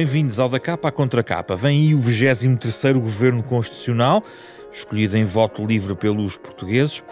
Bem-vindos 0.00 0.38
ao 0.38 0.48
Da 0.48 0.58
Capa 0.58 0.88
à 0.88 0.90
Contra 0.90 1.22
Capa. 1.22 1.54
Vem 1.54 1.88
aí 1.88 1.94
o 1.94 1.98
23º 1.98 2.94
Governo 2.94 3.42
Constitucional, 3.42 4.24
escolhido 4.72 5.14
em 5.14 5.26
voto 5.26 5.62
livre 5.62 5.94
pelos 5.94 6.38
portugueses, 6.38 7.04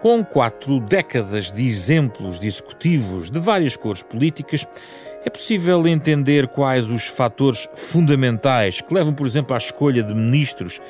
com 0.00 0.24
quatro 0.24 0.78
décadas 0.78 1.50
de 1.50 1.66
exemplos 1.66 2.38
de 2.38 2.46
executivos 2.46 3.32
de 3.32 3.40
várias 3.40 3.74
cores 3.74 4.04
políticas. 4.04 4.64
É 5.24 5.28
possível 5.28 5.84
entender 5.88 6.46
quais 6.46 6.88
os 6.88 7.08
fatores 7.08 7.68
fundamentais 7.74 8.80
que 8.80 8.94
levam, 8.94 9.12
por 9.12 9.26
exemplo, 9.26 9.52
à 9.52 9.58
escolha 9.58 10.04
de 10.04 10.14
ministros 10.14 10.80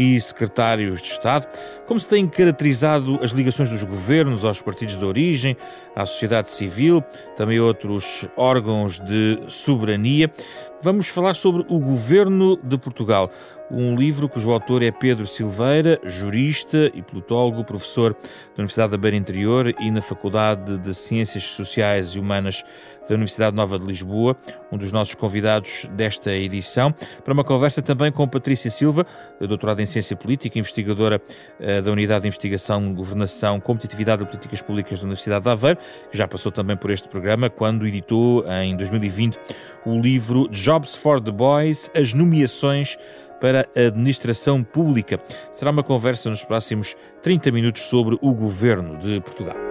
e 0.00 0.18
secretários 0.18 1.02
de 1.02 1.08
Estado, 1.08 1.46
como 1.86 2.00
se 2.00 2.08
têm 2.08 2.26
caracterizado 2.26 3.18
as 3.22 3.32
ligações 3.32 3.68
dos 3.68 3.84
governos 3.84 4.46
aos 4.46 4.62
partidos 4.62 4.96
de 4.96 5.04
origem, 5.04 5.54
à 5.94 6.06
sociedade 6.06 6.48
civil, 6.48 7.04
também 7.36 7.60
outros 7.60 8.26
órgãos 8.34 8.98
de 8.98 9.38
soberania. 9.48 10.32
Vamos 10.80 11.08
falar 11.08 11.34
sobre 11.34 11.66
o 11.68 11.78
governo 11.78 12.58
de 12.62 12.78
Portugal, 12.78 13.30
um 13.70 13.94
livro 13.94 14.28
cujo 14.28 14.50
autor 14.50 14.82
é 14.82 14.90
Pedro 14.90 15.24
Silveira, 15.26 16.00
jurista 16.04 16.90
e 16.92 17.02
politólogo, 17.02 17.62
professor 17.62 18.14
da 18.14 18.54
Universidade 18.58 18.92
da 18.92 18.98
Beira 18.98 19.16
Interior 19.16 19.72
e 19.78 19.90
na 19.92 20.00
Faculdade 20.00 20.76
de 20.78 20.92
Ciências 20.92 21.44
Sociais 21.44 22.08
e 22.08 22.18
Humanas 22.18 22.64
da 23.10 23.16
Universidade 23.16 23.56
Nova 23.56 23.78
de 23.78 23.84
Lisboa, 23.84 24.36
um 24.70 24.78
dos 24.78 24.92
nossos 24.92 25.14
convidados 25.14 25.88
desta 25.92 26.32
edição, 26.32 26.94
para 27.24 27.34
uma 27.34 27.42
conversa 27.42 27.82
também 27.82 28.12
com 28.12 28.26
Patrícia 28.26 28.70
Silva, 28.70 29.04
doutorada 29.40 29.82
em 29.82 29.86
Ciência 29.86 30.16
Política, 30.16 30.58
investigadora 30.58 31.20
uh, 31.58 31.82
da 31.82 31.90
Unidade 31.90 32.22
de 32.22 32.28
Investigação, 32.28 32.94
Governação, 32.94 33.58
Competitividade 33.58 34.22
e 34.22 34.26
Políticas 34.26 34.62
Públicas 34.62 35.00
da 35.00 35.04
Universidade 35.04 35.44
de 35.44 35.50
Aveiro, 35.50 35.78
que 36.10 36.16
já 36.16 36.28
passou 36.28 36.52
também 36.52 36.76
por 36.76 36.90
este 36.90 37.08
programa 37.08 37.50
quando 37.50 37.84
editou 37.84 38.44
em 38.48 38.76
2020 38.76 39.38
o 39.84 39.98
livro 39.98 40.48
Jobs 40.48 40.94
for 40.94 41.20
the 41.20 41.32
Boys, 41.32 41.90
as 41.94 42.14
nomeações 42.14 42.96
para 43.40 43.66
a 43.74 43.86
administração 43.86 44.62
pública. 44.62 45.18
Será 45.50 45.72
uma 45.72 45.82
conversa 45.82 46.28
nos 46.28 46.44
próximos 46.44 46.94
30 47.22 47.50
minutos 47.50 47.82
sobre 47.82 48.16
o 48.20 48.32
governo 48.32 48.98
de 48.98 49.20
Portugal. 49.20 49.69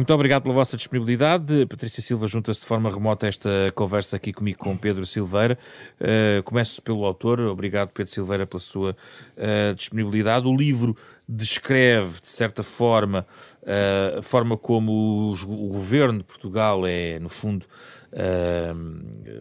Muito 0.00 0.14
obrigado 0.14 0.44
pela 0.44 0.54
vossa 0.54 0.78
disponibilidade. 0.78 1.66
Patrícia 1.66 2.02
Silva 2.02 2.26
junta-se 2.26 2.62
de 2.62 2.66
forma 2.66 2.88
remota 2.88 3.26
a 3.26 3.28
esta 3.28 3.50
conversa 3.74 4.16
aqui 4.16 4.32
comigo 4.32 4.58
com 4.58 4.74
Pedro 4.74 5.04
Silveira. 5.04 5.58
Uh, 6.00 6.42
começo 6.42 6.80
pelo 6.80 7.04
autor. 7.04 7.38
Obrigado, 7.40 7.90
Pedro 7.90 8.10
Silveira, 8.10 8.46
pela 8.46 8.60
sua 8.60 8.96
uh, 9.36 9.74
disponibilidade. 9.74 10.46
O 10.46 10.56
livro 10.56 10.96
descreve, 11.28 12.18
de 12.18 12.28
certa 12.28 12.62
forma, 12.62 13.26
uh, 13.62 14.20
a 14.20 14.22
forma 14.22 14.56
como 14.56 15.34
o 15.46 15.68
governo 15.68 16.20
de 16.20 16.24
Portugal 16.24 16.86
é, 16.86 17.18
no 17.18 17.28
fundo, 17.28 17.66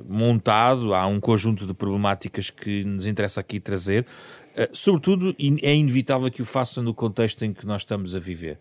montado. 0.05 0.93
Há 0.93 1.07
um 1.07 1.21
conjunto 1.21 1.65
de 1.65 1.73
problemáticas 1.73 2.49
que 2.49 2.83
nos 2.83 3.05
interessa 3.05 3.39
aqui 3.39 3.61
trazer. 3.61 4.05
sobretudo, 4.73 5.33
é 5.63 5.73
inevitável 5.73 6.29
que 6.29 6.41
o 6.41 6.45
faça 6.45 6.81
no 6.81 6.93
contexto 6.93 7.45
em 7.45 7.53
que 7.53 7.65
nós 7.65 7.83
estamos 7.83 8.13
a 8.13 8.19
viver. 8.19 8.59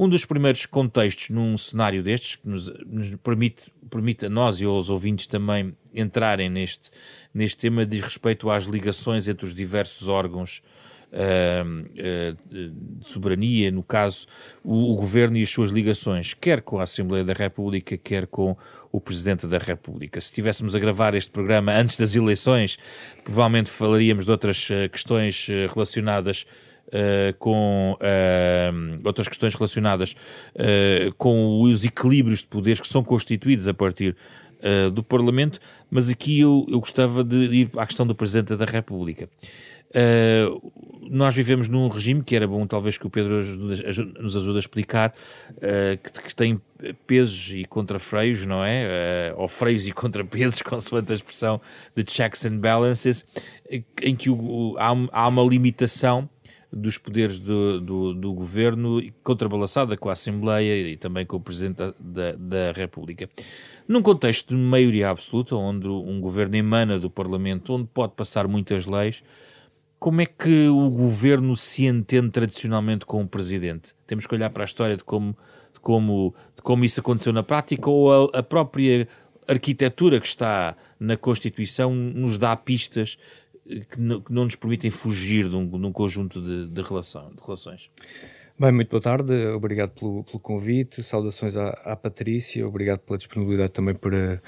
Um 0.00 0.08
dos 0.08 0.24
primeiros 0.24 0.64
contextos 0.64 1.30
num 1.30 1.58
cenário 1.58 2.04
destes, 2.04 2.36
que 2.36 2.48
nos, 2.48 2.68
nos 2.86 3.16
permite, 3.16 3.68
permite 3.90 4.26
a 4.26 4.28
nós 4.28 4.60
e 4.60 4.64
aos 4.64 4.90
ouvintes 4.90 5.26
também 5.26 5.76
entrarem 5.92 6.48
neste, 6.48 6.88
neste 7.34 7.56
tema, 7.56 7.84
diz 7.84 8.04
respeito 8.04 8.48
às 8.48 8.62
ligações 8.62 9.26
entre 9.26 9.44
os 9.44 9.52
diversos 9.52 10.06
órgãos 10.06 10.62
uh, 11.12 11.82
uh, 11.82 13.00
de 13.00 13.08
soberania, 13.08 13.72
no 13.72 13.82
caso, 13.82 14.28
o, 14.62 14.92
o, 14.92 14.94
governo 14.94 15.36
e 15.36 15.42
as 15.42 15.50
suas 15.50 15.72
ligações, 15.72 16.32
quer 16.32 16.62
com 16.62 16.78
a 16.78 16.84
Assembleia 16.84 17.24
da 17.24 17.32
República, 17.32 17.96
quer 17.96 18.28
com 18.28 18.56
o 18.92 19.00
Presidente 19.00 19.48
da 19.48 19.58
República. 19.58 20.20
Se 20.20 20.26
estivéssemos 20.26 20.76
a 20.76 20.78
gravar 20.78 21.16
este 21.16 21.32
programa 21.32 21.72
antes 21.72 21.98
das 21.98 22.14
eleições, 22.14 22.78
provavelmente 23.24 23.68
falaríamos 23.68 24.26
de 24.26 24.30
outras 24.30 24.70
uh, 24.70 24.88
questões 24.92 25.48
relacionadas 25.74 26.46
Uh, 26.88 27.36
com 27.38 27.98
uh, 28.00 29.00
outras 29.04 29.28
questões 29.28 29.54
relacionadas 29.54 30.16
uh, 30.54 31.12
com 31.18 31.60
os 31.60 31.84
equilíbrios 31.84 32.38
de 32.38 32.46
poderes 32.46 32.80
que 32.80 32.88
são 32.88 33.04
constituídos 33.04 33.68
a 33.68 33.74
partir 33.74 34.16
do 34.92 35.04
Parlamento, 35.04 35.60
mas 35.88 36.10
aqui 36.10 36.40
eu, 36.40 36.66
eu 36.68 36.80
gostava 36.80 37.22
de 37.22 37.36
ir 37.36 37.70
à 37.76 37.86
questão 37.86 38.04
do 38.04 38.12
Presidente 38.12 38.56
da 38.56 38.64
República. 38.64 39.28
nós 41.08 41.32
vivemos 41.32 41.68
num 41.68 41.86
regime 41.86 42.24
que 42.24 42.34
era 42.34 42.44
bom, 42.44 42.66
talvez, 42.66 42.98
que 42.98 43.06
o 43.06 43.10
Pedro 43.10 43.36
nos 44.20 44.36
ajude 44.36 44.56
a 44.56 44.58
explicar, 44.58 45.14
que, 46.02 46.22
que, 46.22 46.34
tem 46.34 46.60
pesos 47.06 47.54
e 47.54 47.64
contrafreios, 47.66 48.44
não 48.46 48.64
é? 48.64 49.32
ou 49.36 49.46
freios 49.46 49.86
e 49.86 49.92
contrapesos, 49.94 50.60
consoante 50.60 51.12
a 51.12 51.14
expressão 51.14 51.60
de 51.94 52.04
checks 52.10 52.44
and 52.44 52.58
balances, 52.58 53.24
em 54.02 54.16
que 54.16 54.28
o, 54.28 54.74
há, 54.76 54.88
há 55.12 55.28
uma 55.28 55.44
limitação 55.44 56.28
dos 56.72 56.98
poderes 56.98 57.38
do, 57.38 57.80
do, 57.80 58.14
do, 58.14 58.32
governo, 58.32 59.02
contrabalançada 59.22 59.96
com 59.96 60.08
a 60.08 60.12
Assembleia 60.12 60.76
e 60.88 60.96
também 60.96 61.24
com 61.24 61.36
o 61.38 61.40
Presidente 61.40 61.78
da, 61.98 62.32
da, 62.32 62.72
República. 62.72 63.28
Num 63.86 64.02
contexto 64.02 64.54
de 64.54 64.60
maioria 64.60 65.08
absoluta, 65.08 65.56
onde 65.56 65.88
um 65.88 66.20
governo 66.20 66.56
emana 66.56 66.98
do 66.98 67.08
Parlamento, 67.08 67.72
onde 67.72 67.88
pode 67.92 68.12
passar 68.12 68.46
muitas 68.46 68.84
leis, 68.84 69.22
como 69.98 70.20
é 70.20 70.26
que 70.26 70.68
o 70.68 70.90
governo 70.90 71.56
se 71.56 71.86
entende 71.86 72.30
tradicionalmente 72.30 73.06
com 73.06 73.22
o 73.22 73.28
Presidente? 73.28 73.94
Temos 74.06 74.26
que 74.26 74.34
olhar 74.34 74.50
para 74.50 74.62
a 74.62 74.66
história 74.66 74.96
de 74.96 75.02
como, 75.02 75.36
de 75.72 75.80
como, 75.80 76.34
de 76.54 76.62
como 76.62 76.84
isso 76.84 77.00
aconteceu 77.00 77.32
na 77.32 77.42
prática 77.42 77.88
ou 77.88 78.30
a, 78.30 78.38
a 78.38 78.42
própria 78.42 79.08
arquitetura 79.48 80.20
que 80.20 80.26
está 80.26 80.76
na 81.00 81.16
Constituição 81.16 81.94
nos 81.94 82.36
dá 82.36 82.54
pistas 82.54 83.18
que 83.90 84.00
não, 84.00 84.20
que 84.20 84.32
não 84.32 84.44
nos 84.44 84.56
permitem 84.56 84.90
fugir 84.90 85.48
de 85.48 85.54
um, 85.54 85.66
de 85.66 85.86
um 85.86 85.92
conjunto 85.92 86.40
de, 86.40 86.66
de, 86.66 86.82
relação, 86.82 87.30
de 87.34 87.42
relações. 87.42 87.90
Bem, 88.58 88.72
muito 88.72 88.90
boa 88.90 89.00
tarde, 89.00 89.32
obrigado 89.48 89.90
pelo, 89.90 90.24
pelo 90.24 90.40
convite, 90.40 91.02
saudações 91.02 91.56
à, 91.56 91.68
à, 91.84 91.94
Patrícia, 91.94 92.66
obrigado 92.66 93.00
pela 93.00 93.16
disponibilidade 93.16 93.70
também 93.70 93.94
para 93.94 94.42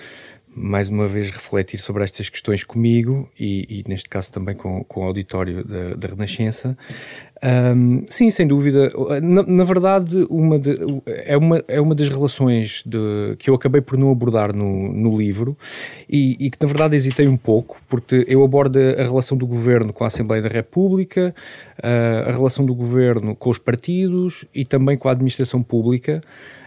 mais 0.49 0.89
uma 0.89 1.07
vez 1.07 1.31
refletir 1.31 1.79
sobre 1.79 2.03
estas 2.03 2.29
questões 2.29 2.65
comigo 2.65 3.31
e, 3.39 3.67
e 3.69 3.89
neste 3.89 4.09
caso 4.09 4.33
também 4.33 4.57
com, 4.57 4.83
com 4.83 5.03
o 5.03 5.05
auditório 5.05 5.65
da, 5.65 5.95
da 5.95 6.09
Renascença. 6.09 6.77
Um, 7.43 8.05
sim, 8.07 8.31
sem 8.31 8.47
dúvida. 8.47 8.93
Na, 9.23 9.43
na 9.43 9.65
verdade, 9.65 10.27
uma 10.29 10.59
de, 10.59 10.77
é, 11.07 11.37
uma, 11.37 11.65
é 11.67 11.81
uma 11.81 11.95
das 11.95 12.09
relações 12.09 12.83
de, 12.85 13.35
que 13.39 13.49
eu 13.49 13.55
acabei 13.55 13.81
por 13.81 13.97
não 13.97 14.11
abordar 14.11 14.55
no, 14.55 14.93
no 14.93 15.17
livro 15.17 15.57
e, 16.09 16.37
e, 16.39 16.51
que, 16.51 16.59
na 16.61 16.69
verdade, 16.69 16.97
hesitei 16.97 17.27
um 17.27 17.39
pouco, 17.39 17.81
porque 17.89 18.27
eu 18.29 18.45
abordo 18.45 18.79
a 18.79 19.03
relação 19.03 19.39
do 19.39 19.47
governo 19.47 19.93
com 19.93 20.05
a 20.05 20.09
Assembleia 20.09 20.43
da 20.43 20.51
República, 20.51 21.35
uh, 21.79 22.29
a 22.29 22.33
relação 22.33 22.67
do 22.67 22.75
governo 22.75 23.35
com 23.35 23.49
os 23.49 23.59
partidos 23.59 24.45
e 24.55 24.67
também 24.67 24.99
com 24.99 25.09
a 25.09 25.13
administração 25.13 25.63
pública, 25.63 26.23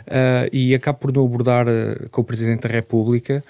uh, 0.07 0.49
e 0.51 0.73
acabo 0.73 0.97
por 0.97 1.13
não 1.13 1.23
abordar 1.23 1.67
uh, 1.67 2.09
com 2.09 2.21
o 2.21 2.23
Presidente 2.23 2.61
da 2.61 2.69
República 2.69 3.43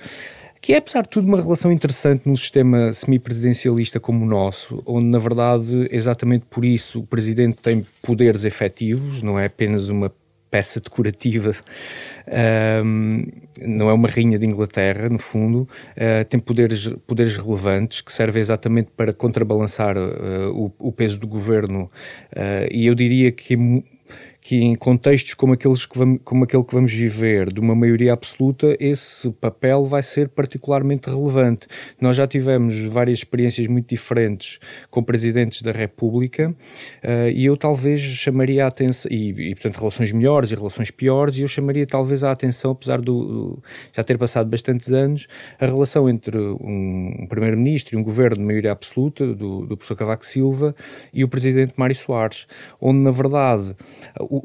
que 0.63 0.71
é, 0.73 0.77
apesar 0.77 1.01
de 1.01 1.09
tudo, 1.09 1.27
uma 1.27 1.41
relação 1.41 1.73
interessante 1.73 2.25
num 2.25 2.37
sistema 2.37 2.93
semipresidencialista 2.93 3.99
como 3.99 4.23
o 4.23 4.27
nosso, 4.27 4.81
onde, 4.85 5.07
na 5.07 5.19
verdade, 5.19 5.89
exatamente 5.91 6.45
por 6.49 6.63
isso 6.63 7.01
o 7.01 7.05
presidente 7.05 7.57
tem 7.61 7.85
poderes 8.01 8.45
efetivos, 8.45 9.21
não 9.21 9.37
é 9.37 9.47
apenas 9.47 9.89
uma 9.89 10.09
peça 10.49 10.79
decorativa, 10.79 11.51
um, 12.85 13.25
não 13.61 13.89
é 13.89 13.93
uma 13.93 14.07
rainha 14.07 14.39
de 14.39 14.45
Inglaterra, 14.45 15.09
no 15.09 15.19
fundo, 15.19 15.67
uh, 15.97 16.23
tem 16.29 16.39
poderes, 16.39 16.87
poderes 17.05 17.35
relevantes 17.35 17.99
que 17.99 18.13
servem 18.13 18.39
exatamente 18.39 18.89
para 18.95 19.11
contrabalançar 19.11 19.97
uh, 19.97 20.49
o, 20.53 20.71
o, 20.79 20.93
peso 20.93 21.19
do 21.19 21.27
governo, 21.27 21.91
uh, 22.37 22.71
e 22.71 22.85
eu 22.85 22.95
diria 22.95 23.33
que 23.33 23.57
que 24.43 24.61
em 24.61 24.75
contextos 24.75 25.33
como, 25.33 25.53
aqueles 25.53 25.85
que 25.85 25.97
vamos, 25.97 26.19
como 26.23 26.43
aquele 26.43 26.63
que 26.63 26.73
vamos 26.73 26.91
viver, 26.91 27.51
de 27.51 27.61
uma 27.61 27.73
maioria 27.73 28.11
absoluta, 28.11 28.75
esse 28.79 29.31
papel 29.31 29.85
vai 29.85 30.03
ser 30.03 30.27
particularmente 30.27 31.09
relevante. 31.09 31.65
Nós 31.99 32.17
já 32.17 32.27
tivemos 32.27 32.77
várias 32.81 33.19
experiências 33.19 33.65
muito 33.67 33.87
diferentes 33.87 34.59
com 34.91 35.01
presidentes 35.01 35.61
da 35.61 35.71
República 35.71 36.49
uh, 36.51 37.29
e 37.33 37.45
eu 37.45 37.55
talvez 37.55 38.01
chamaria 38.01 38.65
a 38.65 38.67
atenção, 38.67 39.09
e, 39.09 39.51
e, 39.51 39.55
portanto 39.55 39.77
relações 39.77 40.11
melhores 40.11 40.51
e 40.51 40.55
relações 40.55 40.91
piores, 40.91 41.37
e 41.37 41.41
eu 41.41 41.47
chamaria 41.47 41.87
talvez 41.87 42.23
a 42.23 42.31
atenção, 42.31 42.71
apesar 42.71 42.99
do 42.99 43.59
já 43.93 44.03
ter 44.03 44.17
passado 44.17 44.49
bastantes 44.49 44.91
anos, 44.91 45.27
a 45.59 45.65
relação 45.65 46.09
entre 46.09 46.37
um 46.37 47.25
primeiro-ministro 47.29 47.95
e 47.95 47.99
um 47.99 48.03
governo 48.03 48.37
de 48.37 48.43
maioria 48.43 48.73
absoluta, 48.73 49.25
do, 49.25 49.65
do 49.65 49.77
professor 49.77 49.95
Cavaco 49.95 50.25
Silva, 50.25 50.75
e 51.13 51.23
o 51.23 51.29
presidente 51.29 51.73
Mário 51.77 51.95
Soares, 51.95 52.45
onde 52.81 52.99
na 52.99 53.11
verdade 53.11 53.73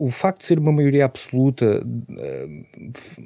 o, 0.06 0.11
facto 0.11 0.40
de 0.40 0.44
ser 0.44 0.58
uma 0.58 0.70
maioria 0.70 1.06
absoluta 1.06 1.82
uh, 1.82 3.25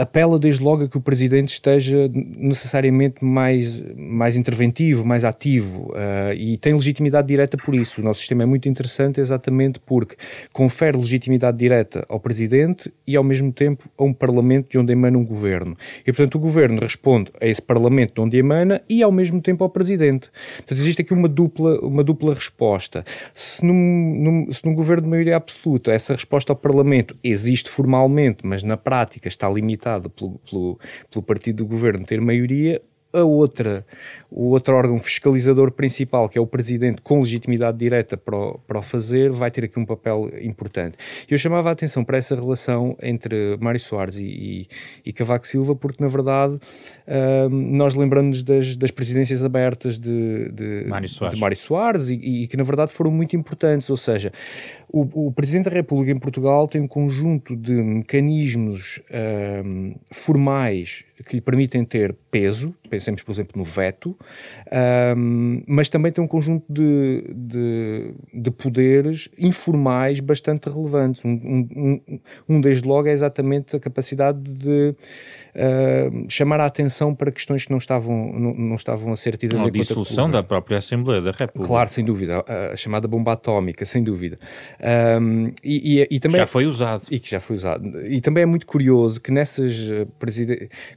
apela 0.00 0.38
desde 0.38 0.62
logo 0.62 0.84
a 0.84 0.88
que 0.88 0.96
o 0.96 1.00
presidente 1.00 1.48
esteja 1.48 2.08
necessariamente 2.12 3.24
mais, 3.24 3.82
mais 3.96 4.36
interventivo, 4.36 5.04
mais 5.04 5.24
ativo 5.24 5.90
uh, 5.90 6.32
e 6.36 6.56
tem 6.58 6.74
legitimidade 6.74 7.26
direta 7.26 7.56
por 7.56 7.74
isso. 7.74 8.00
O 8.00 8.04
nosso 8.04 8.20
sistema 8.20 8.44
é 8.44 8.46
muito 8.46 8.68
interessante 8.68 9.20
exatamente 9.20 9.80
porque 9.80 10.14
confere 10.52 10.96
legitimidade 10.96 11.58
direta 11.58 12.06
ao 12.08 12.20
presidente 12.20 12.92
e 13.04 13.16
ao 13.16 13.24
mesmo 13.24 13.52
tempo 13.52 13.88
a 13.98 14.04
um 14.04 14.12
parlamento 14.12 14.70
de 14.70 14.78
onde 14.78 14.92
emana 14.92 15.18
um 15.18 15.24
governo. 15.24 15.76
E 16.06 16.12
portanto 16.12 16.36
o 16.36 16.38
governo 16.38 16.80
responde 16.80 17.32
a 17.40 17.46
esse 17.46 17.62
parlamento 17.62 18.14
de 18.14 18.20
onde 18.20 18.36
emana 18.36 18.80
e 18.88 19.02
ao 19.02 19.10
mesmo 19.10 19.40
tempo 19.40 19.64
ao 19.64 19.70
presidente. 19.70 20.28
Portanto 20.58 20.78
existe 20.78 21.02
aqui 21.02 21.12
uma 21.12 21.28
dupla, 21.28 21.80
uma 21.80 22.04
dupla 22.04 22.32
resposta. 22.32 23.04
Se 23.32 23.64
num, 23.64 23.74
num, 23.74 24.52
se 24.52 24.64
num 24.64 24.74
governo 24.74 25.02
de 25.02 25.08
maioria 25.08 25.36
absoluta 25.36 25.63
essa 25.86 26.14
resposta 26.14 26.52
ao 26.52 26.56
parlamento 26.56 27.16
existe 27.22 27.70
formalmente, 27.70 28.46
mas 28.46 28.62
na 28.62 28.76
prática 28.76 29.28
está 29.28 29.48
limitada 29.48 30.08
pelo, 30.08 30.38
pelo, 30.50 30.78
pelo 31.10 31.22
partido 31.22 31.58
do 31.58 31.66
governo 31.66 32.04
ter 32.04 32.20
maioria, 32.20 32.80
a 33.14 33.22
outra, 33.22 33.86
o 34.30 34.50
outro 34.50 34.74
órgão 34.74 34.98
fiscalizador 34.98 35.70
principal, 35.70 36.28
que 36.28 36.36
é 36.36 36.40
o 36.40 36.46
Presidente, 36.46 37.00
com 37.00 37.20
legitimidade 37.20 37.78
direta 37.78 38.16
para 38.16 38.36
o, 38.36 38.58
para 38.66 38.78
o 38.78 38.82
fazer, 38.82 39.30
vai 39.30 39.50
ter 39.50 39.64
aqui 39.64 39.78
um 39.78 39.86
papel 39.86 40.30
importante. 40.42 40.96
Eu 41.30 41.38
chamava 41.38 41.68
a 41.68 41.72
atenção 41.72 42.04
para 42.04 42.18
essa 42.18 42.34
relação 42.34 42.96
entre 43.00 43.56
Mário 43.60 43.78
Soares 43.78 44.16
e, 44.16 44.24
e, 44.24 44.68
e 45.06 45.12
Cavaco 45.12 45.46
Silva, 45.46 45.76
porque, 45.76 46.02
na 46.02 46.08
verdade, 46.08 46.54
uh, 46.54 47.48
nós 47.48 47.94
lembramos 47.94 48.42
das, 48.42 48.76
das 48.76 48.90
presidências 48.90 49.44
abertas 49.44 49.98
de, 49.98 50.50
de 50.50 50.84
Mário 50.88 51.08
Soares, 51.08 51.34
de 51.36 51.40
Mário 51.40 51.56
Soares 51.56 52.08
e, 52.08 52.14
e, 52.14 52.48
que, 52.48 52.56
na 52.56 52.64
verdade, 52.64 52.92
foram 52.92 53.12
muito 53.12 53.36
importantes. 53.36 53.88
Ou 53.88 53.96
seja, 53.96 54.32
o, 54.94 55.26
o 55.26 55.32
Presidente 55.32 55.64
da 55.64 55.72
República 55.72 56.12
em 56.12 56.18
Portugal 56.18 56.68
tem 56.68 56.80
um 56.80 56.86
conjunto 56.86 57.56
de 57.56 57.72
mecanismos 57.72 59.02
uh, 59.10 59.98
formais 60.12 61.04
que 61.26 61.36
lhe 61.36 61.40
permitem 61.40 61.84
ter 61.84 62.14
peso, 62.30 62.74
pensemos, 62.88 63.22
por 63.22 63.32
exemplo, 63.32 63.52
no 63.56 63.64
veto, 63.64 64.16
um, 65.16 65.62
mas 65.66 65.88
também 65.88 66.12
tem 66.12 66.22
um 66.22 66.28
conjunto 66.28 66.64
de, 66.68 67.24
de, 67.34 68.14
de 68.32 68.50
poderes 68.50 69.28
informais 69.38 70.20
bastante 70.20 70.68
relevantes. 70.68 71.24
Um, 71.24 71.30
um, 71.30 72.20
um, 72.48 72.60
desde 72.60 72.86
logo, 72.86 73.08
é 73.08 73.12
exatamente 73.12 73.76
a 73.76 73.80
capacidade 73.80 74.40
de 74.40 74.94
uh, 75.54 76.26
chamar 76.28 76.60
a 76.60 76.66
atenção 76.66 77.14
para 77.14 77.30
questões 77.30 77.64
que 77.64 77.70
não 77.70 77.78
estavam, 77.78 78.32
não, 78.32 78.54
não 78.54 78.76
estavam 78.76 79.12
a 79.12 79.16
ser 79.16 79.36
tidas 79.36 79.60
em 79.60 79.64
conta. 79.64 79.76
A 79.76 79.80
dissolução 79.80 80.30
da 80.30 80.42
própria 80.42 80.78
Assembleia 80.78 81.20
da 81.20 81.30
República. 81.30 81.66
Claro, 81.66 81.88
sem 81.88 82.04
dúvida. 82.04 82.44
A, 82.46 82.76
chamada 82.76 83.08
bomba 83.08 83.32
atómica, 83.32 83.84
sem 83.86 84.02
dúvida. 84.02 84.38
Um, 85.20 85.52
e, 85.62 86.00
e, 86.00 86.08
e, 86.10 86.20
também, 86.20 86.40
já 86.40 86.46
foi 86.46 86.66
usado. 86.66 87.04
E 87.10 87.18
que 87.18 87.30
já 87.30 87.40
foi 87.40 87.56
usado. 87.56 88.06
E 88.06 88.20
também 88.20 88.42
é 88.42 88.46
muito 88.46 88.66
curioso 88.66 89.20
que 89.20 89.30
nessas 89.30 89.74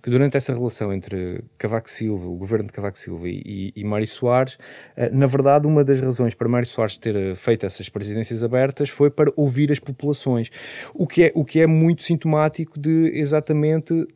que 0.02 0.10
durante 0.10 0.38
essa 0.38 0.54
relação 0.54 0.94
entre 0.94 1.44
Cavaco 1.58 1.90
Silva, 1.90 2.28
o 2.28 2.36
governo 2.36 2.68
de 2.68 2.74
Cavaco 2.74 2.98
Silva 2.98 3.28
e, 3.28 3.72
e 3.76 3.84
Mário 3.84 4.08
Soares, 4.08 4.56
uh, 4.56 5.10
na 5.12 5.28
verdade, 5.28 5.68
uma 5.68 5.84
das 5.84 6.00
razões 6.02 6.34
para 6.34 6.48
Mário 6.48 6.68
Soares 6.68 6.98
ter 6.98 7.36
feito 7.36 7.66
essas 7.66 7.90
presidências 7.90 8.44
abertas 8.44 8.90
foi 8.90 9.10
para 9.10 9.32
ouvir 9.36 9.72
as 9.72 9.80
populações. 9.80 10.50
O 10.94 11.08
que 11.08 11.26
é, 11.26 11.32
o 11.36 11.46
que 11.46 11.60
é 11.60 11.68
muito 11.68 12.04
sintomático 12.04 12.80
de 12.80 13.12
exatamente 13.14 14.08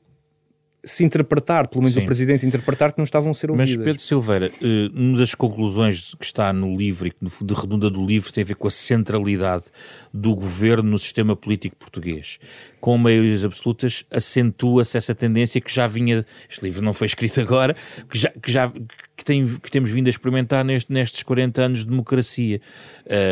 se 0.84 1.04
interpretar, 1.04 1.68
pelo 1.68 1.84
menos 1.84 1.96
Sim. 1.96 2.04
o 2.04 2.06
Presidente 2.06 2.46
interpretar, 2.46 2.92
que 2.92 2.98
não 2.98 3.04
estavam 3.04 3.32
a 3.32 3.34
ser 3.34 3.52
ouvidas. 3.52 3.76
Mas 3.76 3.86
Pedro 3.86 4.02
Silveira, 4.02 4.52
eh, 4.62 4.90
uma 4.94 5.18
das 5.18 5.36
conclusões 5.36 6.16
que 6.16 6.26
está 6.26 6.52
no 6.52 6.76
livro 6.76 7.08
e 7.08 7.12
que 7.12 7.18
de 7.22 7.54
redunda 7.54 7.90
do 7.90 8.04
livro 8.04 8.32
tem 8.34 8.44
a 8.44 8.48
ver 8.48 8.56
com 8.56 8.68
a 8.68 8.72
centralidade 8.72 9.66
do 10.14 10.34
governo 10.34 10.90
no 10.90 11.00
sistema 11.00 11.36
político 11.36 11.76
português. 11.76 12.40
Com 12.82 12.98
maiorias 12.98 13.46
absolutas 13.46 14.04
acentua-se 14.12 14.98
essa 14.98 15.14
tendência 15.14 15.62
que 15.62 15.74
já 15.74 15.88
vinha, 15.88 16.26
este 16.50 16.64
livro 16.64 16.84
não 16.84 16.94
foi 16.94 17.06
escrito 17.06 17.40
agora, 17.40 17.76
que 18.10 18.18
já, 18.18 18.30
que 18.30 18.52
já 18.52 18.72
que, 19.16 19.24
tem, 19.24 19.46
que 19.46 19.70
temos 19.70 19.92
vindo 19.92 20.08
a 20.08 20.10
experimentar 20.10 20.66
neste, 20.66 20.92
nestes 20.92 21.22
40 21.22 21.62
anos 21.62 21.80
de 21.80 21.92
democracia. 21.92 22.60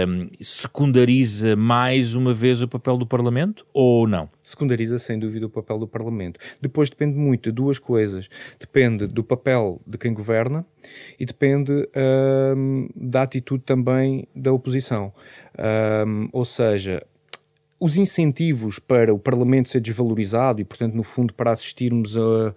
Um, 0.07 0.30
secundariza 0.40 1.56
mais 1.56 2.13
uma 2.13 2.31
vez 2.31 2.62
o 2.62 2.68
papel 2.68 2.96
do 2.96 3.07
Parlamento 3.07 3.66
ou 3.74 4.07
não? 4.07 4.30
Secundariza 4.44 5.00
sem 5.00 5.18
dúvida 5.18 5.48
o 5.48 5.50
papel 5.50 5.80
do 5.80 5.88
Parlamento. 5.88 6.40
Depois 6.62 6.92
depende 6.92 7.18
muito 7.18 7.50
de 7.50 7.51
duas 7.51 7.80
coisas. 7.80 8.30
Depende 8.60 9.07
do 9.07 9.24
papel 9.24 9.81
de 9.86 9.98
quem 9.98 10.13
governa 10.13 10.63
e 11.19 11.25
depende 11.25 11.90
um, 12.56 12.88
da 12.96 13.24
atitude 13.24 13.63
também 13.63 14.28
da 14.36 14.54
oposição. 14.54 15.12
Um, 16.07 16.30
ou 16.31 16.46
seja, 16.46 17.04
os 17.80 17.98
incentivos 17.98 18.78
para 18.80 19.14
o 19.14 19.20
Parlamento 19.20 19.70
ser 19.70 19.80
desvalorizado 19.80 20.60
e, 20.60 20.66
portanto, 20.66 20.96
no 20.96 21.04
fundo, 21.04 21.34
para 21.34 21.52
assistirmos 21.52 22.18
a 22.18 22.54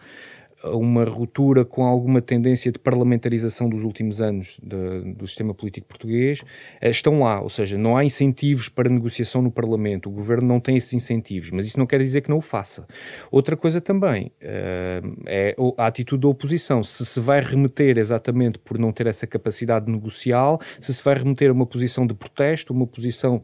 uma 0.64 1.04
ruptura 1.04 1.64
com 1.64 1.84
alguma 1.84 2.20
tendência 2.20 2.70
de 2.70 2.78
parlamentarização 2.78 3.68
dos 3.68 3.82
últimos 3.82 4.20
anos 4.20 4.58
de, 4.62 5.14
do 5.14 5.26
sistema 5.26 5.54
político 5.54 5.86
português, 5.86 6.42
eh, 6.80 6.90
estão 6.90 7.20
lá, 7.20 7.40
ou 7.40 7.48
seja, 7.48 7.76
não 7.76 7.96
há 7.96 8.04
incentivos 8.04 8.68
para 8.68 8.88
negociação 8.88 9.42
no 9.42 9.50
Parlamento, 9.50 10.08
o 10.08 10.12
Governo 10.12 10.46
não 10.46 10.60
tem 10.60 10.76
esses 10.76 10.92
incentivos, 10.92 11.50
mas 11.50 11.66
isso 11.66 11.78
não 11.78 11.86
quer 11.86 11.98
dizer 11.98 12.20
que 12.20 12.30
não 12.30 12.38
o 12.38 12.40
faça. 12.40 12.86
Outra 13.30 13.56
coisa 13.56 13.80
também 13.80 14.26
uh, 14.42 15.22
é 15.26 15.56
a 15.76 15.86
atitude 15.86 16.22
da 16.22 16.28
oposição, 16.28 16.82
se 16.82 17.04
se 17.04 17.20
vai 17.20 17.40
remeter 17.40 17.98
exatamente 17.98 18.58
por 18.58 18.78
não 18.78 18.92
ter 18.92 19.06
essa 19.06 19.26
capacidade 19.26 19.90
negocial, 19.90 20.60
se 20.80 20.92
se 20.92 21.02
vai 21.02 21.14
remeter 21.14 21.50
a 21.50 21.52
uma 21.52 21.66
posição 21.66 22.06
de 22.06 22.14
protesto, 22.14 22.72
uma 22.72 22.86
posição 22.86 23.42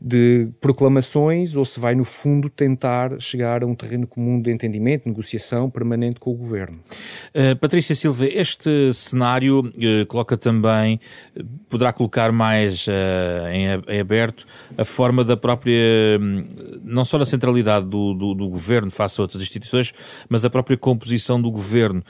de 0.00 0.48
proclamações, 0.60 1.56
ou 1.56 1.64
se 1.64 1.80
vai 1.80 1.94
no 1.94 2.04
fundo 2.04 2.48
tentar 2.48 3.20
chegar 3.20 3.62
a 3.62 3.66
um 3.66 3.74
terreno 3.74 4.06
comum 4.06 4.40
de 4.40 4.50
entendimento, 4.50 5.08
negociação 5.08 5.68
permanente 5.68 6.20
com 6.20 6.30
o 6.30 6.34
Governo 6.34 6.51
governo. 6.52 6.78
Uh, 7.34 7.56
Patrícia 7.56 7.94
Silva, 7.94 8.26
este 8.26 8.92
cenário 8.92 9.60
uh, 9.60 10.06
coloca 10.06 10.36
também, 10.36 11.00
uh, 11.34 11.44
poderá 11.70 11.92
colocar 11.92 12.30
mais 12.30 12.86
em, 13.50 13.66
em, 13.88 14.00
aberto 14.00 14.46
a 14.76 14.84
forma 14.84 15.24
da 15.24 15.36
própria, 15.36 16.18
um, 16.20 16.42
não 16.84 17.04
só 17.04 17.16
da 17.16 17.24
centralidade 17.24 17.86
do, 17.86 18.12
do, 18.12 18.34
do, 18.34 18.48
governo 18.48 18.90
face 18.90 19.18
a 19.18 19.22
outras 19.22 19.42
instituições, 19.42 19.94
mas 20.28 20.44
a 20.44 20.50
própria 20.50 20.76
composição 20.76 21.40
do 21.40 21.50
governo, 21.50 22.02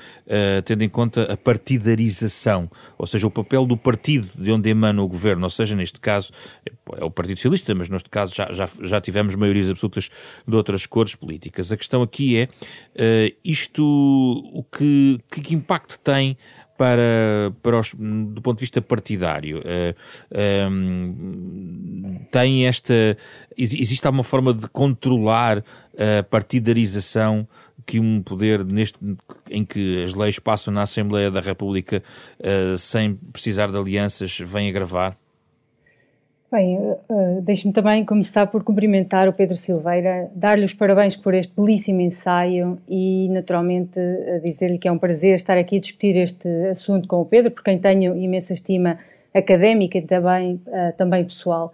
tendo 0.64 0.82
em 0.82 0.88
conta 0.88 1.32
a 1.32 1.36
partidarização, 1.36 2.68
ou 2.98 3.06
seja, 3.06 3.26
o 3.26 3.30
papel 3.30 3.64
do 3.64 3.76
partido 3.76 4.28
de 4.34 4.50
onde 4.50 4.68
emana 4.68 5.02
o 5.02 5.08
governo, 5.08 5.44
ou 5.44 5.50
seja, 5.50 5.76
neste 5.76 6.00
caso 6.00 6.32
é 6.96 7.04
o 7.04 7.10
Partido 7.10 7.36
Socialista, 7.36 7.74
mas 7.74 7.88
neste 7.88 8.10
caso 8.10 8.34
já, 8.34 8.52
já, 8.52 8.68
já 8.82 9.00
tivemos 9.00 9.36
maiorias 9.36 9.70
absolutas 9.70 10.10
de 10.46 10.56
outras 10.56 10.86
cores 10.86 11.14
políticas. 11.14 11.70
A 11.70 11.76
questão 11.76 12.02
aqui 12.02 12.38
é 12.38 12.48
isto 13.44 14.31
o 14.32 14.64
que, 14.64 15.20
que 15.30 15.54
impacto 15.54 15.98
tem 15.98 16.36
para, 16.76 17.52
para 17.62 17.78
os, 17.78 17.94
do 17.94 18.40
ponto 18.42 18.58
de 18.58 18.62
vista 18.62 18.80
partidário? 18.80 19.58
Uh, 19.58 19.94
eh, 20.30 20.66
um, 20.68 22.04
ehm, 22.04 22.26
tem 22.30 22.66
esta. 22.66 23.16
Existe 23.56 24.06
alguma 24.06 24.24
forma 24.24 24.52
de 24.54 24.66
controlar 24.68 25.58
a 25.58 26.22
partidarização 26.22 27.46
que 27.86 27.98
um 27.98 28.22
poder 28.22 28.64
neste, 28.64 28.98
em 29.50 29.64
que 29.64 30.02
as 30.02 30.14
leis 30.14 30.38
passam 30.38 30.72
na 30.72 30.82
Assembleia 30.82 31.30
da 31.30 31.40
República 31.40 32.02
uh, 32.40 32.78
sem 32.78 33.14
precisar 33.14 33.70
de 33.70 33.76
alianças 33.76 34.38
vem 34.38 34.68
agravar? 34.68 35.16
Bem, 36.52 36.76
uh, 36.76 37.40
deixe-me 37.40 37.72
também 37.72 38.04
começar 38.04 38.46
por 38.46 38.62
cumprimentar 38.62 39.26
o 39.26 39.32
Pedro 39.32 39.56
Silveira, 39.56 40.30
dar-lhe 40.34 40.66
os 40.66 40.74
parabéns 40.74 41.16
por 41.16 41.32
este 41.32 41.58
belíssimo 41.58 42.02
ensaio 42.02 42.78
e, 42.86 43.26
naturalmente, 43.30 43.98
dizer-lhe 44.42 44.76
que 44.76 44.86
é 44.86 44.92
um 44.92 44.98
prazer 44.98 45.34
estar 45.34 45.56
aqui 45.56 45.78
a 45.78 45.80
discutir 45.80 46.14
este 46.14 46.46
assunto 46.70 47.08
com 47.08 47.22
o 47.22 47.24
Pedro, 47.24 47.52
por 47.52 47.64
quem 47.64 47.78
tenho 47.78 48.14
imensa 48.14 48.52
estima 48.52 48.98
académica 49.32 49.96
e 49.96 50.02
também, 50.02 50.60
uh, 50.66 50.94
também 50.94 51.24
pessoal. 51.24 51.72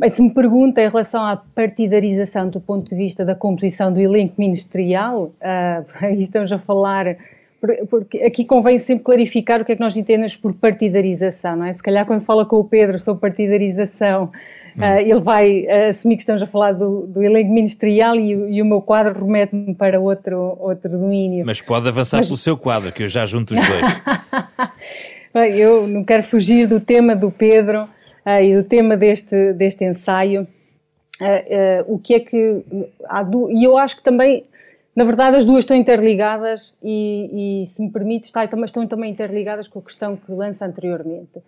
Bem, 0.00 0.08
se 0.08 0.22
me 0.22 0.30
pergunta 0.30 0.80
em 0.80 0.88
relação 0.88 1.22
à 1.22 1.36
partidarização 1.36 2.48
do 2.48 2.62
ponto 2.62 2.88
de 2.88 2.96
vista 2.96 3.26
da 3.26 3.34
composição 3.34 3.92
do 3.92 4.00
elenco 4.00 4.36
ministerial, 4.38 5.24
uh, 5.24 5.86
aí 6.00 6.22
estamos 6.22 6.50
a 6.50 6.58
falar 6.58 7.14
porque 7.88 8.18
aqui 8.22 8.44
convém 8.44 8.78
sempre 8.78 9.04
clarificar 9.04 9.60
o 9.60 9.64
que 9.64 9.72
é 9.72 9.74
que 9.74 9.80
nós 9.80 9.96
entendemos 9.96 10.36
por 10.36 10.52
partidarização, 10.54 11.56
não 11.56 11.66
é? 11.66 11.72
Se 11.72 11.82
calhar 11.82 12.06
quando 12.06 12.22
fala 12.22 12.44
com 12.44 12.56
o 12.56 12.64
Pedro 12.64 12.98
sobre 13.00 13.20
partidarização, 13.20 14.30
Uh, 14.76 14.98
ele 14.98 15.20
vai 15.20 15.66
uh, 15.66 15.88
assumir 15.88 16.16
que 16.16 16.22
estamos 16.22 16.42
a 16.42 16.48
falar 16.48 16.72
do, 16.72 17.06
do 17.06 17.22
elenco 17.22 17.52
ministerial 17.52 18.16
e, 18.16 18.32
e, 18.56 18.60
o 18.60 18.64
meu 18.64 18.82
quadro 18.82 19.24
remete-me 19.24 19.72
para 19.72 20.00
outro, 20.00 20.56
outro 20.58 20.90
domínio. 20.90 21.46
Mas 21.46 21.60
pode 21.60 21.86
avançar 21.86 22.16
Mas... 22.16 22.26
pelo 22.26 22.36
seu 22.36 22.56
quadro, 22.56 22.90
que 22.90 23.04
eu 23.04 23.08
já 23.08 23.24
junto 23.24 23.54
os 23.54 23.60
dois. 23.68 25.54
eu 25.56 25.86
não 25.86 26.02
quero 26.02 26.24
fugir 26.24 26.66
do 26.66 26.80
tema 26.80 27.14
do 27.14 27.30
Pedro 27.30 27.82
uh, 28.26 28.42
e 28.42 28.56
do 28.56 28.64
tema 28.64 28.96
deste, 28.96 29.52
deste 29.52 29.84
ensaio. 29.84 30.44
o 31.86 31.96
que 31.96 32.14
é 32.14 32.20
que. 32.20 32.64
E 33.50 33.64
eu 33.64 33.78
acho 33.78 33.98
que 33.98 34.02
também 34.02 34.42
na 34.94 35.04
verdade, 35.04 35.36
as 35.36 35.44
duas 35.44 35.64
estão 35.64 35.76
interligadas 35.76 36.74
e, 36.82 37.62
e 37.62 37.66
se 37.66 37.82
me 37.82 37.90
permite, 37.90 38.26
está, 38.26 38.44
estão 38.44 38.86
também 38.86 39.10
interligadas 39.10 39.66
com 39.66 39.80
a 39.80 39.82
questão 39.82 40.16
que 40.16 40.30
lança 40.30 40.64
anteriormente, 40.64 41.42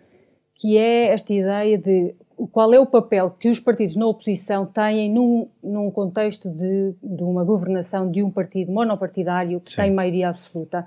que 0.55 0.77
é 0.77 1.07
esta 1.13 1.33
ideia 1.33 1.77
de 1.77 2.13
qual 2.51 2.73
é 2.73 2.79
o 2.79 2.85
papel 2.85 3.31
que 3.31 3.49
os 3.49 3.59
partidos 3.59 3.95
na 3.95 4.05
oposição 4.05 4.65
têm 4.65 5.11
num, 5.11 5.47
num 5.63 5.89
contexto 5.89 6.49
de, 6.49 6.93
de 7.01 7.23
uma 7.23 7.43
governação 7.43 8.11
de 8.11 8.21
um 8.21 8.29
partido 8.29 8.71
monopartidário 8.71 9.59
que 9.61 9.71
Sim. 9.71 9.83
tem 9.83 9.91
maioria 9.91 10.29
absoluta. 10.29 10.85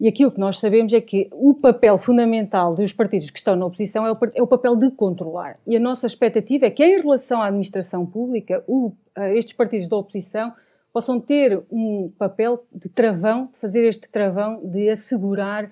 E 0.00 0.06
aquilo 0.06 0.30
que 0.30 0.38
nós 0.38 0.58
sabemos 0.58 0.92
é 0.92 1.00
que 1.00 1.28
o 1.32 1.54
papel 1.54 1.98
fundamental 1.98 2.74
dos 2.74 2.92
partidos 2.92 3.30
que 3.30 3.38
estão 3.38 3.56
na 3.56 3.66
oposição 3.66 4.06
é 4.06 4.12
o, 4.12 4.18
é 4.34 4.42
o 4.42 4.46
papel 4.46 4.76
de 4.76 4.90
controlar. 4.92 5.58
E 5.66 5.74
a 5.74 5.80
nossa 5.80 6.06
expectativa 6.06 6.66
é 6.66 6.70
que, 6.70 6.84
em 6.84 7.00
relação 7.00 7.42
à 7.42 7.46
administração 7.46 8.06
pública, 8.06 8.62
o, 8.68 8.92
estes 9.34 9.54
partidos 9.54 9.88
da 9.88 9.96
oposição 9.96 10.52
possam 10.98 11.20
ter 11.20 11.62
um 11.70 12.10
papel 12.18 12.66
de 12.74 12.88
travão, 12.88 13.50
fazer 13.54 13.84
este 13.84 14.08
travão 14.08 14.60
de 14.64 14.90
assegurar 14.90 15.70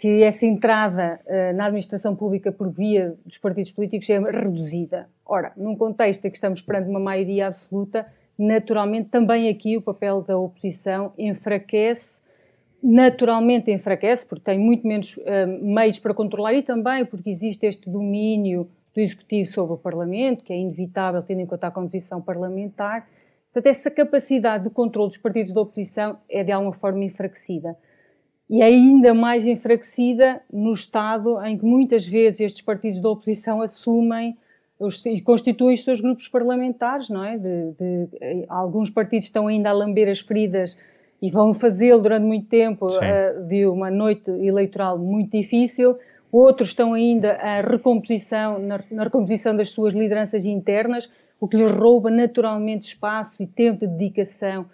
que 0.00 0.24
essa 0.24 0.44
entrada 0.44 1.20
uh, 1.24 1.56
na 1.56 1.66
administração 1.66 2.16
pública 2.16 2.50
por 2.50 2.68
via 2.68 3.14
dos 3.24 3.38
partidos 3.38 3.70
políticos 3.70 4.10
é 4.10 4.18
reduzida. 4.18 5.08
Ora, 5.24 5.52
num 5.56 5.76
contexto 5.76 6.24
em 6.24 6.30
que 6.30 6.36
estamos 6.36 6.60
perante 6.60 6.90
uma 6.90 6.98
maioria 6.98 7.46
absoluta, 7.46 8.04
naturalmente 8.36 9.08
também 9.08 9.48
aqui 9.48 9.76
o 9.76 9.80
papel 9.80 10.20
da 10.20 10.36
oposição 10.36 11.12
enfraquece, 11.16 12.24
naturalmente 12.82 13.70
enfraquece, 13.70 14.26
porque 14.26 14.46
tem 14.46 14.58
muito 14.58 14.84
menos 14.84 15.16
uh, 15.16 15.46
meios 15.62 16.00
para 16.00 16.12
controlar 16.12 16.54
e 16.54 16.62
também 16.62 17.04
porque 17.04 17.30
existe 17.30 17.66
este 17.66 17.88
domínio 17.88 18.68
do 18.92 19.00
Executivo 19.00 19.48
sobre 19.48 19.74
o 19.74 19.78
Parlamento, 19.78 20.42
que 20.42 20.52
é 20.52 20.58
inevitável 20.58 21.22
tendo 21.22 21.42
em 21.42 21.46
conta 21.46 21.68
a 21.68 21.70
composição 21.70 22.20
parlamentar. 22.20 23.06
Portanto, 23.56 23.72
essa 23.74 23.90
capacidade 23.90 24.64
de 24.64 24.70
controle 24.70 25.08
dos 25.08 25.16
partidos 25.16 25.50
da 25.50 25.62
oposição 25.62 26.18
é 26.28 26.44
de 26.44 26.52
alguma 26.52 26.74
forma 26.74 27.02
enfraquecida 27.04 27.74
e 28.50 28.60
é 28.60 28.66
ainda 28.66 29.14
mais 29.14 29.46
enfraquecida 29.46 30.42
no 30.52 30.74
Estado 30.74 31.42
em 31.42 31.56
que 31.56 31.64
muitas 31.64 32.06
vezes 32.06 32.40
estes 32.40 32.60
partidos 32.60 33.00
da 33.00 33.08
oposição 33.08 33.62
assumem 33.62 34.36
os, 34.78 35.06
e 35.06 35.22
constituem 35.22 35.72
os 35.72 35.82
seus 35.82 36.02
grupos 36.02 36.28
parlamentares, 36.28 37.08
não 37.08 37.24
é? 37.24 37.38
De, 37.38 37.72
de, 37.72 38.44
alguns 38.46 38.90
partidos 38.90 39.24
estão 39.24 39.46
ainda 39.46 39.70
a 39.70 39.72
lamber 39.72 40.10
as 40.10 40.20
feridas 40.20 40.78
e 41.22 41.30
vão 41.30 41.54
fazê-lo 41.54 42.02
durante 42.02 42.24
muito 42.24 42.48
tempo 42.48 42.88
uh, 42.88 43.42
de 43.48 43.64
uma 43.64 43.90
noite 43.90 44.30
eleitoral 44.30 44.98
muito 44.98 45.34
difícil. 45.34 45.96
Outros 46.30 46.68
estão 46.68 46.92
ainda 46.92 47.32
a 47.36 47.62
recomposição, 47.62 48.58
na, 48.58 48.84
na 48.90 49.04
recomposição 49.04 49.56
das 49.56 49.70
suas 49.70 49.94
lideranças 49.94 50.44
internas, 50.44 51.10
o 51.40 51.46
que 51.46 51.56
lhes 51.56 51.72
rouba 51.72 52.10
naturalmente 52.10 52.88
espaço 52.88 53.42
e 53.42 53.46
tempo 53.46 53.86
de 53.86 53.92
dedicação 53.92 54.66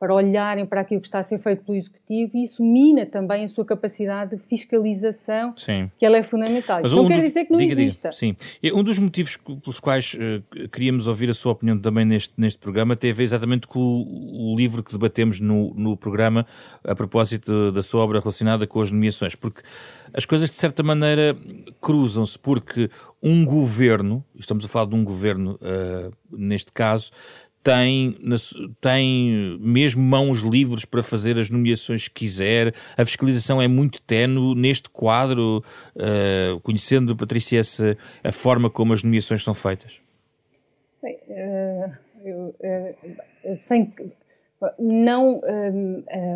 para 0.00 0.14
olharem 0.14 0.64
para 0.64 0.80
aquilo 0.80 0.98
que 0.98 1.06
está 1.06 1.18
a 1.18 1.22
ser 1.22 1.38
feito 1.38 1.62
pelo 1.62 1.76
Executivo 1.76 2.34
e 2.34 2.44
isso 2.44 2.64
mina 2.64 3.04
também 3.04 3.44
a 3.44 3.48
sua 3.48 3.66
capacidade 3.66 4.34
de 4.34 4.42
fiscalização, 4.42 5.52
sim. 5.54 5.90
que 5.98 6.06
ela 6.06 6.16
é 6.16 6.22
fundamental. 6.22 6.80
Mas 6.80 6.90
não 6.90 7.04
um 7.04 7.06
quer 7.08 7.20
dizer 7.20 7.44
que 7.44 7.50
não 7.50 7.58
diga, 7.58 7.74
exista. 7.74 8.08
Diga, 8.08 8.18
sim. 8.18 8.34
Um 8.72 8.82
dos 8.82 8.98
motivos 8.98 9.36
pelos 9.36 9.78
quais 9.78 10.14
uh, 10.14 10.68
queríamos 10.68 11.06
ouvir 11.06 11.28
a 11.28 11.34
sua 11.34 11.52
opinião 11.52 11.78
também 11.78 12.06
neste, 12.06 12.32
neste 12.38 12.58
programa 12.58 12.96
tem 12.96 13.10
a 13.10 13.14
ver 13.14 13.24
exatamente 13.24 13.66
com 13.66 13.78
o, 13.78 14.54
o 14.54 14.56
livro 14.56 14.82
que 14.82 14.90
debatemos 14.90 15.38
no, 15.38 15.74
no 15.74 15.94
programa 15.98 16.46
a 16.82 16.94
propósito 16.94 17.70
da 17.70 17.82
sua 17.82 18.02
obra 18.02 18.20
relacionada 18.20 18.66
com 18.66 18.80
as 18.80 18.90
nomeações, 18.90 19.34
porque 19.34 19.60
as 20.14 20.24
coisas 20.24 20.50
de 20.50 20.56
certa 20.56 20.82
maneira 20.82 21.36
cruzam-se, 21.78 22.38
porque 22.38 22.88
um 23.22 23.44
governo, 23.44 24.24
estamos 24.34 24.64
a 24.64 24.68
falar 24.68 24.86
de 24.86 24.94
um 24.94 25.04
governo 25.04 25.58
uh, 25.60 26.10
neste 26.30 26.72
caso, 26.72 27.10
tem, 27.62 28.16
tem 28.80 29.58
mesmo 29.60 30.02
mãos 30.02 30.40
livres 30.40 30.84
para 30.84 31.02
fazer 31.02 31.38
as 31.38 31.50
nomeações 31.50 32.08
que 32.08 32.20
quiser. 32.20 32.74
A 32.96 33.04
fiscalização 33.04 33.60
é 33.60 33.68
muito 33.68 34.00
tenue 34.02 34.54
neste 34.54 34.88
quadro, 34.88 35.62
uh, 35.94 36.60
conhecendo, 36.60 37.16
Patrícia, 37.16 37.58
essa, 37.58 37.96
a 38.24 38.32
forma 38.32 38.70
como 38.70 38.92
as 38.92 39.02
nomeações 39.02 39.42
são 39.42 39.54
feitas. 39.54 39.98
Bem, 41.02 41.18
uh, 41.28 41.92
eu, 42.24 42.54
uh, 42.60 43.58
sem, 43.60 43.92
não, 44.78 45.40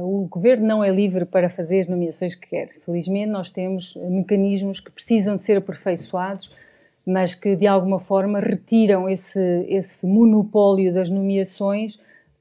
o 0.03 0.27
governo 0.31 0.67
não 0.67 0.85
é 0.85 0.91
livre 0.91 1.25
para 1.25 1.51
fazer 1.51 1.81
as 1.81 1.89
nomeações 1.89 2.35
que 2.35 2.49
quer. 2.49 2.71
Felizmente, 2.85 3.31
nós 3.31 3.51
temos 3.51 3.97
mecanismos 3.97 4.81
que 4.81 4.91
precisam 4.91 5.37
de 5.37 5.45
ser 5.45 5.59
aperfeiçoados 5.59 6.51
mas 7.07 7.35
que 7.35 7.55
de 7.55 7.67
alguma 7.67 7.99
forma 7.99 8.41
retiram 8.41 9.09
esse, 9.09 9.67
esse 9.69 10.07
monopólio 10.07 10.93
das 10.93 11.11
nomeações 11.11 11.97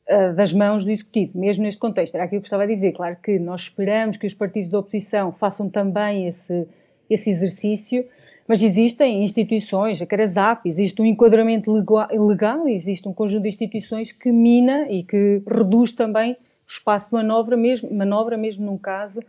uh, 0.09 0.35
das 0.35 0.53
mãos 0.53 0.85
do 0.85 0.91
Executivo, 0.91 1.37
mesmo 1.37 1.63
neste 1.63 1.79
contexto. 1.79 2.15
Era 2.15 2.23
aquilo 2.23 2.41
que 2.41 2.45
eu 2.45 2.47
estava 2.47 2.63
a 2.63 2.67
dizer. 2.67 2.93
Claro 2.93 3.17
que 3.21 3.37
nós 3.39 3.61
esperamos 3.61 4.17
que 4.17 4.27
os 4.27 4.33
partidos 4.33 4.69
da 4.69 4.79
oposição 4.79 5.31
façam 5.31 5.69
também 5.69 6.27
esse, 6.27 6.67
esse 7.09 7.29
exercício, 7.29 8.05
mas 8.47 8.61
existem 8.61 9.23
instituições, 9.23 10.01
a 10.01 10.05
Carasap, 10.05 10.67
existe 10.67 11.01
um 11.01 11.05
enquadramento 11.05 11.71
legal, 11.71 12.67
existe 12.67 13.07
um 13.07 13.13
conjunto 13.13 13.43
de 13.43 13.47
instituições 13.47 14.11
que 14.11 14.31
mina 14.31 14.85
e 14.89 15.03
que 15.03 15.41
reduz 15.47 15.93
também 15.93 16.33
o 16.33 16.37
espaço 16.67 17.09
de 17.09 17.15
manobra, 17.15 17.55
mesmo, 17.55 17.93
manobra 17.93 18.37
mesmo 18.37 18.65
num 18.65 18.77
caso 18.77 19.21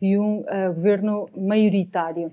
de 0.00 0.18
um 0.18 0.40
uh, 0.40 0.74
governo 0.74 1.28
maioritário. 1.36 2.30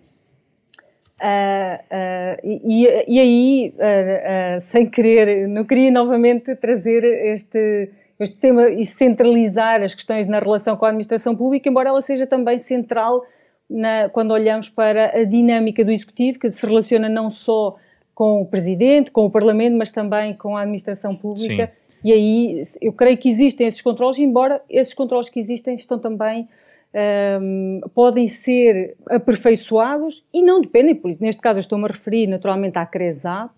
Uh, 1.22 1.79
uh, 1.95 2.39
e, 2.43 2.88
e, 3.07 3.19
aí, 3.19 3.74
uh, 3.75 4.60
sem 4.60 4.86
querer, 4.86 5.48
não 5.48 5.63
queria 5.63 5.89
novamente 5.89 6.53
trazer 6.55 7.03
este, 7.03 7.89
este 8.19 8.38
tema 8.38 8.69
e 8.69 8.84
centralizar 8.86 9.81
as 9.81 9.93
questões 9.93 10.27
na 10.27 10.39
relação 10.39 10.75
com 10.75 10.86
a 10.86 10.89
administração 10.89 11.36
pública, 11.36 11.69
embora 11.69 11.89
ela 11.89 12.01
seja 12.01 12.27
também 12.27 12.60
central 12.60 13.25
na, 13.69 14.10
quando 14.10 14.31
olhamos 14.31 14.69
para 14.69 15.17
a 15.17 15.24
dinâmica 15.24 15.86
do 15.86 15.91
executivo, 15.91 16.39
que 16.39 16.51
se 16.51 16.65
relaciona 16.65 17.07
não 17.07 17.29
só 17.29 17.77
com 18.13 18.41
o 18.41 18.45
presidente, 18.45 19.10
com 19.10 19.25
o 19.25 19.29
parlamento, 19.29 19.77
mas 19.77 19.91
também 19.91 20.34
com 20.34 20.55
a 20.57 20.62
administração 20.62 21.15
pública. 21.15 21.67
Sim. 21.67 21.86
E 22.03 22.12
aí 22.12 22.63
eu 22.81 22.93
creio 22.93 23.17
que 23.17 23.27
existem 23.27 23.67
esses 23.67 23.81
controles, 23.81 24.19
embora 24.19 24.62
esses 24.69 24.93
controles 24.93 25.27
que 25.27 25.39
existem 25.39 25.75
estão 25.75 25.98
também 25.98 26.48
um, 26.95 27.81
podem 27.93 28.27
ser 28.27 28.95
aperfeiçoados 29.09 30.23
e 30.33 30.41
não 30.41 30.61
dependem, 30.61 30.95
por 30.95 31.11
isso, 31.11 31.21
neste 31.21 31.41
caso 31.41 31.59
estou-me 31.59 31.85
a 31.85 31.87
referir 31.87 32.27
naturalmente 32.27 32.77
à 32.77 32.85
CRESAP, 32.85 33.51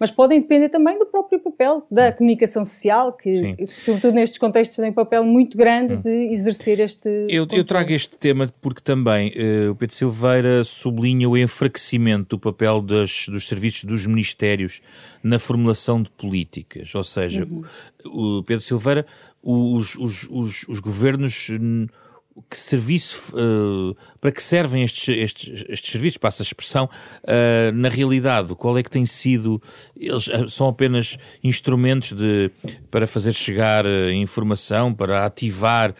mas 0.00 0.10
podem 0.10 0.40
depender 0.40 0.70
também 0.70 0.98
do 0.98 1.04
próprio 1.04 1.38
papel 1.38 1.86
da 1.90 2.08
hum. 2.08 2.12
comunicação 2.12 2.64
social, 2.64 3.12
que, 3.12 3.36
Sim. 3.36 3.66
sobretudo 3.66 4.14
nestes 4.14 4.38
contextos, 4.38 4.78
tem 4.78 4.88
um 4.88 4.94
papel 4.94 5.22
muito 5.22 5.58
grande 5.58 5.94
hum. 5.94 6.00
de 6.00 6.32
exercer 6.32 6.80
este. 6.80 7.08
Eu, 7.28 7.46
eu, 7.52 7.64
trago 7.64 7.92
este 7.92 8.16
tema 8.18 8.48
porque 8.62 8.80
também 8.80 9.28
uh, 9.28 9.72
o 9.72 9.76
Pedro 9.76 9.94
Silveira 9.94 10.64
sublinha 10.64 11.28
o 11.28 11.36
enfraquecimento 11.36 12.36
do 12.36 12.40
papel 12.40 12.80
das, 12.80 13.26
dos 13.28 13.46
serviços 13.46 13.84
dos 13.84 14.06
ministérios 14.06 14.80
na 15.22 15.38
formulação 15.38 16.02
de 16.02 16.08
políticas. 16.08 16.94
Ou 16.94 17.04
seja, 17.04 17.46
uhum. 17.48 18.38
o 18.38 18.42
Pedro 18.42 18.64
Silveira, 18.64 19.04
os, 19.42 19.96
os, 19.96 20.26
os, 20.30 20.66
os 20.66 20.80
governos 20.80 21.50
que 22.48 22.58
serviço, 22.58 23.32
uh, 23.34 23.96
para 24.20 24.30
que 24.32 24.42
servem 24.42 24.82
estes, 24.82 25.08
estes, 25.08 25.64
estes 25.68 25.90
serviços, 25.90 26.18
passa 26.18 26.42
a 26.42 26.44
expressão, 26.44 26.88
uh, 27.24 27.72
na 27.72 27.88
realidade, 27.88 28.54
qual 28.54 28.78
é 28.78 28.82
que 28.82 28.90
tem 28.90 29.04
sido, 29.04 29.60
eles 29.96 30.28
eh, 30.28 30.48
são 30.48 30.68
apenas 30.68 31.18
instrumentos 31.42 32.12
de, 32.12 32.50
para 32.90 33.06
fazer 33.06 33.32
chegar 33.32 33.86
uh, 33.86 34.10
informação, 34.12 34.94
para 34.94 35.26
ativar 35.26 35.94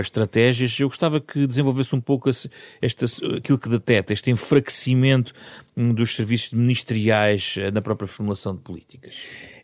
estratégias. 0.00 0.78
Eu 0.78 0.88
gostava 0.88 1.20
que 1.20 1.46
desenvolvesse 1.46 1.94
um 1.94 2.00
pouco 2.00 2.30
esse, 2.30 2.48
este, 2.80 3.04
aquilo 3.36 3.58
que 3.58 3.68
deteta, 3.68 4.12
este 4.12 4.30
enfraquecimento 4.30 5.32
um, 5.76 5.92
dos 5.92 6.14
serviços 6.14 6.52
ministeriais 6.52 7.56
na 7.72 7.82
própria 7.82 8.06
formulação 8.06 8.54
de 8.54 8.62
políticas. 8.62 9.12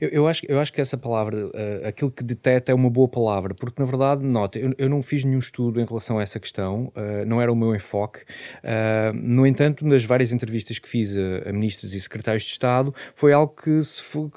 Eu, 0.00 0.08
eu, 0.08 0.26
acho, 0.26 0.42
eu 0.48 0.58
acho 0.58 0.72
que 0.72 0.80
essa 0.80 0.96
palavra, 0.96 1.46
uh, 1.46 1.86
aquilo 1.86 2.10
que 2.10 2.24
deteta, 2.24 2.72
é 2.72 2.74
uma 2.74 2.88
boa 2.88 3.06
palavra, 3.06 3.54
porque 3.54 3.80
na 3.80 3.86
verdade, 3.86 4.24
nota, 4.24 4.58
eu, 4.58 4.72
eu 4.78 4.88
não 4.88 5.02
fiz 5.02 5.24
nenhum 5.24 5.38
estudo 5.38 5.78
em 5.78 5.84
relação 5.84 6.18
a 6.18 6.22
essa 6.22 6.40
questão, 6.40 6.90
uh, 6.96 7.26
não 7.26 7.40
era 7.40 7.52
o 7.52 7.56
meu 7.56 7.74
enfoque. 7.74 8.20
Uh, 8.64 9.12
no 9.14 9.46
entanto, 9.46 9.86
nas 9.86 10.02
várias 10.02 10.32
entrevistas 10.32 10.78
que 10.78 10.88
fiz 10.88 11.14
a, 11.14 11.50
a, 11.50 11.52
ministros 11.52 11.94
e 11.94 12.00
secretários 12.00 12.44
de 12.44 12.50
Estado, 12.50 12.94
foi 13.14 13.34
algo 13.34 13.54
que, 13.54 13.82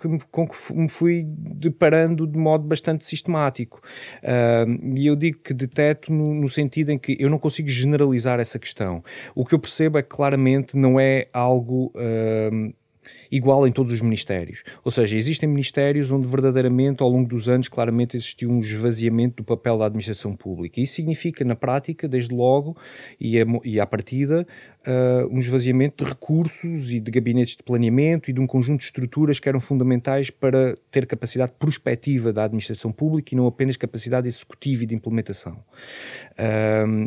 que 0.01 0.08
me, 0.08 0.20
com 0.30 0.48
que 0.48 0.74
me 0.74 0.89
fui 0.89 1.24
deparando 1.25 2.27
de 2.27 2.38
modo 2.38 2.68
bastante 2.68 3.06
sistemático. 3.06 3.82
e 4.96 5.08
eu 5.08 5.15
digo 5.15 5.39
que 5.39 5.53
deteto 5.53 6.12
no, 6.12 6.34
no 6.34 6.50
sentido 6.50 6.92
em 6.92 6.98
que 6.98 7.15
eu 7.20 7.30
não 7.30 7.39
consigo 7.39 7.70
generalizar 7.70 8.39
essa 8.39 8.60
questão. 8.60 9.01
O 9.34 9.46
que 9.46 9.56
eu 9.56 9.60
percebo 9.60 9.98
é 9.98 10.03
que 10.03 10.10
claramente 10.10 10.75
não 10.75 11.00
é 11.00 11.27
algo 11.32 11.62
igual 13.32 13.67
em 13.67 13.72
todos 13.72 13.91
os 13.91 14.01
ministérios. 14.01 14.63
Ou 14.84 14.91
seja, 14.91 15.17
existem 15.17 15.48
ministérios 15.50 16.12
onde 16.12 16.27
verdadeiramente, 16.27 17.01
ao 17.01 17.10
longo 17.10 17.27
dos 17.27 17.50
anos, 17.50 17.67
claramente 17.67 18.15
existiu 18.15 18.50
um 18.50 18.60
esvaziamento 18.60 19.38
do 19.38 19.43
papel 19.43 19.77
da 19.77 19.86
administração 19.86 20.36
pública. 20.36 20.79
Isso 20.79 20.96
significa, 20.96 21.43
na 21.43 21.55
prática, 21.55 22.08
desde 22.08 22.34
logo, 22.34 22.77
e, 23.20 23.39
a, 23.39 23.46
e 23.63 23.79
à 23.79 23.86
partida, 23.86 24.48
uh, 24.87 25.27
um 25.31 25.39
esvaziamento 25.39 26.03
de 26.03 26.09
recursos 26.09 26.91
e 26.91 26.99
de 26.99 27.11
gabinetes 27.11 27.55
de 27.55 27.63
planeamento 27.63 28.29
e 28.29 28.33
de 28.33 28.39
um 28.39 28.47
conjunto 28.47 28.79
de 28.79 28.85
estruturas 28.85 29.39
que 29.39 29.49
eram 29.49 29.59
fundamentais 29.59 30.29
para 30.29 30.77
ter 30.91 31.05
capacidade 31.05 31.53
prospectiva 31.57 32.31
da 32.31 32.43
administração 32.43 32.91
pública 32.91 33.33
e 33.33 33.37
não 33.37 33.47
apenas 33.47 33.77
capacidade 33.77 34.27
executiva 34.27 34.83
e 34.83 34.85
de 34.85 34.95
implementação. 34.95 35.63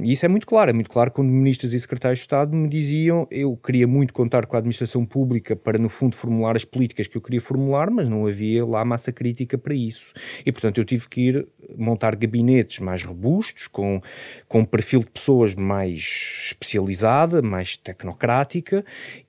E 0.03 0.13
isso 0.13 0.25
é 0.25 0.29
muito 0.29 0.47
claro, 0.47 0.71
é 0.71 0.73
muito 0.73 0.91
claro 0.91 1.11
quando 1.11 1.29
ministros 1.29 1.73
e 1.73 1.81
secretários 1.81 2.19
de 2.19 2.25
Estado 2.25 2.55
me 2.55 2.69
diziam 2.69 3.27
eu 3.31 3.57
queria 3.57 3.87
muito 3.87 4.13
contar 4.13 4.47
com 4.47 4.57
a 4.57 4.59
administração 4.59 5.05
pública 5.05 5.55
para, 5.55 5.79
no 5.79 5.89
fundo, 5.89 6.17
formular 6.17 6.57
as 6.57 6.65
políticas 6.65 7.07
que 7.07 7.17
eu 7.17 7.21
queria 7.21 7.41
formular, 7.41 7.91
mas 7.91 8.09
não 8.09 8.27
havia 8.27 8.65
lá 8.65 8.85
massa 8.85 9.13
crítica 9.13 9.59
para 9.59 9.75
isso. 9.75 10.13
E, 10.45 10.53
portanto, 10.53 10.79
eu 10.79 10.85
tive 10.85 11.09
que 11.09 11.21
ir 11.21 11.49
montar 11.77 12.15
gabinetes 12.17 12.79
mais 12.81 13.03
robustos, 13.03 13.67
com, 13.67 14.01
com 14.49 14.61
um 14.61 14.65
perfil 14.65 15.01
de 15.01 15.11
pessoas 15.11 15.55
mais 15.55 16.47
especializada, 16.47 17.43
mais 17.43 17.66
mais 17.67 17.77
tecnocrática 17.77 18.85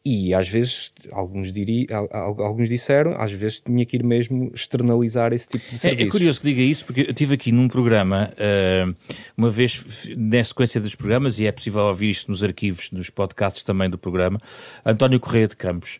e 0.05 0.33
às 0.33 0.47
vezes, 0.47 0.93
alguns, 1.11 1.51
diri, 1.51 1.87
alguns 2.13 2.69
disseram, 2.69 3.19
às 3.19 3.31
vezes 3.31 3.59
tinha 3.59 3.83
que 3.85 3.97
ir 3.97 4.03
mesmo 4.03 4.51
externalizar 4.53 5.33
esse 5.33 5.49
tipo 5.49 5.65
de 5.71 5.77
serviço. 5.77 6.03
É, 6.03 6.05
é 6.05 6.09
curioso 6.09 6.39
que 6.39 6.47
diga 6.47 6.61
isso, 6.61 6.85
porque 6.85 7.01
eu 7.01 7.09
estive 7.09 7.33
aqui 7.33 7.51
num 7.51 7.67
programa, 7.67 8.31
uh, 8.33 8.95
uma 9.35 9.49
vez 9.49 9.83
na 10.15 10.43
sequência 10.43 10.79
dos 10.79 10.93
programas, 10.93 11.39
e 11.39 11.47
é 11.47 11.51
possível 11.51 11.81
ouvir 11.81 12.11
isto 12.11 12.29
nos 12.29 12.43
arquivos, 12.43 12.91
nos 12.91 13.09
podcasts 13.09 13.63
também 13.63 13.89
do 13.89 13.97
programa, 13.97 14.39
António 14.85 15.19
Correia 15.19 15.47
de 15.47 15.55
Campos, 15.55 15.99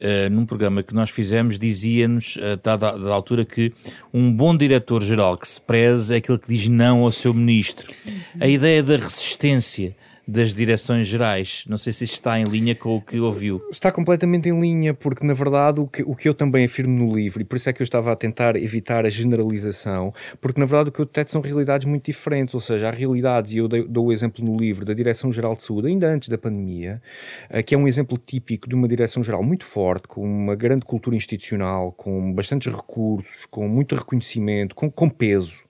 Uh, 0.00 0.28
num 0.30 0.44
programa 0.44 0.82
que 0.82 0.92
nós 0.92 1.08
fizemos, 1.08 1.56
dizia-nos, 1.56 2.34
uh, 2.34 2.56
da, 2.60 2.76
da, 2.76 3.14
altura, 3.14 3.44
que 3.44 3.72
um 4.12 4.32
bom 4.32 4.56
diretor-geral 4.56 5.38
que 5.38 5.46
se 5.46 5.60
preze 5.60 6.14
é 6.14 6.16
aquele 6.16 6.38
que 6.38 6.48
diz 6.48 6.66
não 6.66 7.04
ao 7.04 7.12
seu 7.12 7.32
ministro. 7.32 7.92
A 8.40 8.48
ideia 8.48 8.82
da 8.82 8.96
resistência, 8.96 9.94
das 10.28 10.52
direções 10.52 11.06
gerais. 11.06 11.64
Não 11.66 11.78
sei 11.78 11.90
se 11.90 12.04
isto 12.04 12.12
está 12.12 12.38
em 12.38 12.44
linha 12.44 12.74
com 12.74 12.96
o 12.96 13.00
que 13.00 13.18
ouviu. 13.18 13.62
Está 13.72 13.90
completamente 13.90 14.46
em 14.46 14.60
linha, 14.60 14.92
porque 14.92 15.26
na 15.26 15.32
verdade 15.32 15.80
o 15.80 15.86
que, 15.86 16.02
o 16.02 16.14
que 16.14 16.28
eu 16.28 16.34
também 16.34 16.66
afirmo 16.66 17.06
no 17.06 17.16
livro, 17.16 17.40
e 17.40 17.44
por 17.44 17.56
isso 17.56 17.70
é 17.70 17.72
que 17.72 17.80
eu 17.80 17.84
estava 17.84 18.12
a 18.12 18.16
tentar 18.16 18.54
evitar 18.54 19.06
a 19.06 19.08
generalização, 19.08 20.12
porque 20.38 20.60
na 20.60 20.66
verdade 20.66 20.90
o 20.90 20.92
que 20.92 21.00
eu 21.00 21.06
deteto 21.06 21.30
são 21.30 21.40
realidades 21.40 21.86
muito 21.86 22.04
diferentes, 22.04 22.52
ou 22.54 22.60
seja, 22.60 22.88
há 22.88 22.90
realidades, 22.90 23.54
e 23.54 23.56
eu 23.56 23.66
dou 23.66 24.08
o 24.08 24.12
exemplo 24.12 24.44
no 24.44 24.58
livro 24.58 24.84
da 24.84 24.92
Direção-Geral 24.92 25.56
de 25.56 25.62
Saúde, 25.62 25.88
ainda 25.88 26.06
antes 26.08 26.28
da 26.28 26.36
pandemia, 26.36 27.00
eh, 27.48 27.62
que 27.62 27.74
é 27.74 27.78
um 27.78 27.88
exemplo 27.88 28.18
típico 28.18 28.68
de 28.68 28.74
uma 28.74 28.86
direção-geral 28.86 29.42
muito 29.42 29.64
forte, 29.64 30.06
com 30.06 30.22
uma 30.22 30.54
grande 30.54 30.84
cultura 30.84 31.16
institucional, 31.16 31.90
com 31.92 32.34
bastantes 32.34 32.70
recursos, 32.70 33.46
com 33.46 33.66
muito 33.66 33.94
reconhecimento, 33.94 34.74
com, 34.74 34.90
com 34.90 35.08
peso 35.08 35.67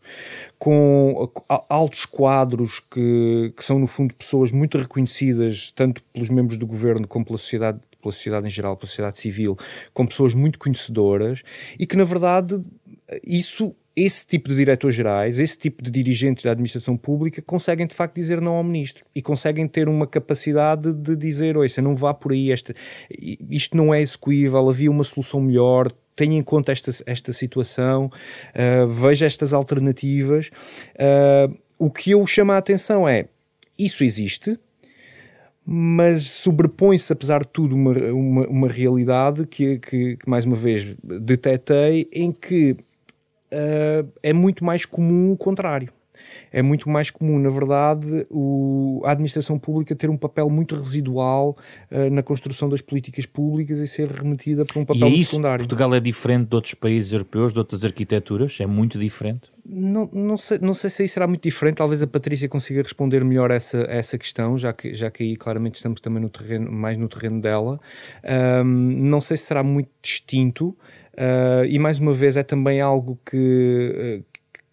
com 0.59 1.31
altos 1.69 2.05
quadros 2.05 2.81
que, 2.81 3.53
que 3.57 3.65
são, 3.65 3.79
no 3.79 3.87
fundo, 3.87 4.15
pessoas 4.15 4.50
muito 4.50 4.79
reconhecidas, 4.79 5.71
tanto 5.71 6.03
pelos 6.12 6.29
membros 6.29 6.59
do 6.59 6.67
governo 6.67 7.07
como 7.07 7.25
pela 7.25 7.38
sociedade, 7.38 7.81
pela 8.00 8.12
sociedade 8.12 8.47
em 8.47 8.50
geral, 8.50 8.77
pela 8.77 8.87
sociedade 8.87 9.21
civil, 9.21 9.57
com 9.93 10.07
pessoas 10.07 10.35
muito 10.35 10.59
conhecedoras 10.59 11.43
e 11.79 11.87
que, 11.87 11.97
na 11.97 12.05
verdade, 12.05 12.61
isso 13.27 13.75
esse 14.05 14.25
tipo 14.25 14.49
de 14.49 14.55
diretores 14.55 14.95
gerais, 14.95 15.41
esse 15.41 15.59
tipo 15.59 15.83
de 15.83 15.91
dirigentes 15.91 16.45
da 16.45 16.53
administração 16.53 16.97
pública 16.97 17.43
conseguem 17.43 17.85
de 17.85 17.95
facto 17.95 18.15
dizer 18.15 18.41
não 18.41 18.53
ao 18.53 18.62
ministro 18.62 19.05
e 19.12 19.21
conseguem 19.21 19.67
ter 19.67 19.88
uma 19.88 20.07
capacidade 20.07 20.93
de 20.93 21.17
dizer, 21.17 21.57
oi, 21.57 21.67
não 21.83 21.97
vá 21.97 22.15
por 22.15 22.31
aí, 22.31 22.53
esta, 22.53 22.75
isto 23.50 23.77
não 23.77 23.93
é 23.93 24.00
execuível, 24.00 24.69
havia 24.69 24.91
uma 24.91 25.03
solução 25.03 25.41
melhor, 25.41 25.93
tenha 26.19 26.37
em 26.37 26.43
conta 26.43 26.73
esta, 26.73 26.91
esta 27.07 27.33
situação, 27.33 28.07
uh, 28.07 28.87
veja 28.89 29.25
estas 29.25 29.53
alternativas. 29.53 30.51
Uh, 30.97 31.57
o 31.79 31.89
que 31.91 32.11
eu 32.11 32.27
chamo 32.27 32.51
a 32.51 32.59
atenção 32.59 33.09
é, 33.09 33.27
isso 33.79 34.03
existe, 34.03 34.59
mas 35.65 36.23
sobrepõe-se, 36.23 37.13
apesar 37.13 37.45
de 37.45 37.49
tudo, 37.52 37.76
uma, 37.76 37.93
uma, 37.93 38.47
uma 38.49 38.69
realidade 38.69 39.47
que, 39.47 39.78
que, 39.78 40.17
que, 40.17 40.28
mais 40.28 40.45
uma 40.45 40.57
vez, 40.57 40.97
detetei, 41.04 42.09
em 42.13 42.33
que 42.33 42.73
uh, 42.73 44.11
é 44.21 44.33
muito 44.33 44.65
mais 44.65 44.85
comum 44.85 45.33
o 45.33 45.37
contrário 45.37 45.93
é 46.52 46.62
muito 46.62 46.88
mais 46.88 47.10
comum, 47.10 47.38
na 47.38 47.50
verdade, 47.50 48.26
o, 48.30 49.02
a 49.04 49.12
administração 49.12 49.58
pública 49.58 49.95
ter 49.95 50.10
um 50.10 50.17
papel 50.17 50.49
muito 50.50 50.75
residual 50.75 51.56
uh, 51.91 52.10
na 52.10 52.23
construção 52.23 52.69
das 52.69 52.80
políticas 52.80 53.26
públicas 53.26 53.78
e 53.78 53.86
ser 53.86 54.08
remetida 54.08 54.64
para 54.64 54.78
um 54.78 54.84
papel 54.84 55.08
e 55.08 55.12
é 55.12 55.17
isso, 55.17 55.30
secundário. 55.32 55.58
Portugal 55.58 55.95
é 55.95 56.00
diferente 56.00 56.49
de 56.49 56.54
outros 56.54 56.75
países 56.75 57.12
europeus, 57.12 57.52
de 57.52 57.58
outras 57.58 57.84
arquiteturas? 57.84 58.58
É 58.60 58.67
muito 58.67 58.99
diferente? 58.99 59.50
Não, 59.71 60.08
não, 60.14 60.38
sei, 60.38 60.58
não 60.62 60.73
sei 60.73 60.88
se 60.88 61.02
aí 61.02 61.08
será 61.08 61.26
muito 61.26 61.43
diferente, 61.43 61.76
talvez 61.76 62.02
a 62.02 62.06
Patrícia 62.06 62.49
consiga 62.49 62.82
responder 62.82 63.23
melhor 63.23 63.50
essa, 63.50 63.84
essa 63.88 64.17
questão, 64.17 64.56
já 64.56 64.73
que, 64.73 64.95
já 64.95 65.10
que 65.10 65.23
aí 65.23 65.36
claramente 65.36 65.75
estamos 65.75 66.00
também 66.00 66.23
no 66.23 66.30
terreno, 66.30 66.73
mais 66.73 66.97
no 66.97 67.06
terreno 67.06 67.38
dela. 67.38 67.78
Um, 68.64 68.64
não 68.64 69.21
sei 69.21 69.36
se 69.36 69.45
será 69.45 69.62
muito 69.62 69.91
distinto, 70.00 70.69
uh, 70.69 71.67
e 71.69 71.78
mais 71.78 71.99
uma 71.99 72.14
vez 72.14 72.38
é 72.38 72.43
também 72.43 72.80
algo 72.80 73.19
que, 73.30 74.23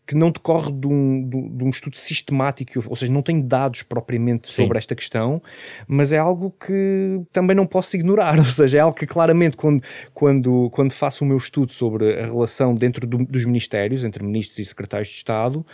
que 0.05 0.15
não 0.15 0.29
decorre 0.29 0.71
de 0.71 0.87
um, 0.87 1.27
de 1.57 1.63
um, 1.63 1.69
estudo 1.69 1.97
sistemático, 1.97 2.83
ou 2.87 2.95
seja, 2.95 3.11
não 3.11 3.21
tem 3.21 3.41
dados 3.41 3.81
propriamente 3.81 4.47
Sim. 4.47 4.63
sobre 4.63 4.77
esta 4.77 4.93
questão, 4.93 5.41
mas 5.87 6.11
é 6.13 6.17
algo 6.17 6.51
que 6.51 7.21
também 7.31 7.55
não 7.55 7.65
posso 7.65 7.95
ignorar, 7.95 8.37
ou 8.39 8.45
seja, 8.45 8.77
é 8.77 8.81
algo 8.81 8.95
que 8.95 9.07
claramente 9.07 9.57
quando, 9.57 9.81
quando, 10.13 10.69
quando 10.71 10.91
faço 10.91 11.23
o 11.23 11.27
meu 11.27 11.37
estudo 11.37 11.71
sobre 11.71 12.19
a 12.19 12.25
relação 12.25 12.75
dentro 12.75 13.07
do, 13.07 13.25
dos 13.25 13.45
ministérios, 13.45 14.03
entre 14.03 14.23
ministros 14.23 14.59
e 14.59 14.65
secretários 14.65 15.09
de 15.09 15.15
Estado, 15.15 15.65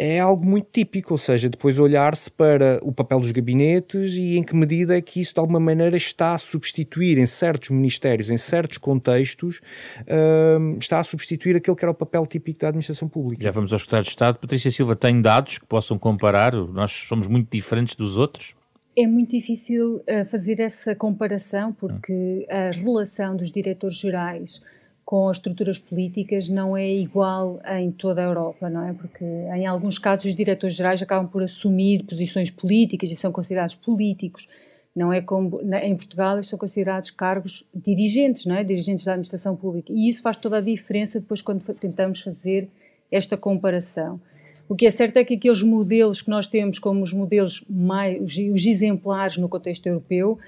é 0.00 0.18
algo 0.18 0.42
muito 0.46 0.68
típico, 0.72 1.12
ou 1.12 1.18
seja, 1.18 1.46
depois 1.46 1.78
olhar-se 1.78 2.30
para 2.30 2.80
o 2.82 2.90
papel 2.90 3.20
dos 3.20 3.30
gabinetes 3.32 4.14
e 4.14 4.38
em 4.38 4.42
que 4.42 4.56
medida 4.56 4.96
é 4.96 5.00
que 5.02 5.20
isso 5.20 5.34
de 5.34 5.40
alguma 5.40 5.60
maneira 5.60 5.94
está 5.94 6.32
a 6.32 6.38
substituir 6.38 7.18
em 7.18 7.26
certos 7.26 7.68
ministérios, 7.68 8.30
em 8.30 8.38
certos 8.38 8.78
contextos, 8.78 9.60
uh, 10.00 10.78
está 10.78 11.00
a 11.00 11.04
substituir 11.04 11.54
aquele 11.54 11.76
que 11.76 11.84
era 11.84 11.92
o 11.92 11.94
papel 11.94 12.24
típico 12.24 12.60
da 12.60 12.68
administração 12.68 13.08
pública. 13.08 13.42
Já 13.42 13.50
vamos 13.50 13.74
ao 13.74 13.76
Estado 13.76 14.04
de 14.04 14.08
Estado. 14.08 14.38
Patrícia 14.38 14.70
Silva, 14.70 14.96
tem 14.96 15.20
dados 15.20 15.58
que 15.58 15.66
possam 15.66 15.98
comparar? 15.98 16.54
Nós 16.54 16.92
somos 16.92 17.26
muito 17.26 17.50
diferentes 17.50 17.94
dos 17.94 18.16
outros? 18.16 18.54
É 18.96 19.06
muito 19.06 19.32
difícil 19.32 19.96
uh, 19.96 20.24
fazer 20.30 20.60
essa 20.60 20.94
comparação 20.94 21.74
porque 21.74 22.46
a 22.48 22.70
relação 22.70 23.36
dos 23.36 23.52
diretores 23.52 23.98
gerais 23.98 24.62
com 25.10 25.28
as 25.28 25.38
estruturas 25.38 25.76
políticas 25.76 26.48
não 26.48 26.76
é 26.76 26.88
igual 26.88 27.60
em 27.66 27.90
toda 27.90 28.20
a 28.20 28.24
Europa, 28.26 28.70
não 28.70 28.86
é? 28.86 28.92
Porque 28.92 29.24
em 29.24 29.66
alguns 29.66 29.98
casos 29.98 30.26
os 30.26 30.36
diretores 30.36 30.76
gerais 30.76 31.02
acabam 31.02 31.26
por 31.26 31.42
assumir 31.42 32.04
posições 32.04 32.48
políticas 32.48 33.10
e 33.10 33.16
são 33.16 33.32
considerados 33.32 33.74
políticos. 33.74 34.48
Não 34.94 35.12
é 35.12 35.20
como 35.20 35.60
em 35.82 35.96
Portugal 35.96 36.36
eles 36.36 36.46
são 36.46 36.56
considerados 36.56 37.10
cargos 37.10 37.64
dirigentes, 37.74 38.46
não 38.46 38.54
é? 38.54 38.62
Dirigentes 38.62 39.04
da 39.04 39.14
administração 39.14 39.56
pública. 39.56 39.92
E 39.92 40.08
isso 40.08 40.22
faz 40.22 40.36
toda 40.36 40.58
a 40.58 40.60
diferença 40.60 41.18
depois 41.18 41.40
quando 41.40 41.60
tentamos 41.74 42.20
fazer 42.20 42.68
esta 43.10 43.36
comparação. 43.36 44.20
O 44.68 44.76
que 44.76 44.86
é 44.86 44.90
certo 44.90 45.16
é 45.16 45.24
que 45.24 45.34
aqueles 45.34 45.60
modelos 45.60 46.22
que 46.22 46.30
nós 46.30 46.46
temos 46.46 46.78
como 46.78 47.02
os 47.02 47.12
modelos 47.12 47.64
mais 47.68 48.22
os 48.22 48.64
exemplares 48.64 49.38
no 49.38 49.48
contexto 49.48 49.88
europeu 49.88 50.38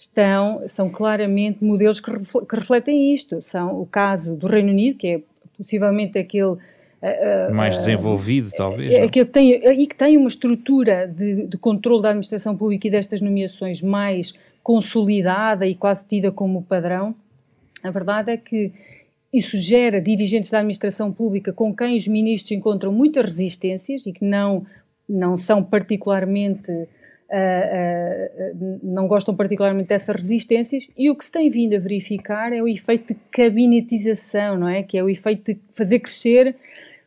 estão, 0.00 0.62
são 0.66 0.88
claramente 0.88 1.62
modelos 1.62 2.00
que, 2.00 2.10
refletem 2.50 3.12
isto. 3.12 3.42
São 3.42 3.78
o 3.78 3.84
caso 3.86 4.34
do 4.34 4.46
Reino 4.46 4.70
Unido, 4.70 4.98
que 4.98 5.06
é 5.06 5.20
possivelmente 5.56 6.18
aquele 6.18 6.56
Uh, 7.02 7.54
mais 7.54 7.78
desenvolvido, 7.78 8.48
uh, 8.48 8.56
talvez. 8.58 8.92
É, 8.92 9.08
que 9.08 9.24
tem, 9.24 9.52
e 9.52 9.86
que 9.86 9.94
tem 9.96 10.18
uma 10.18 10.28
estrutura 10.28 11.06
de, 11.08 11.46
de 11.46 11.56
controle 11.56 12.02
da 12.02 12.10
administração 12.10 12.54
pública 12.54 12.86
e 12.86 12.90
destas 12.90 13.22
nomeações 13.22 13.80
mais 13.80 14.34
consolidada 14.62 15.66
e 15.66 15.74
quase 15.74 16.06
tida 16.06 16.30
como 16.30 16.62
padrão. 16.62 17.14
A 17.82 17.90
verdade 17.90 18.32
é 18.32 18.36
que 18.36 18.70
isso 19.32 19.56
gera 19.56 19.98
dirigentes 19.98 20.50
da 20.50 20.58
administração 20.58 21.10
pública 21.10 21.54
com 21.54 21.74
quem 21.74 21.96
os 21.96 22.06
ministros 22.06 22.52
encontram 22.52 22.92
muitas 22.92 23.24
resistências 23.24 24.04
e 24.04 24.12
que 24.12 24.26
não, 24.26 24.66
não 25.08 25.38
são 25.38 25.64
particularmente 25.64 26.70
uh, 27.30 28.78
não 28.82 29.06
gostam 29.06 29.34
particularmente 29.34 29.88
dessas 29.88 30.16
resistências 30.16 30.88
e 30.96 31.08
o 31.10 31.14
que 31.14 31.24
se 31.24 31.32
tem 31.32 31.50
vindo 31.50 31.74
a 31.76 31.78
verificar 31.78 32.52
é 32.52 32.62
o 32.62 32.68
efeito 32.68 33.14
de 33.14 33.20
cabinetização, 33.32 34.58
não 34.58 34.68
é? 34.68 34.82
Que 34.82 34.98
é 34.98 35.04
o 35.04 35.08
efeito 35.08 35.54
de 35.54 35.60
fazer 35.70 36.00
crescer 36.00 36.56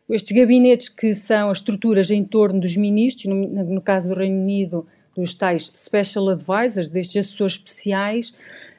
estes 0.10 0.36
gabinetes 0.36 0.90
que 0.90 1.14
são 1.14 1.50
as 1.50 1.60
estruturas 1.60 2.12
em 2.12 2.24
torno 2.24 2.60
dos 2.60 2.76
ministros, 2.76 3.26
no, 3.26 3.36
no 3.64 3.82
caso 3.82 4.10
do 4.10 4.16
Reino 4.16 4.42
Unido, 4.42 4.86
dos 5.16 5.34
tais 5.34 5.72
special 5.78 6.30
advisors, 6.30 6.90
destes 6.90 7.26
assessores 7.26 7.54
especiais, 7.54 8.34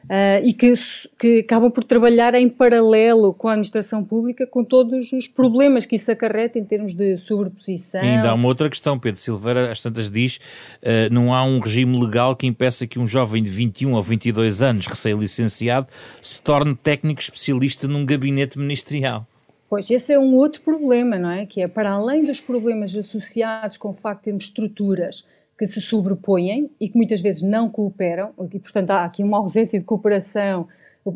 Uh, 0.05 0.45
e 0.45 0.53
que, 0.53 0.73
que, 1.19 1.39
acabam 1.39 1.71
por 1.71 1.83
trabalhar 1.83 2.35
em 2.35 2.47
paralelo 2.47 3.33
com 3.33 3.49
a 3.49 3.53
administração 3.53 4.05
pública, 4.05 4.47
com 4.47 4.63
todos 4.63 5.11
os 5.13 5.27
problemas 5.27 5.87
que 5.87 5.97
isso 5.97 6.13
acarreta 6.13 6.59
em 6.59 6.65
termos 6.65 6.93
de 6.93 7.17
sobreposição. 7.17 8.03
E 8.03 8.09
ainda 8.09 8.29
há 8.29 8.35
uma 8.35 8.49
outra 8.49 8.69
questão, 8.69 8.99
Pedro 8.99 9.19
Silveira, 9.19 9.73
às 9.73 9.83
tantas 9.83 10.11
diz, 10.11 10.37
uh, 10.37 11.13
não 11.13 11.33
há 11.33 11.43
um 11.43 11.59
regime 11.59 11.99
legal 11.99 12.37
que 12.37 12.47
impeça 12.47 12.87
que 12.87 12.99
um 12.99 13.07
jovem 13.07 13.43
de 13.43 13.49
21 13.49 13.95
ou 13.95 14.03
22 14.03 14.61
anos, 14.61 14.87
recém-licenciado, 14.87 15.89
se 16.21 16.41
torne 16.43 16.75
técnico 16.75 17.23
especialista 17.23 17.89
num 17.89 18.05
gabinete 18.05 18.59
ministerial. 18.59 19.27
Pois, 19.71 19.91
esse 19.91 20.13
é 20.13 20.19
um 20.19 20.35
outro 20.35 20.61
problema, 20.61 21.19
não 21.19 21.31
é? 21.31 21.47
Que 21.47 21.63
é, 21.63 21.67
para 21.67 21.91
além 21.91 22.25
dos 22.25 22.41
problemas 22.41 22.95
associados 22.95 23.77
com 23.77 23.89
o 23.89 23.95
facto 23.95 24.21
de 24.21 24.25
termos 24.27 24.45
estruturas 24.45 25.25
que 25.59 25.67
se 25.67 25.81
sobrepõem 25.81 26.71
e 26.81 26.89
que 26.89 26.97
muitas 26.97 27.21
vezes 27.21 27.43
não 27.43 27.69
cooperam, 27.69 28.31
e 28.53 28.59
portanto 28.59 28.91
há 28.91 29.05
aqui 29.05 29.23
uma 29.23 29.39
ausência 29.39 29.79
de 29.79 29.85
cooperação 29.85 30.67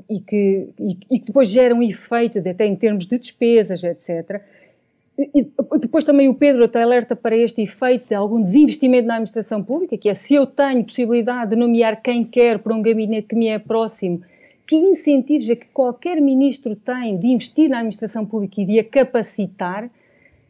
e 0.08 0.20
que, 0.20 0.68
e, 0.78 0.98
e 1.10 1.18
que 1.18 1.26
depois 1.26 1.48
gera 1.48 1.74
um 1.74 1.82
efeito 1.82 2.40
de, 2.40 2.50
até 2.50 2.66
em 2.66 2.76
termos 2.76 3.06
de 3.06 3.18
despesas, 3.18 3.82
etc. 3.82 4.40
E 5.18 5.48
depois 5.80 6.04
também 6.04 6.28
o 6.28 6.34
Pedro 6.34 6.64
até 6.64 6.80
alerta 6.80 7.16
para 7.16 7.36
este 7.36 7.60
efeito 7.60 8.08
de 8.08 8.14
algum 8.14 8.40
desinvestimento 8.40 9.08
na 9.08 9.14
administração 9.14 9.64
pública, 9.64 9.98
que 9.98 10.08
é 10.08 10.14
se 10.14 10.34
eu 10.34 10.46
tenho 10.46 10.84
possibilidade 10.84 11.50
de 11.50 11.56
nomear 11.56 12.00
quem 12.00 12.24
quer 12.24 12.60
para 12.60 12.72
um 12.72 12.80
gabinete 12.80 13.26
que 13.26 13.34
me 13.34 13.48
é 13.48 13.58
próximo, 13.58 14.22
que 14.64 14.76
incentivos 14.76 15.50
é 15.50 15.56
que 15.56 15.66
qualquer 15.72 16.20
ministro 16.20 16.76
tem 16.76 17.16
de 17.18 17.26
investir 17.28 17.68
na 17.68 17.78
administração 17.78 18.24
pública 18.24 18.60
e 18.60 18.66
de 18.66 18.78
a 18.78 18.84
capacitar, 18.84 19.90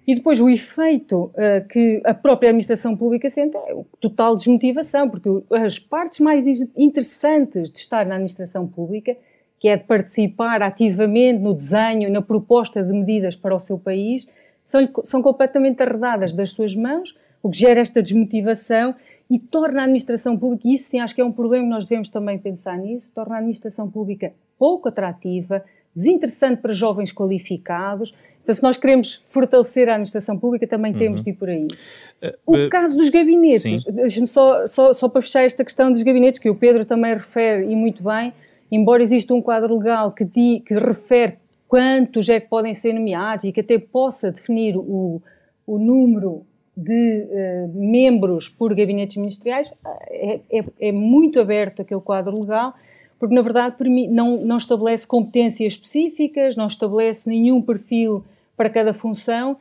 e 0.09 0.15
depois 0.15 0.41
o 0.41 0.49
efeito 0.49 1.25
uh, 1.25 1.69
que 1.69 2.01
a 2.03 2.15
própria 2.15 2.49
administração 2.49 2.97
pública 2.97 3.29
sente 3.29 3.55
é 3.59 3.77
total 4.01 4.37
desmotivação, 4.37 5.07
porque 5.11 5.29
as 5.55 5.79
partes 5.79 6.21
mais 6.21 6.43
interessantes 6.75 7.71
de 7.71 7.79
estar 7.79 8.07
na 8.07 8.15
administração 8.15 8.67
pública, 8.67 9.15
que 9.61 9.69
é 9.69 9.77
de 9.77 9.85
participar 9.85 10.63
ativamente 10.63 11.41
no 11.41 11.53
desenho, 11.53 12.11
na 12.11 12.23
proposta 12.23 12.83
de 12.83 12.91
medidas 12.91 13.37
para 13.37 13.55
o 13.55 13.61
seu 13.61 13.79
país, 13.79 14.27
são, 14.65 14.89
são 15.05 15.21
completamente 15.21 15.83
arredadas 15.83 16.33
das 16.33 16.53
suas 16.53 16.75
mãos, 16.75 17.15
o 17.43 17.51
que 17.51 17.59
gera 17.59 17.79
esta 17.79 18.01
desmotivação 18.01 18.95
e 19.29 19.39
torna 19.39 19.83
a 19.83 19.85
administração 19.85 20.39
pública, 20.39 20.67
e 20.67 20.73
isso 20.73 20.89
sim 20.89 21.01
acho 21.01 21.15
que 21.15 21.21
é 21.21 21.25
um 21.25 21.33
problema, 21.33 21.67
nós 21.69 21.85
devemos 21.85 22.09
também 22.09 22.39
pensar 22.39 22.79
nisso, 22.79 23.13
torna 23.15 23.35
a 23.35 23.39
administração 23.39 23.91
pública 23.91 24.33
pouco 24.59 24.89
atrativa, 24.89 25.63
desinteressante 25.95 26.63
para 26.63 26.73
jovens 26.73 27.13
qualificados, 27.13 28.15
então, 28.49 28.55
se 28.55 28.63
nós 28.63 28.79
queremos 28.79 29.21
fortalecer 29.27 29.91
a 29.91 29.93
administração 29.93 30.39
pública, 30.39 30.67
também 30.67 30.93
uhum. 30.93 30.99
temos 30.99 31.23
de 31.23 31.31
ir 31.31 31.35
por 31.35 31.51
aí. 31.51 31.67
Uh, 31.67 32.33
o 32.47 32.57
uh, 32.57 32.71
caso 32.71 32.97
dos 32.97 33.11
gabinetes, 33.11 33.85
deixe-me 33.85 34.27
só, 34.27 34.67
só, 34.67 34.95
só 34.95 35.07
para 35.07 35.21
fechar 35.21 35.45
esta 35.45 35.63
questão 35.63 35.93
dos 35.93 36.03
gabinetes, 36.03 36.41
que 36.41 36.49
o 36.49 36.55
Pedro 36.55 36.87
também 36.87 37.13
refere, 37.13 37.71
e 37.71 37.77
muito 37.77 38.03
bem, 38.03 38.33
embora 38.73 39.03
exista 39.03 39.35
um 39.35 39.43
quadro 39.43 39.77
legal 39.77 40.13
que, 40.13 40.25
di, 40.25 40.63
que 40.65 40.73
refere 40.73 41.35
quantos 41.69 42.27
é 42.31 42.41
que 42.41 42.49
podem 42.49 42.73
ser 42.73 42.95
nomeados 42.95 43.45
e 43.45 43.53
que 43.53 43.61
até 43.61 43.79
possa 43.79 44.33
definir 44.33 44.79
o, 44.79 45.21
o 45.67 45.79
número 45.79 46.47
de 46.75 47.27
uh, 47.29 47.71
membros 47.75 48.49
por 48.49 48.75
gabinetes 48.75 49.19
ministeriais, 49.19 49.75
é, 50.09 50.41
é, 50.51 50.65
é, 50.81 50.91
muito 50.91 51.39
aberto 51.39 51.83
aquele 51.83 52.01
quadro 52.01 52.41
legal, 52.41 52.73
porque 53.19 53.35
na 53.35 53.43
verdade 53.43 53.77
não, 54.09 54.39
não 54.39 54.57
estabelece 54.57 55.07
competências 55.07 55.75
específicas, 55.75 56.57
não 56.57 56.67
estabelece 56.67 57.29
nenhum 57.29 57.61
perfil 57.61 58.25
para 58.59 58.69
cada 58.69 58.93
função 58.93 59.57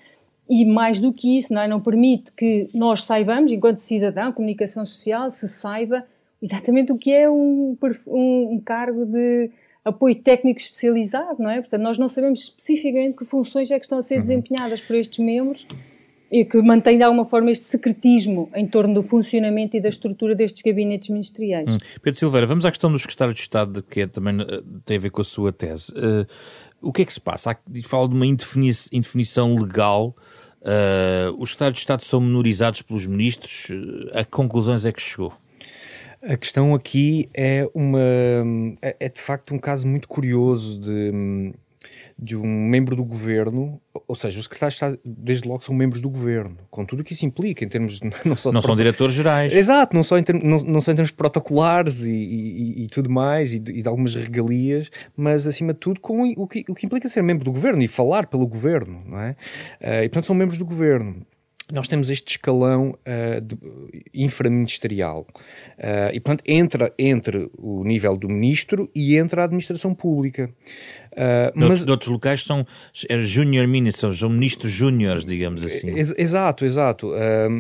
e 0.50 0.66
mais 0.66 1.00
do 1.00 1.14
que 1.14 1.38
isso, 1.38 1.54
não, 1.54 1.62
é? 1.62 1.68
não 1.68 1.80
permite 1.80 2.32
que 2.32 2.70
nós 2.74 3.04
saibamos, 3.04 3.52
enquanto 3.52 3.80
cidadão, 3.80 4.34
comunicação 4.34 4.86
social, 4.86 5.32
se 5.32 5.48
saiba 5.48 6.04
exatamente 6.42 6.92
o 6.92 6.98
que 6.98 7.12
é 7.12 7.30
um, 7.30 7.78
um, 8.08 8.54
um 8.54 8.60
cargo 8.60 9.06
de 9.06 9.50
apoio 9.84 10.16
técnico 10.16 10.60
especializado, 10.60 11.42
não 11.42 11.50
é? 11.50 11.62
Portanto, 11.62 11.82
nós 11.82 11.98
não 11.98 12.10
sabemos 12.10 12.40
especificamente 12.40 13.18
que 13.18 13.26
funções 13.26 13.72
é 13.72 13.80
que 13.80 13.86
estão 13.86 14.00
a 14.00 14.04
ser 14.04 14.16
uhum. 14.16 14.22
desempenhadas 14.22 14.82
por 14.82 14.96
estes 14.96 15.20
membros 15.20 15.66
e 16.32 16.44
que 16.44 16.62
mantém 16.62 16.98
de 16.98 17.04
alguma 17.04 17.26
forma 17.26 17.52
este 17.52 17.66
secretismo 17.66 18.50
em 18.54 18.68
torno 18.68 18.94
do 18.94 19.04
funcionamento 19.04 19.78
e 19.78 19.80
da 19.80 19.88
estrutura 19.88 20.36
destes 20.36 20.62
gabinetes 20.62 21.10
ministeriais. 21.10 21.70
Hum. 21.70 21.78
Pedro 22.02 22.20
Silveira, 22.20 22.46
vamos 22.46 22.66
à 22.66 22.70
questão 22.70 22.92
do 22.92 23.00
secretário 23.00 23.34
de 23.34 23.40
Estado, 23.40 23.82
que 23.82 24.02
é, 24.02 24.08
também 24.08 24.36
uh, 24.42 24.62
tem 24.86 24.98
a 24.98 25.00
ver 25.00 25.10
com 25.10 25.22
a 25.22 25.24
sua 25.24 25.54
tese. 25.54 25.92
Uh, 25.94 26.28
o 26.82 26.92
que 26.92 27.02
é 27.02 27.06
que 27.06 27.14
se 27.14 27.22
passa? 27.22 27.58
Fala 27.84 28.08
de 28.08 28.16
uma 28.16 28.26
indefinição 28.26 29.56
legal. 29.58 30.16
Uh, 30.62 31.32
os 31.40 31.52
secretários 31.52 31.78
de 31.78 31.80
Estado 31.82 32.04
são 32.04 32.20
menorizados 32.20 32.82
pelos 32.82 33.06
ministros. 33.06 33.68
A 34.14 34.24
que 34.24 34.32
conclusões 34.32 34.86
é 34.86 34.92
que 34.92 35.02
chegou? 35.02 35.34
A 36.22 36.36
questão 36.36 36.74
aqui 36.74 37.30
é 37.34 37.70
uma 37.74 38.00
é, 38.82 38.96
é 39.00 39.10
de 39.10 39.22
facto 39.22 39.54
um 39.54 39.60
caso 39.60 39.88
muito 39.88 40.08
curioso 40.08 40.80
de 40.80 41.54
de 42.20 42.36
um 42.36 42.68
membro 42.68 42.96
do 42.96 43.04
governo, 43.04 43.80
ou 44.08 44.16
seja, 44.16 44.40
os 44.40 44.46
secretários 44.46 44.74
de 44.74 44.86
Estado, 44.86 45.00
desde 45.06 45.48
logo, 45.48 45.64
são 45.64 45.76
membros 45.76 46.02
do 46.02 46.10
governo, 46.10 46.58
com 46.72 46.84
tudo 46.84 47.02
o 47.02 47.04
que 47.04 47.14
isso 47.14 47.26
implica, 47.26 47.64
em 47.64 47.70
termos. 47.70 48.00
Não, 48.26 48.36
só 48.36 48.52
não 48.52 48.62
são 48.62 48.76
diretores 48.76 49.14
gerais. 49.14 49.54
Exato, 49.54 49.96
não 49.96 50.04
só 50.04 50.18
em, 50.18 50.24
termos, 50.24 50.44
não, 50.44 50.74
não 50.74 50.82
só 50.82 50.92
em 50.92 50.96
termos 50.96 51.12
protocolares 51.12 52.04
e, 52.04 52.12
e, 52.12 52.84
e 52.86 52.88
tudo 52.88 53.10
mais, 53.10 53.54
e 53.54 53.60
de, 53.60 53.72
e 53.72 53.82
de, 53.82 53.88
algumas 53.88 54.16
regalias, 54.16 54.90
mas 55.16 55.48
acima 55.48 55.74
de 55.74 55.80
tudo 55.80 56.00
com 56.00 56.24
o 56.36 56.48
que, 56.48 56.66
o 56.68 56.76
que 56.76 56.86
implica 56.86 57.08
ser 57.08 57.22
membro 57.22 57.46
do 57.46 57.52
governo 57.52 57.82
e 57.82 57.88
falar 57.88 58.28
pelo 58.28 58.48
governo, 58.48 59.02
não 59.06 59.20
é? 59.20 59.32
Uh, 59.82 60.04
e 60.04 60.10
portanto 60.10 60.26
são 60.26 60.36
membros 60.36 60.58
do 60.58 60.66
governo 60.66 61.26
nós 61.72 61.88
temos 61.88 62.10
este 62.10 62.32
escalão 62.32 62.98
uh, 63.06 63.42
de, 63.42 63.58
infraministerial. 64.14 65.28
Uh, 65.78 66.14
e, 66.14 66.20
portanto, 66.20 66.44
entra 66.48 66.94
entre 66.98 67.50
o 67.58 67.84
nível 67.84 68.16
do 68.16 68.30
ministro 68.30 68.90
e 68.96 69.18
entra 69.18 69.42
a 69.42 69.46
administração 69.46 69.94
pública. 69.94 70.50
Uh, 71.12 71.52
mas 71.56 71.84
de 71.84 71.92
outros 71.92 72.10
locais 72.10 72.44
são 72.44 72.66
é 73.10 73.20
junior 73.20 73.68
ministers, 73.68 74.20
são 74.20 74.30
ministros 74.30 74.72
júniores, 74.72 75.26
digamos 75.26 75.66
assim. 75.66 75.90
Ex 75.90 76.14
exato, 76.18 76.64
exato. 76.64 77.12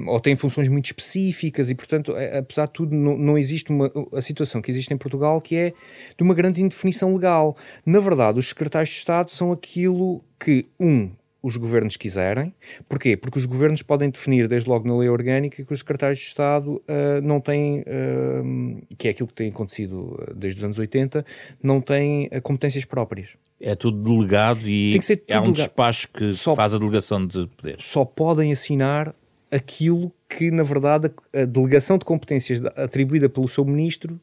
ou 0.05 0.19
têm 0.21 0.35
funções 0.35 0.69
muito 0.69 0.85
específicas 0.85 1.69
e, 1.69 1.75
portanto, 1.75 2.15
apesar 2.37 2.67
de 2.67 2.73
tudo, 2.73 2.95
não, 2.95 3.17
não 3.17 3.37
existe 3.37 3.71
uma, 3.71 3.91
a 4.13 4.21
situação 4.21 4.61
que 4.61 4.69
existe 4.69 4.93
em 4.93 4.97
Portugal 4.97 5.41
que 5.41 5.55
é 5.55 5.73
de 6.15 6.23
uma 6.23 6.35
grande 6.35 6.61
indefinição 6.61 7.13
legal. 7.13 7.57
Na 7.83 7.99
verdade, 7.99 8.37
os 8.37 8.49
secretários 8.49 8.89
de 8.91 8.97
Estado 8.97 9.31
são 9.31 9.51
aquilo 9.51 10.23
que, 10.39 10.67
um, 10.79 11.09
os 11.41 11.55
governos 11.55 11.95
quiserem. 11.97 12.53
Porquê? 12.89 13.15
Porque 13.15 13.37
os 13.37 13.45
governos 13.45 13.81
podem 13.81 14.09
definir, 14.09 14.47
desde 14.47 14.69
logo 14.69 14.87
na 14.87 14.97
lei 14.97 15.09
orgânica, 15.09 15.63
que 15.63 15.73
os 15.73 15.79
secretários 15.79 16.19
de 16.19 16.25
Estado 16.25 16.75
uh, 16.75 17.21
não 17.21 17.39
têm, 17.39 17.81
uh, 17.81 18.81
que 18.97 19.07
é 19.07 19.11
aquilo 19.11 19.27
que 19.27 19.33
tem 19.33 19.49
acontecido 19.49 20.17
ah, 20.21 20.33
desde 20.35 20.59
os 20.59 20.63
anos 20.63 20.79
80, 20.79 21.25
não 21.61 21.79
têm 21.79 22.27
uh, 22.27 22.41
competências 22.41 22.85
próprias. 22.85 23.29
É 23.59 23.75
tudo 23.75 24.03
delegado 24.03 24.67
e 24.67 24.99
tudo 24.99 25.21
é 25.27 25.39
um 25.39 25.43
delegado. 25.43 25.53
despacho 25.53 26.07
que 26.09 26.33
só, 26.33 26.55
faz 26.55 26.73
a 26.73 26.77
delegação 26.77 27.25
de 27.25 27.47
poderes. 27.47 27.85
Só 27.85 28.05
podem 28.05 28.51
assinar 28.51 29.13
aquilo 29.49 30.11
que, 30.29 30.51
na 30.51 30.63
verdade, 30.63 31.09
a, 31.33 31.45
delegação 31.45 31.97
de 31.97 32.05
competências 32.05 32.63
atribuída 32.75 33.29
pelo 33.29 33.47
seu 33.47 33.63
ministro 33.63 34.19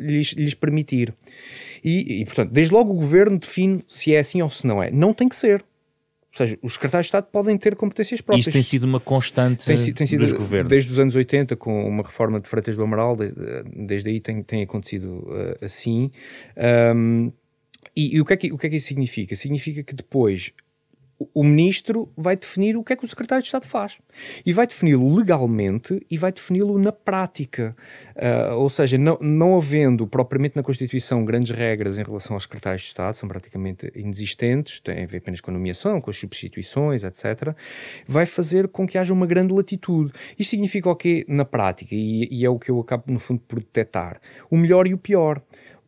lhes, 0.00 0.32
lhes 0.32 0.54
permitir. 0.54 1.12
E, 1.84 2.20
e, 2.20 2.24
portanto, 2.24 2.50
desde 2.50 2.72
logo 2.72 2.92
o 2.92 2.94
governo 2.94 3.38
define 3.38 3.84
se 3.88 4.14
é 4.14 4.20
assim 4.20 4.40
ou 4.40 4.48
se 4.48 4.66
não 4.66 4.82
é. 4.82 4.90
Não 4.90 5.12
tem 5.12 5.28
que 5.28 5.34
ser. 5.34 5.64
Ou 6.32 6.38
seja, 6.38 6.58
os 6.62 6.74
secretários 6.74 7.06
de 7.06 7.08
Estado 7.08 7.26
podem 7.30 7.58
ter 7.58 7.76
competências 7.76 8.22
próprias. 8.22 8.46
Isso 8.46 8.52
tem 8.52 8.62
sido 8.62 8.84
uma 8.84 8.98
constante 8.98 9.66
tem, 9.66 9.76
tem 9.92 10.06
sido, 10.06 10.20
dos 10.20 10.32
governos. 10.32 10.70
Desde 10.70 10.90
os 10.90 10.98
anos 10.98 11.14
80, 11.14 11.56
com 11.56 11.86
uma 11.86 12.02
reforma 12.02 12.40
de 12.40 12.48
Freitas 12.48 12.74
do 12.74 12.82
Amaral, 12.82 13.16
desde 13.76 14.08
aí 14.08 14.18
tem, 14.18 14.42
tem 14.42 14.62
acontecido 14.62 15.26
uh, 15.28 15.64
assim. 15.64 16.10
Um, 16.96 17.30
e, 17.94 18.16
e 18.16 18.20
o, 18.20 18.24
que 18.24 18.32
é 18.32 18.36
que, 18.38 18.52
o 18.52 18.56
que 18.56 18.66
é 18.66 18.70
que 18.70 18.76
isso 18.76 18.86
significa? 18.86 19.36
Significa 19.36 19.82
que 19.82 19.94
depois 19.94 20.52
o 21.34 21.42
ministro 21.44 22.08
vai 22.16 22.36
definir 22.36 22.76
o 22.76 22.84
que 22.84 22.92
é 22.92 22.96
que 22.96 23.04
o 23.04 23.08
secretário 23.08 23.42
de 23.42 23.48
Estado 23.48 23.66
faz. 23.66 23.98
E 24.44 24.52
vai 24.52 24.66
defini-lo 24.66 25.14
legalmente 25.14 26.04
e 26.10 26.18
vai 26.18 26.32
defini-lo 26.32 26.78
na 26.78 26.92
prática. 26.92 27.74
Uh, 28.16 28.54
ou 28.56 28.68
seja, 28.68 28.98
não, 28.98 29.18
não 29.20 29.56
havendo 29.56 30.06
propriamente 30.06 30.56
na 30.56 30.62
Constituição 30.62 31.24
grandes 31.24 31.50
regras 31.50 31.98
em 31.98 32.02
relação 32.02 32.34
aos 32.34 32.44
secretários 32.44 32.82
de 32.82 32.88
Estado, 32.88 33.14
são 33.14 33.28
praticamente 33.28 33.90
inexistentes, 33.94 34.80
tem 34.80 35.02
a 35.02 35.06
ver 35.06 35.18
apenas 35.18 35.40
com 35.40 35.50
a 35.50 35.54
nomeação, 35.54 36.00
com 36.00 36.10
as 36.10 36.16
substituições, 36.16 37.04
etc., 37.04 37.54
vai 38.06 38.26
fazer 38.26 38.68
com 38.68 38.86
que 38.86 38.98
haja 38.98 39.12
uma 39.12 39.26
grande 39.26 39.52
latitude. 39.52 40.12
Isto 40.38 40.50
significa 40.50 40.90
o 40.90 40.96
quê 40.96 41.24
na 41.28 41.44
prática? 41.44 41.94
E, 41.94 42.28
e 42.30 42.44
é 42.44 42.50
o 42.50 42.58
que 42.58 42.70
eu 42.70 42.80
acabo, 42.80 43.04
no 43.06 43.18
fundo, 43.18 43.40
por 43.46 43.58
detectar. 43.58 44.20
O 44.50 44.56
melhor 44.56 44.86
e 44.86 44.94
o 44.94 44.98
pior 44.98 45.40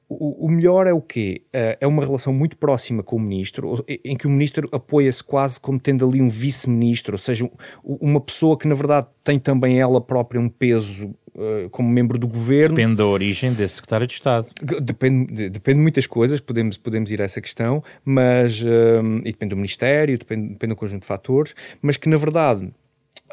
o, 0.08 0.48
melhor 0.48 0.86
é 0.86 0.92
o 0.92 1.00
quê? 1.00 1.42
Uh, 1.46 1.76
é 1.80 1.86
uma 1.86 2.04
relação 2.04 2.32
muito 2.32 2.56
próxima 2.56 3.02
com 3.02 3.16
o 3.16 3.20
ministro, 3.20 3.84
em 3.88 4.16
que 4.16 4.26
o 4.26 4.30
ministro 4.30 4.68
apoia-se 4.72 5.22
quase 5.22 5.58
como 5.58 5.78
tendo 5.78 6.06
ali 6.06 6.20
um 6.20 6.28
vice-ministro, 6.28 7.14
ou 7.14 7.18
seja, 7.18 7.48
uma 7.82 8.20
pessoa 8.20 8.58
que 8.58 8.68
na 8.68 8.74
verdade 8.74 9.06
tem 9.22 9.38
também 9.38 9.80
ela 9.80 10.00
própria 10.00 10.40
um 10.40 10.48
peso 10.48 11.14
uh, 11.34 11.68
como 11.70 11.88
membro 11.88 12.18
do 12.18 12.28
governo. 12.28 12.74
Depende 12.74 12.96
da 12.96 13.06
origem 13.06 13.52
desse 13.52 13.76
secretário 13.76 14.06
de 14.06 14.14
Estado. 14.14 14.46
Depende, 14.80 15.48
depende 15.48 15.78
de 15.78 15.82
muitas 15.82 16.06
coisas, 16.06 16.40
podemos, 16.40 16.76
podemos 16.76 17.10
ir 17.10 17.20
a 17.20 17.24
essa 17.24 17.40
questão, 17.40 17.82
mas, 18.04 18.62
uh, 18.62 19.20
e 19.20 19.32
depende 19.32 19.50
do 19.50 19.56
ministério, 19.56 20.18
depende, 20.18 20.48
depende 20.48 20.68
de 20.68 20.72
um 20.74 20.76
conjunto 20.76 21.00
de 21.02 21.06
fatores, 21.06 21.54
mas 21.80 21.96
que 21.96 22.08
na 22.08 22.16
verdade 22.16 22.70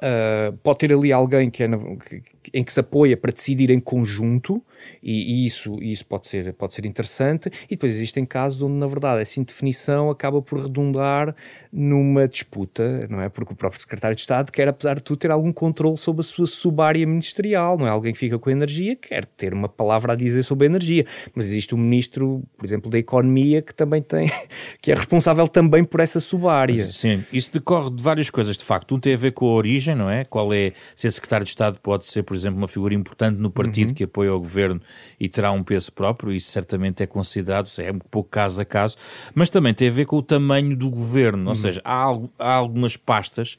Uh, 0.03 0.57
pode 0.63 0.79
ter 0.79 0.91
ali 0.91 1.13
alguém 1.13 1.47
que 1.51 1.61
é, 1.61 1.67
que, 1.67 2.40
em 2.53 2.63
que 2.63 2.73
se 2.73 2.79
apoia 2.79 3.15
para 3.15 3.31
decidir 3.31 3.69
em 3.69 3.79
conjunto, 3.79 4.61
e, 5.01 5.43
e, 5.43 5.45
isso, 5.45 5.81
isso 5.81 6.05
pode, 6.05 6.27
ser, 6.27 6.53
pode 6.53 6.73
ser 6.73 6.85
interessante, 6.85 7.51
e 7.65 7.75
depois 7.75 7.93
existem 7.93 8.25
casos 8.25 8.61
onde, 8.61 8.73
na 8.73 8.87
verdade, 8.87 9.21
essa 9.21 9.39
indefinição 9.39 10.09
acaba 10.09 10.41
por 10.41 10.61
redundar 10.61 11.35
numa 11.71 12.27
disputa, 12.27 13.07
não 13.09 13.21
é? 13.21 13.29
Porque 13.29 13.53
o 13.53 13.55
próprio 13.55 13.79
secretário 13.79 14.15
de 14.15 14.21
Estado 14.21 14.51
quer, 14.51 14.67
apesar 14.67 14.95
de 14.95 15.01
tudo, 15.01 15.17
ter 15.17 15.31
algum 15.31 15.53
controle 15.53 15.97
sobre 15.97 16.21
a 16.21 16.23
sua 16.23 16.45
subárea 16.45 17.05
ministerial, 17.05 17.77
não 17.77 17.87
é? 17.87 17.89
Alguém 17.89 18.11
que 18.11 18.19
fica 18.19 18.37
com 18.37 18.49
a 18.49 18.51
energia 18.51 18.95
quer 18.95 19.25
ter 19.25 19.53
uma 19.53 19.69
palavra 19.69 20.13
a 20.13 20.15
dizer 20.15 20.43
sobre 20.43 20.67
a 20.67 20.69
energia, 20.69 21.05
mas 21.33 21.45
existe 21.45 21.73
um 21.73 21.77
ministro, 21.77 22.43
por 22.57 22.65
exemplo, 22.65 22.89
da 22.89 22.97
Economia 22.97 23.61
que 23.61 23.73
também 23.73 24.01
tem, 24.01 24.29
que 24.81 24.91
é 24.91 24.95
responsável 24.95 25.47
também 25.47 25.83
por 25.83 25.99
essa 25.99 26.19
subárea. 26.19 26.91
Sim, 26.91 27.23
isso 27.31 27.53
decorre 27.53 27.89
de 27.91 28.03
várias 28.03 28.29
coisas, 28.29 28.57
de 28.57 28.65
facto. 28.65 28.95
Um 28.95 28.99
tem 28.99 29.13
a 29.13 29.17
ver 29.17 29.31
com 29.31 29.45
a 29.45 29.53
origem, 29.53 29.95
não 29.95 30.09
é? 30.09 30.25
Qual 30.25 30.53
é, 30.53 30.73
se 30.95 31.07
a 31.07 31.11
secretário 31.11 31.45
de 31.45 31.51
Estado 31.51 31.79
pode 31.81 32.05
ser, 32.05 32.23
por 32.31 32.35
exemplo, 32.37 32.59
uma 32.59 32.67
figura 32.69 32.93
importante 32.93 33.37
no 33.37 33.51
partido 33.51 33.89
uhum. 33.89 33.93
que 33.93 34.05
apoia 34.05 34.33
o 34.33 34.39
governo 34.39 34.79
e 35.19 35.27
terá 35.27 35.51
um 35.51 35.61
peso 35.61 35.91
próprio, 35.91 36.31
isso 36.31 36.49
certamente 36.49 37.03
é 37.03 37.05
considerado, 37.05 37.69
é 37.77 37.91
um 37.91 37.99
pouco 37.99 38.29
caso 38.29 38.61
a 38.61 38.63
caso, 38.63 38.95
mas 39.35 39.49
também 39.49 39.73
tem 39.73 39.89
a 39.89 39.91
ver 39.91 40.05
com 40.05 40.15
o 40.15 40.21
tamanho 40.21 40.73
do 40.73 40.89
governo, 40.89 41.49
ou 41.49 41.55
seja, 41.55 41.81
há, 41.83 42.05
há 42.39 42.53
algumas 42.53 42.95
pastas 42.95 43.57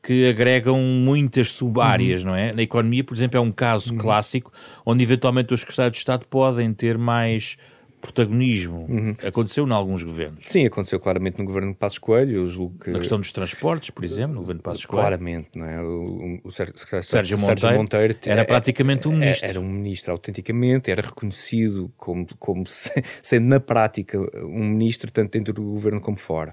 que 0.00 0.28
agregam 0.28 0.80
muitas 0.80 1.50
subáreas, 1.50 2.22
uhum. 2.22 2.30
não 2.30 2.36
é? 2.36 2.52
Na 2.52 2.62
economia, 2.62 3.02
por 3.02 3.16
exemplo, 3.16 3.38
é 3.38 3.40
um 3.40 3.50
caso 3.50 3.92
uhum. 3.92 3.98
clássico 3.98 4.52
onde 4.86 5.02
eventualmente 5.02 5.52
os 5.52 5.58
secretários 5.58 5.94
de 5.94 5.98
Estado 5.98 6.24
podem 6.30 6.72
ter 6.72 6.96
mais 6.96 7.58
protagonismo. 8.02 8.84
Uhum. 8.88 9.16
Aconteceu 9.24 9.66
em 9.66 9.70
alguns 9.70 10.02
governos. 10.02 10.44
Sim, 10.44 10.66
aconteceu 10.66 10.98
claramente 10.98 11.38
no 11.38 11.44
governo 11.44 11.72
de 11.72 11.78
Passos 11.78 11.98
Coelho. 11.98 12.50
Que... 12.82 12.90
Na 12.90 12.98
questão 12.98 13.18
dos 13.18 13.30
transportes, 13.30 13.90
por 13.90 14.04
exemplo, 14.04 14.34
no 14.34 14.40
governo 14.40 14.58
de 14.58 14.64
Passos 14.64 14.84
Coelho. 14.84 15.02
Claramente, 15.02 15.50
não 15.54 15.64
é? 15.64 15.80
O, 15.80 16.40
o, 16.44 16.48
o 16.48 16.50
Sérgio, 16.50 16.74
Sérgio, 16.76 17.38
Monteiro, 17.38 17.60
Sérgio 17.60 17.78
Monteiro 17.78 18.18
era 18.26 18.40
é, 18.40 18.44
praticamente 18.44 19.08
um 19.08 19.12
ministro. 19.12 19.48
Era 19.48 19.60
um 19.60 19.68
ministro 19.68 20.12
autenticamente, 20.12 20.90
era 20.90 21.00
reconhecido 21.00 21.92
como, 21.96 22.26
como 22.38 22.64
sendo 22.66 23.46
na 23.46 23.60
prática 23.60 24.18
um 24.44 24.64
ministro, 24.64 25.10
tanto 25.10 25.30
dentro 25.30 25.54
do 25.54 25.62
governo 25.62 26.00
como 26.00 26.16
fora. 26.16 26.52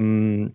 Um, 0.00 0.48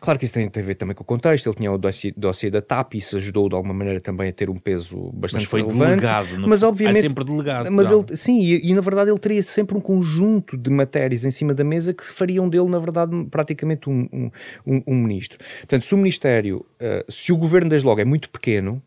Claro 0.00 0.18
que 0.18 0.24
isso 0.24 0.34
tem, 0.34 0.48
tem, 0.48 0.62
a 0.62 0.66
ver 0.66 0.74
também 0.74 0.94
com 0.94 1.02
o 1.02 1.06
contexto, 1.06 1.48
ele 1.48 1.56
tinha 1.56 1.72
o 1.72 1.78
dossiê, 1.78 2.12
dossiê 2.16 2.50
da 2.50 2.62
TAP, 2.62 2.94
isso 2.94 3.16
ajudou 3.16 3.48
de 3.48 3.54
alguma 3.54 3.74
maneira 3.74 4.00
também 4.00 4.28
a 4.28 4.32
ter 4.32 4.50
um 4.50 4.58
peso 4.58 5.10
bastante 5.12 5.42
mas 5.42 5.50
foi 5.50 5.60
relevante. 5.60 5.88
delegado, 5.88 6.38
no 6.38 6.48
mas 6.48 6.62
obviamente, 6.62 6.98
é 6.98 7.02
sempre 7.02 7.24
delegado. 7.24 7.70
Mas 7.70 7.90
ele, 7.90 8.16
sim, 8.16 8.40
e, 8.40 8.70
e, 8.70 8.74
na 8.74 8.80
verdade 8.80 9.10
ele 9.10 9.18
teria 9.18 9.42
sempre 9.42 9.76
um 9.76 9.80
conjunto 9.80 10.56
de 10.56 10.70
matérias 10.70 11.24
em 11.24 11.30
cima 11.30 11.54
da 11.54 11.64
mesa 11.64 11.92
que 11.92 12.04
fariam 12.04 12.48
dele, 12.48 12.68
na 12.68 12.78
verdade, 12.78 13.12
praticamente 13.30 13.88
um, 13.88 14.08
um, 14.12 14.30
um, 14.66 14.82
um 14.86 14.94
ministro. 14.94 15.38
Portanto, 15.60 15.84
se 15.84 15.94
o 15.94 15.98
Ministério, 15.98 16.64
uh, 16.80 17.12
se 17.12 17.32
o 17.32 17.36
governo 17.36 17.68
desde 17.68 17.86
logo 17.86 18.00
é 18.00 18.04
muito 18.04 18.30
pequeno, 18.30 18.82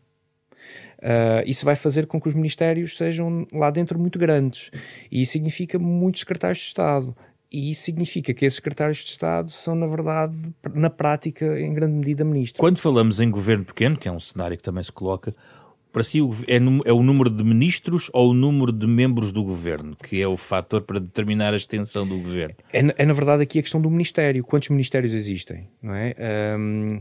Uh, 1.00 1.40
isso 1.46 1.64
vai 1.64 1.74
fazer 1.74 2.06
com 2.06 2.20
que 2.20 2.28
os 2.28 2.34
ministérios 2.34 2.94
sejam 2.96 3.46
lá 3.52 3.70
dentro 3.70 3.98
muito 3.98 4.18
grandes. 4.18 4.70
E 5.10 5.22
isso 5.22 5.32
significa 5.32 5.78
muitos 5.78 6.20
secretários 6.20 6.58
de 6.58 6.64
Estado. 6.64 7.16
E 7.52 7.72
isso 7.72 7.82
significa 7.82 8.32
que 8.32 8.44
esses 8.44 8.56
secretários 8.56 8.98
de 8.98 9.10
Estado 9.10 9.50
são, 9.50 9.74
na 9.74 9.86
verdade, 9.86 10.36
na 10.72 10.88
prática, 10.88 11.58
em 11.60 11.74
grande 11.74 11.94
medida, 11.94 12.24
ministros. 12.24 12.60
Quando 12.60 12.78
falamos 12.78 13.18
em 13.18 13.28
governo 13.28 13.64
pequeno, 13.64 13.96
que 13.96 14.08
é 14.08 14.12
um 14.12 14.20
cenário 14.20 14.56
que 14.56 14.62
também 14.62 14.84
se 14.84 14.92
coloca, 14.92 15.34
para 15.92 16.02
si 16.02 16.18
é, 16.46 16.56
é 16.84 16.92
o 16.92 17.02
número 17.02 17.30
de 17.30 17.42
ministros 17.42 18.10
ou 18.12 18.30
o 18.30 18.34
número 18.34 18.72
de 18.72 18.86
membros 18.86 19.32
do 19.32 19.42
governo 19.42 19.96
que 19.96 20.20
é 20.20 20.26
o 20.26 20.36
fator 20.36 20.82
para 20.82 20.98
determinar 20.98 21.52
a 21.52 21.56
extensão 21.56 22.06
do 22.06 22.18
governo? 22.18 22.54
É, 22.72 22.80
é 23.02 23.06
na 23.06 23.12
verdade, 23.12 23.42
aqui 23.42 23.58
a 23.58 23.62
questão 23.62 23.80
do 23.80 23.90
ministério. 23.90 24.42
Quantos 24.44 24.68
ministérios 24.68 25.12
existem? 25.12 25.68
Não 25.82 25.94
é? 25.94 26.14
Um, 26.58 27.00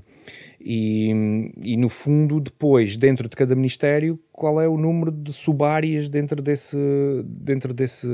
e, 0.62 1.52
e, 1.64 1.78
no 1.78 1.88
fundo, 1.88 2.40
depois, 2.40 2.98
dentro 2.98 3.30
de 3.30 3.36
cada 3.36 3.56
ministério, 3.56 4.20
qual 4.32 4.60
é 4.60 4.68
o 4.68 4.78
número 4.78 5.12
de 5.12 5.32
subáreas 5.32 6.10
dentro 6.10 6.42
desse, 6.42 6.78
dentro 7.24 7.74
desse, 7.74 8.08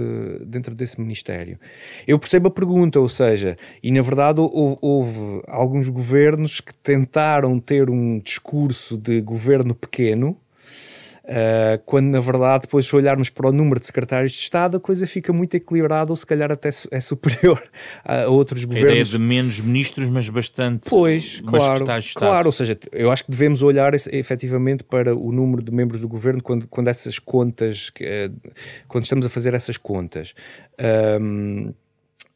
dentro 0.45 0.75
desse 0.75 1.01
ministério? 1.01 1.59
Eu 2.07 2.19
percebo 2.19 2.47
a 2.47 2.51
pergunta, 2.51 2.99
ou 2.99 3.09
seja, 3.09 3.57
e 3.81 3.91
na 3.91 4.01
verdade 4.01 4.39
houve, 4.39 4.77
houve 4.79 5.41
alguns 5.47 5.89
governos 5.89 6.61
que 6.61 6.73
tentaram 6.73 7.59
ter 7.59 7.89
um 7.89 8.19
discurso 8.19 8.97
de 8.97 9.21
governo 9.21 9.73
pequeno, 9.73 10.37
Uh, 11.25 11.81
quando 11.87 12.05
na 12.05 12.19
verdade, 12.19 12.63
depois 12.63 12.85
se 12.85 12.95
olharmos 12.95 13.31
para 13.31 13.49
o 13.49 13.51
número 13.51 13.79
de 13.79 13.87
secretários 13.87 14.31
de 14.31 14.37
Estado, 14.37 14.77
a 14.77 14.79
coisa 14.79 15.07
fica 15.07 15.33
muito 15.33 15.55
equilibrada 15.55 16.11
ou 16.11 16.15
se 16.15 16.23
calhar 16.23 16.51
até 16.51 16.69
é 16.91 16.99
superior 16.99 17.61
a 18.05 18.27
outros 18.27 18.63
governos. 18.63 18.89
A 18.89 18.91
ideia 18.91 19.05
de 19.05 19.17
menos 19.17 19.59
ministros, 19.59 20.07
mas 20.09 20.29
bastante 20.29 20.87
pois, 20.87 21.41
claro, 21.41 21.83
claro, 22.13 22.47
ou 22.47 22.51
seja, 22.51 22.77
eu 22.91 23.09
acho 23.09 23.25
que 23.25 23.31
devemos 23.31 23.63
olhar 23.63 23.93
efetivamente 23.95 24.83
para 24.83 25.15
o 25.15 25.31
número 25.31 25.63
de 25.63 25.71
membros 25.71 26.01
do 26.01 26.07
governo 26.07 26.43
quando, 26.43 26.67
quando 26.67 26.89
essas 26.89 27.17
contas, 27.17 27.91
quando 28.87 29.03
estamos 29.03 29.25
a 29.25 29.29
fazer 29.29 29.55
essas 29.55 29.77
contas. 29.77 30.35
Um, 31.19 31.73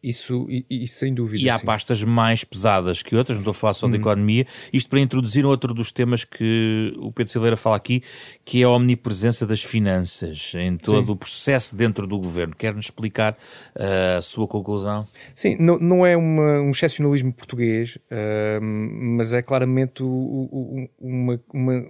isso, 0.01 0.47
isso 0.69 0.99
sem 0.99 1.13
dúvida. 1.13 1.43
E 1.43 1.49
há 1.49 1.59
sim. 1.59 1.65
pastas 1.65 2.03
mais 2.03 2.43
pesadas 2.43 3.03
que 3.03 3.15
outras, 3.15 3.37
não 3.37 3.41
estou 3.41 3.51
a 3.51 3.53
falar 3.53 3.73
só 3.73 3.87
hum. 3.87 3.91
de 3.91 3.97
economia, 3.97 4.47
isto 4.71 4.89
para 4.89 4.99
introduzir 4.99 5.45
outro 5.45 5.73
dos 5.73 5.91
temas 5.91 6.23
que 6.23 6.93
o 6.97 7.11
Pedro 7.11 7.31
Silveira 7.31 7.57
fala 7.57 7.75
aqui, 7.75 8.01
que 8.45 8.61
é 8.61 8.65
a 8.65 8.69
omnipresença 8.69 9.45
das 9.45 9.61
finanças 9.61 10.53
em 10.55 10.77
todo 10.77 11.05
sim. 11.05 11.11
o 11.11 11.15
processo 11.15 11.75
dentro 11.75 12.07
do 12.07 12.17
governo. 12.17 12.55
Quer-nos 12.55 12.85
explicar 12.85 13.33
uh, 13.75 14.17
a 14.17 14.21
sua 14.21 14.47
conclusão? 14.47 15.07
Sim, 15.35 15.57
não, 15.59 15.77
não 15.77 16.05
é 16.05 16.15
uma, 16.15 16.61
um 16.61 16.71
excepcionalismo 16.71 17.33
português, 17.33 17.95
uh, 17.95 18.61
mas 18.61 19.33
é 19.33 19.41
claramente 19.41 20.01
o, 20.01 20.07
o, 20.07 20.89
uma, 20.99 21.39
uma, 21.53 21.85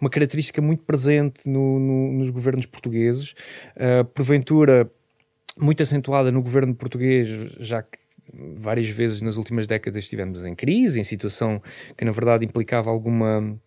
uma, 0.00 0.10
característica 0.10 0.62
muito 0.62 0.82
presente 0.84 1.48
no, 1.48 1.78
no, 1.78 2.12
nos 2.12 2.30
governos 2.30 2.66
portugueses. 2.66 3.34
Uh, 3.76 4.04
porventura 4.06 4.90
muito 5.58 5.82
acentuada 5.82 6.30
no 6.30 6.42
governo 6.42 6.74
português, 6.74 7.52
já 7.60 7.82
que 7.82 7.98
várias 8.56 8.88
vezes 8.88 9.20
nas 9.20 9.36
últimas 9.36 9.66
décadas 9.66 10.04
estivemos 10.04 10.44
em 10.44 10.54
crise, 10.54 11.00
em 11.00 11.04
situação 11.04 11.60
que 11.96 12.04
na 12.04 12.12
verdade 12.12 12.44
implicava 12.44 12.90
alguma, 12.90 13.58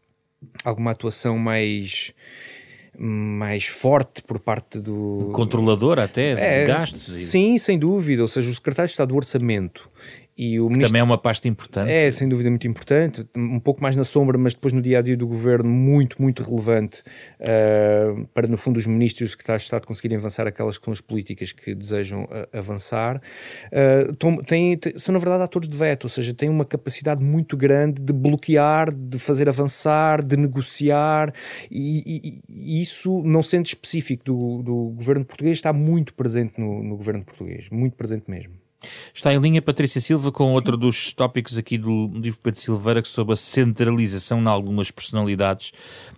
alguma 0.63 0.91
atuação 0.91 1.37
mais 1.37 2.13
mais 2.95 3.65
forte 3.65 4.21
por 4.21 4.39
parte 4.39 4.77
do 4.77 5.31
controlador 5.33 5.97
até 5.97 6.33
é, 6.33 6.61
de 6.61 6.67
gastos. 6.67 7.01
Sim, 7.01 7.57
sem 7.57 7.79
dúvida. 7.79 8.21
Ou 8.21 8.27
seja, 8.27 8.51
o 8.51 8.53
secretário 8.53 8.87
de 8.87 8.91
Estado 8.91 9.09
do 9.09 9.15
Orçamento 9.15 9.89
e 10.37 10.59
o 10.59 10.65
ministro... 10.65 10.87
Também 10.87 10.99
é 10.99 11.03
uma 11.03 11.17
pasta 11.17 11.47
importante. 11.47 11.91
É, 11.91 12.11
sem 12.11 12.27
dúvida, 12.27 12.49
muito 12.49 12.67
importante. 12.67 13.25
Um 13.35 13.59
pouco 13.59 13.81
mais 13.81 13.95
na 13.95 14.03
sombra, 14.03 14.37
mas 14.37 14.53
depois 14.53 14.73
no 14.73 14.81
dia 14.81 14.99
a 14.99 15.01
dia 15.01 15.15
do 15.15 15.27
governo, 15.27 15.69
muito, 15.69 16.21
muito 16.21 16.43
relevante 16.43 17.01
uh, 17.39 18.25
para, 18.33 18.47
no 18.47 18.57
fundo, 18.57 18.77
os 18.77 18.87
ministros 18.87 19.21
e 19.21 19.23
os 19.25 19.31
secretários 19.31 19.63
de 19.63 19.65
Estado 19.67 19.85
conseguirem 19.85 20.17
avançar 20.17 20.47
aquelas 20.47 20.77
que 20.77 20.85
são 20.85 20.93
as 20.93 21.01
políticas 21.01 21.51
que 21.51 21.75
desejam 21.75 22.23
uh, 22.23 22.57
avançar. 22.57 23.21
Uh, 23.71 24.43
têm, 24.43 24.79
são, 24.97 25.13
na 25.13 25.19
verdade, 25.19 25.43
atores 25.43 25.67
de 25.67 25.77
veto, 25.77 26.05
ou 26.05 26.09
seja, 26.09 26.33
têm 26.33 26.49
uma 26.49 26.65
capacidade 26.65 27.23
muito 27.23 27.55
grande 27.55 28.01
de 28.01 28.13
bloquear, 28.13 28.91
de 28.91 29.19
fazer 29.19 29.47
avançar, 29.47 30.23
de 30.23 30.35
negociar, 30.35 31.33
e, 31.69 32.03
e, 32.07 32.41
e 32.49 32.81
isso, 32.81 33.21
não 33.23 33.43
sendo 33.43 33.67
específico 33.67 34.23
do, 34.23 34.63
do 34.63 34.75
governo 34.95 35.23
português, 35.23 35.57
está 35.57 35.71
muito 35.71 36.13
presente 36.13 36.59
no, 36.59 36.83
no 36.83 36.97
governo 36.97 37.23
português, 37.23 37.69
muito 37.69 37.95
presente 37.95 38.29
mesmo. 38.29 38.62
Está 39.13 39.33
em 39.33 39.39
linha 39.39 39.61
Patrícia 39.61 40.01
Silva 40.01 40.31
com 40.31 40.47
Sim. 40.47 40.53
outro 40.53 40.77
dos 40.77 41.13
tópicos 41.13 41.57
aqui 41.57 41.77
do 41.77 42.11
livro 42.13 42.39
Pedro 42.41 42.59
Silveira 42.59 43.03
sobre 43.05 43.33
a 43.33 43.35
centralização 43.35 44.41
em 44.41 44.47
algumas 44.47 44.91
personalidades 44.91 45.71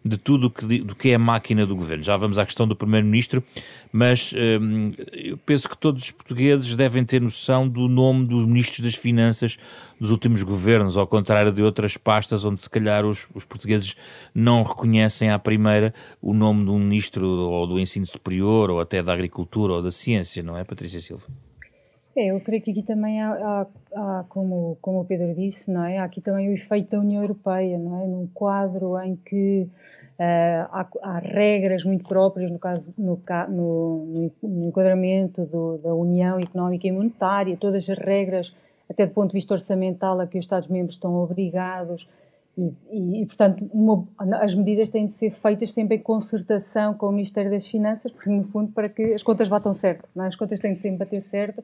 de 0.03 0.17
tudo 0.17 0.49
que, 0.49 0.79
do 0.79 0.95
que 0.95 1.09
é 1.09 1.15
a 1.15 1.19
máquina 1.19 1.65
do 1.65 1.75
governo. 1.75 2.03
Já 2.03 2.15
vamos 2.15 2.37
à 2.37 2.45
questão 2.45 2.67
do 2.67 2.75
Primeiro-Ministro, 2.75 3.43
mas 3.91 4.33
hum, 4.61 4.93
eu 5.11 5.37
penso 5.37 5.69
que 5.69 5.77
todos 5.77 6.03
os 6.03 6.11
portugueses 6.11 6.75
devem 6.75 7.03
ter 7.03 7.21
noção 7.21 7.67
do 7.67 7.87
nome 7.87 8.25
dos 8.27 8.45
ministros 8.45 8.79
das 8.81 8.95
Finanças 8.95 9.57
dos 9.99 10.11
últimos 10.11 10.43
governos, 10.43 10.97
ao 10.97 11.07
contrário 11.07 11.51
de 11.51 11.61
outras 11.61 11.97
pastas 11.97 12.45
onde 12.45 12.59
se 12.59 12.69
calhar 12.69 13.05
os, 13.05 13.27
os 13.33 13.45
portugueses 13.45 13.95
não 14.33 14.63
reconhecem 14.63 15.29
à 15.29 15.39
primeira 15.39 15.93
o 16.21 16.33
nome 16.33 16.65
de 16.65 16.71
um 16.71 16.79
ministro 16.79 17.25
ou 17.25 17.65
do 17.65 17.79
ensino 17.79 18.05
superior 18.05 18.69
ou 18.69 18.79
até 18.79 19.01
da 19.01 19.13
agricultura 19.13 19.73
ou 19.73 19.81
da 19.81 19.91
ciência, 19.91 20.43
não 20.43 20.57
é, 20.57 20.63
Patrícia 20.63 20.99
Silva? 20.99 21.25
É, 22.17 22.27
eu 22.27 22.39
creio 22.39 22.61
que 22.61 22.71
aqui 22.71 22.81
também 22.81 23.21
há, 23.21 23.33
há, 23.33 23.67
há, 23.93 24.25
como, 24.29 24.77
como 24.81 25.01
o 25.01 25.05
Pedro 25.05 25.33
disse, 25.35 25.69
não 25.69 25.83
é? 25.83 25.97
Há 25.97 26.05
aqui 26.05 26.21
também 26.21 26.47
o 26.47 26.53
efeito 26.53 26.91
da 26.91 26.99
União 26.99 27.21
Europeia, 27.21 27.77
não 27.77 28.01
é? 28.01 28.07
Num 28.07 28.25
quadro 28.33 28.97
em 29.01 29.17
que 29.17 29.67
uh, 30.17 30.69
há, 30.71 30.87
há, 31.01 31.19
regras 31.19 31.83
muito 31.83 32.07
próprias, 32.07 32.49
no 32.49 32.57
caso, 32.57 32.93
no, 32.97 33.19
no, 33.49 34.31
no 34.41 34.67
enquadramento 34.67 35.43
do, 35.45 35.77
da 35.79 35.93
União 35.93 36.39
Económica 36.39 36.87
e 36.87 36.91
Monetária, 36.91 37.57
todas 37.57 37.89
as 37.89 37.97
regras, 37.97 38.55
até 38.89 39.05
do 39.05 39.11
ponto 39.11 39.31
de 39.31 39.33
vista 39.37 39.53
orçamental, 39.53 40.17
a 40.21 40.25
que 40.25 40.37
os 40.37 40.45
Estados-membros 40.45 40.95
estão 40.95 41.13
obrigados, 41.15 42.07
e, 42.57 42.73
e, 42.91 43.21
e 43.23 43.25
portanto, 43.25 43.69
uma, 43.73 44.07
as 44.41 44.55
medidas 44.55 44.89
têm 44.89 45.07
de 45.07 45.13
ser 45.13 45.31
feitas 45.31 45.73
sempre 45.73 45.97
em 45.97 45.99
concertação 45.99 46.93
com 46.93 47.07
o 47.07 47.11
Ministério 47.11 47.51
das 47.51 47.67
Finanças, 47.67 48.09
porque, 48.09 48.29
no 48.29 48.45
fundo, 48.45 48.71
para 48.71 48.87
que 48.87 49.13
as 49.13 49.21
contas 49.21 49.49
batam 49.49 49.73
certo, 49.73 50.07
não 50.15 50.23
é? 50.23 50.27
As 50.29 50.35
contas 50.37 50.61
têm 50.61 50.73
de 50.73 50.79
sempre 50.79 50.99
bater 50.99 51.19
certo, 51.19 51.61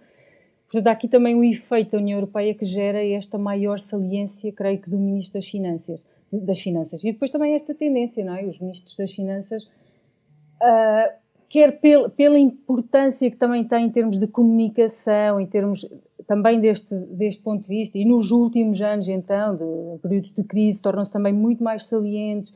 Portanto, 0.72 0.88
há 0.88 0.92
aqui 0.92 1.10
também 1.10 1.36
o 1.36 1.44
efeito 1.44 1.92
da 1.92 1.98
União 1.98 2.18
Europeia 2.18 2.54
que 2.54 2.64
gera 2.64 3.06
esta 3.06 3.38
maior 3.38 3.82
saliência, 3.82 4.54
creio 4.54 4.80
que, 4.80 4.90
do 4.90 4.98
Ministro 4.98 5.40
das 5.40 5.48
Finanças. 5.48 6.08
Das 6.32 6.62
finanças. 6.62 7.04
E 7.04 7.12
depois 7.12 7.30
também 7.30 7.56
esta 7.56 7.76
tendência, 7.76 8.24
não 8.24 8.36
é? 8.36 8.46
Os 8.46 8.58
Ministros 8.58 8.96
das 8.96 9.12
Finanças, 9.12 9.64
uh, 9.64 11.12
quer 11.50 11.78
pel, 11.82 12.10
pela 12.10 12.40
importância 12.40 13.30
que 13.30 13.36
também 13.36 13.66
tem 13.66 13.88
em 13.88 13.90
termos 13.90 14.18
de 14.18 14.28
comunicação, 14.28 15.42
em 15.42 15.46
termos 15.46 15.86
também 16.26 16.62
deste, 16.62 16.96
deste 16.96 17.44
ponto 17.44 17.64
de 17.64 17.68
vista, 17.68 17.98
e 17.98 18.06
nos 18.06 18.32
últimos 18.32 18.82
anos, 18.82 19.10
então, 19.10 19.58
de 19.58 20.00
períodos 20.00 20.34
de 20.34 20.44
crise, 20.46 20.82
tornam-se 20.82 21.12
também 21.12 21.34
muito 21.34 21.62
mais 21.62 21.86
salientes 21.86 22.56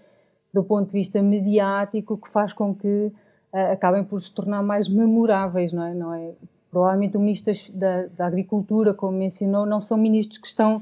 do 0.54 0.64
ponto 0.64 0.88
de 0.88 0.94
vista 0.94 1.22
mediático, 1.22 2.16
que 2.16 2.30
faz 2.30 2.54
com 2.54 2.74
que 2.74 2.88
uh, 2.88 3.12
acabem 3.74 4.06
por 4.06 4.22
se 4.22 4.32
tornar 4.32 4.64
mais 4.64 4.88
memoráveis, 4.88 5.74
não 5.74 5.84
é? 5.84 5.94
Não 5.94 6.14
é? 6.14 6.32
Provavelmente 6.76 7.16
o 7.16 7.22
Ministro 7.22 7.54
da, 7.74 8.08
da 8.08 8.28
Agricultura, 8.28 8.94
como 8.94 9.18
mencionou, 9.18 9.66
não 9.66 9.80
são 9.80 9.96
ministros 9.98 10.38
que 10.38 10.48
estão 10.48 10.82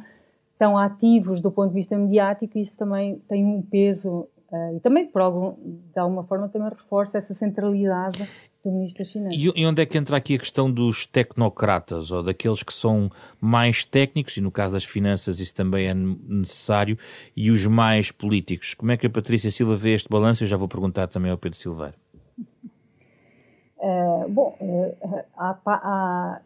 tão 0.58 0.76
ativos 0.76 1.40
do 1.40 1.52
ponto 1.52 1.70
de 1.70 1.76
vista 1.76 1.96
mediático, 1.96 2.58
e 2.58 2.64
isso 2.64 2.76
também 2.80 3.22
tem 3.30 3.46
um 3.46 3.62
peso 3.62 4.28
Uh, 4.54 4.78
e 4.78 4.80
também, 4.82 5.08
por 5.08 5.20
algum, 5.20 5.56
de 5.92 6.00
alguma 6.00 6.24
forma, 6.24 6.48
também 6.48 6.70
reforça 6.70 7.18
essa 7.18 7.34
centralidade 7.34 8.24
do 8.64 8.72
Ministro 8.72 9.00
das 9.00 9.12
Finanças. 9.12 9.42
E, 9.42 9.66
onde 9.66 9.82
é 9.82 9.86
que 9.88 9.98
entra 9.98 10.16
aqui 10.16 10.36
a 10.36 10.38
questão 10.38 10.72
dos 10.72 11.08
tecnocratas, 11.08 12.12
ou 12.12 12.22
daqueles 12.22 12.62
que 12.62 12.72
são 12.72 13.10
mais 13.42 13.84
técnicos, 13.84 14.38
e 14.38 14.42
no 14.42 14.52
caso 14.52 14.76
das 14.76 14.84
finanças 14.84 15.40
isso 15.40 15.56
também 15.56 15.88
é 15.88 15.96
necessário, 15.96 17.00
e 17.36 17.50
os 17.50 17.66
mais 17.66 18.12
políticos? 18.12 18.76
Como 18.76 18.92
é 18.92 18.98
que 18.98 19.08
a 19.08 19.10
Patrícia 19.10 19.50
Silva 19.50 19.76
vê 19.76 19.96
este 19.96 20.08
balanço? 20.08 20.44
Eu 20.44 20.48
já 20.48 20.56
vou 20.56 20.68
perguntar 20.68 21.08
também 21.08 21.32
ao 21.32 21.38
Pedro 21.40 21.58
Silveira. 21.58 22.03
Uh, 23.84 24.30
bom, 24.30 24.56
há, 25.36 25.58
há, 25.66 26.42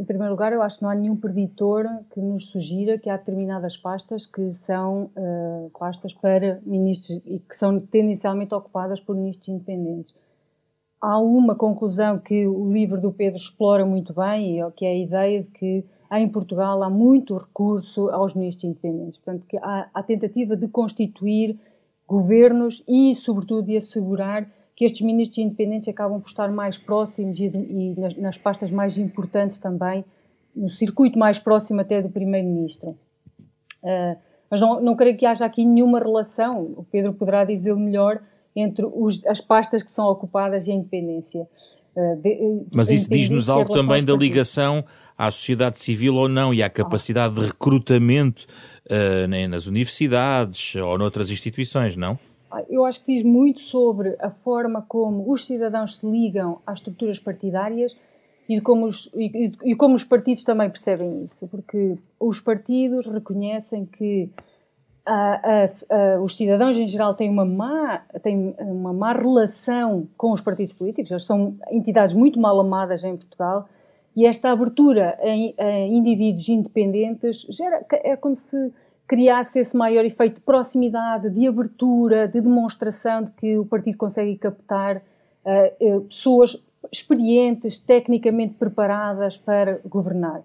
em 0.00 0.04
primeiro 0.04 0.32
lugar, 0.32 0.52
eu 0.52 0.60
acho 0.62 0.78
que 0.78 0.82
não 0.82 0.90
há 0.90 0.96
nenhum 0.96 1.14
preditor 1.14 1.86
que 2.12 2.18
nos 2.18 2.48
sugira 2.48 2.98
que 2.98 3.08
há 3.08 3.16
determinadas 3.16 3.76
pastas 3.76 4.26
que 4.26 4.52
são 4.52 5.08
uh, 5.16 5.70
pastas 5.78 6.12
para 6.12 6.58
ministros 6.66 7.22
e 7.24 7.38
que 7.38 7.54
são 7.54 7.78
tendencialmente 7.78 8.52
ocupadas 8.52 9.00
por 9.00 9.14
ministros 9.14 9.48
independentes. 9.48 10.12
Há 11.00 11.20
uma 11.20 11.54
conclusão 11.54 12.18
que 12.18 12.48
o 12.48 12.72
livro 12.72 13.00
do 13.00 13.12
Pedro 13.12 13.38
explora 13.38 13.86
muito 13.86 14.12
bem, 14.12 14.58
que 14.74 14.84
é 14.84 14.90
a 14.90 14.98
ideia 14.98 15.42
de 15.44 15.50
que 15.50 15.84
em 16.12 16.28
Portugal 16.28 16.82
há 16.82 16.90
muito 16.90 17.36
recurso 17.36 18.10
aos 18.10 18.34
ministros 18.34 18.64
independentes. 18.64 19.18
Portanto, 19.18 19.46
que 19.46 19.56
há 19.58 19.88
a 19.94 20.02
tentativa 20.02 20.56
de 20.56 20.66
constituir 20.66 21.58
governos 22.06 22.82
e, 22.88 23.14
sobretudo, 23.14 23.66
de 23.66 23.76
assegurar 23.76 24.46
que 24.76 24.84
estes 24.84 25.02
ministros 25.02 25.38
independentes 25.38 25.88
acabam 25.88 26.20
por 26.20 26.28
estar 26.28 26.50
mais 26.50 26.78
próximos 26.78 27.38
e, 27.38 27.44
e 27.44 27.94
nas, 27.98 28.16
nas, 28.16 28.38
pastas 28.38 28.70
mais 28.70 28.96
importantes 28.96 29.58
também, 29.58 30.04
no 30.54 30.68
circuito 30.68 31.18
mais 31.18 31.38
próximo 31.38 31.80
até 31.80 32.00
do 32.00 32.08
primeiro-ministro. 32.08 32.90
Uh, 33.82 34.16
mas 34.50 34.60
não, 34.60 34.82
não 34.82 34.96
creio 34.96 35.16
que 35.16 35.26
haja 35.26 35.44
aqui 35.44 35.64
nenhuma 35.64 35.98
relação, 35.98 36.62
o 36.76 36.86
Pedro 36.90 37.12
poderá 37.12 37.44
dizer 37.44 37.74
melhor, 37.74 38.20
entre 38.54 38.84
os, 38.84 39.24
as 39.26 39.40
pastas 39.40 39.82
que 39.82 39.90
são 39.90 40.06
ocupadas 40.06 40.66
e 40.66 40.72
a 40.72 40.74
independência. 40.74 41.46
Uh, 41.94 42.16
de, 42.22 42.66
mas 42.72 42.90
isso 42.90 43.08
diz-nos 43.10 43.48
algo 43.48 43.72
também 43.72 44.04
da 44.04 44.14
ligação 44.14 44.84
à 45.16 45.30
sociedade 45.30 45.78
civil 45.78 46.14
ou 46.14 46.28
não 46.28 46.52
e 46.52 46.62
à 46.62 46.70
capacidade 46.70 47.34
ah. 47.36 47.40
de 47.40 47.46
recrutamento 47.46 48.46
uh, 48.86 49.48
nas 49.48 49.66
universidades 49.66 50.74
ou 50.76 50.96
noutras 50.98 51.30
instituições, 51.30 51.96
não? 51.96 52.18
Eu 52.68 52.84
acho 52.84 53.04
que 53.04 53.14
diz 53.14 53.24
muito 53.24 53.60
sobre 53.60 54.16
a 54.18 54.30
forma 54.30 54.84
como 54.86 55.30
os 55.32 55.46
cidadãos 55.46 55.96
se 55.96 56.06
ligam 56.06 56.58
às 56.66 56.78
estruturas 56.78 57.18
partidárias 57.18 57.96
e 58.48 58.60
como 58.60 58.86
os, 58.86 59.10
e, 59.14 59.52
e 59.64 59.74
como 59.74 59.94
os 59.94 60.04
partidos 60.04 60.44
também 60.44 60.68
percebem 60.68 61.24
isso, 61.24 61.46
porque 61.48 61.96
os 62.18 62.40
partidos 62.40 63.06
reconhecem 63.06 63.86
que 63.86 64.28
a, 65.06 65.62
a, 65.62 65.64
a, 65.64 66.20
os 66.20 66.36
cidadãos 66.36 66.76
em 66.76 66.86
geral 66.86 67.14
têm 67.14 67.30
uma, 67.30 67.44
má, 67.44 68.02
têm 68.22 68.54
uma 68.58 68.92
má 68.92 69.12
relação 69.12 70.06
com 70.16 70.32
os 70.32 70.40
partidos 70.40 70.72
políticos, 70.72 71.10
eles 71.10 71.24
são 71.24 71.56
entidades 71.70 72.14
muito 72.14 72.38
mal 72.38 72.58
amadas 72.60 73.02
em 73.04 73.16
Portugal, 73.16 73.68
e 74.14 74.26
esta 74.26 74.50
abertura 74.50 75.18
a, 75.20 75.78
indivíduos 75.86 76.48
independentes 76.48 77.46
gera, 77.48 77.84
é 77.90 78.16
como 78.16 78.36
se 78.36 78.72
criasse 79.12 79.58
esse 79.58 79.76
maior 79.76 80.06
efeito 80.06 80.36
de 80.36 80.40
proximidade, 80.40 81.28
de 81.28 81.46
abertura, 81.46 82.26
de 82.26 82.40
demonstração 82.40 83.24
de 83.24 83.30
que 83.32 83.58
o 83.58 83.66
partido 83.66 83.98
consegue 83.98 84.38
captar 84.38 85.02
uh, 85.44 86.00
pessoas 86.04 86.56
experientes, 86.90 87.78
tecnicamente 87.78 88.54
preparadas 88.54 89.36
para 89.36 89.80
governar. 89.84 90.40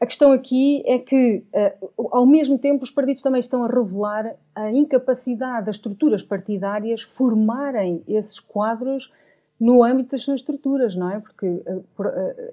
A 0.00 0.06
questão 0.06 0.32
aqui 0.32 0.82
é 0.86 0.98
que, 0.98 1.44
uh, 1.52 2.08
ao 2.10 2.24
mesmo 2.24 2.58
tempo, 2.58 2.84
os 2.84 2.90
partidos 2.90 3.20
também 3.20 3.40
estão 3.40 3.64
a 3.64 3.66
revelar 3.66 4.34
a 4.54 4.72
incapacidade 4.72 5.66
das 5.66 5.76
estruturas 5.76 6.22
partidárias 6.22 7.02
formarem 7.02 8.02
esses 8.08 8.40
quadros 8.40 9.12
no 9.60 9.84
âmbito 9.84 10.12
das 10.12 10.22
suas 10.22 10.40
estruturas, 10.40 10.96
não 10.96 11.10
é? 11.10 11.20
Porque 11.20 11.46
uh, 11.46 11.84
por, 11.94 12.06
uh, 12.06 12.10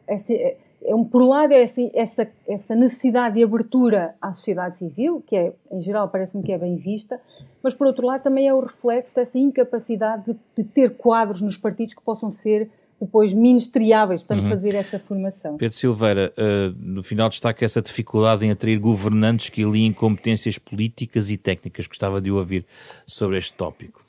esse, 0.10 0.58
é 0.88 0.96
um, 0.96 1.04
por 1.04 1.22
um 1.22 1.28
lado, 1.28 1.52
é 1.52 1.62
essa, 1.62 1.82
essa, 1.94 2.28
essa, 2.48 2.76
necessidade 2.76 3.36
de 3.36 3.44
abertura 3.44 4.16
à 4.22 4.34
sociedade 4.34 4.78
civil, 4.78 5.22
que 5.28 5.36
é, 5.36 5.54
em 5.72 5.82
geral, 5.82 6.08
parece-me 6.08 6.44
que 6.44 6.52
é 6.52 6.58
bem 6.58 6.78
vista, 6.78 7.20
mas, 7.62 7.74
por 7.74 7.88
outro 7.88 8.08
lado, 8.08 8.24
também 8.24 8.48
é 8.48 8.54
o 8.54 8.62
reflexo 8.62 9.14
dessa 9.14 9.38
incapacidade 9.38 10.24
de, 10.26 10.38
de 10.56 10.64
ter 10.64 10.96
quadros 10.96 11.42
nos 11.42 11.58
partidos 11.58 11.94
que 11.94 12.02
possam 12.02 12.32
ser 12.32 12.70
depois 13.00 13.32
ministeriáveis, 13.34 14.24
portanto, 14.24 14.46
uhum. 14.46 14.50
fazer 14.50 14.74
essa 14.74 14.98
formação. 14.98 15.58
Pedro 15.58 15.78
Silveira, 15.78 16.34
uh, 16.36 16.76
no 16.80 17.04
final 17.04 17.30
destaca 17.30 17.64
essa 17.64 17.82
dificuldade 17.82 18.46
em 18.46 18.50
atrair 18.50 18.80
governantes 18.80 19.50
que 19.50 19.64
aliem 19.64 19.94
competências 19.94 20.58
políticas 20.58 21.30
e 21.30 21.38
técnicas. 21.38 21.86
Gostava 21.86 22.20
de 22.20 22.32
ouvir 22.32 22.66
sobre 23.06 23.38
este 23.38 23.54
tópico. 23.54 24.04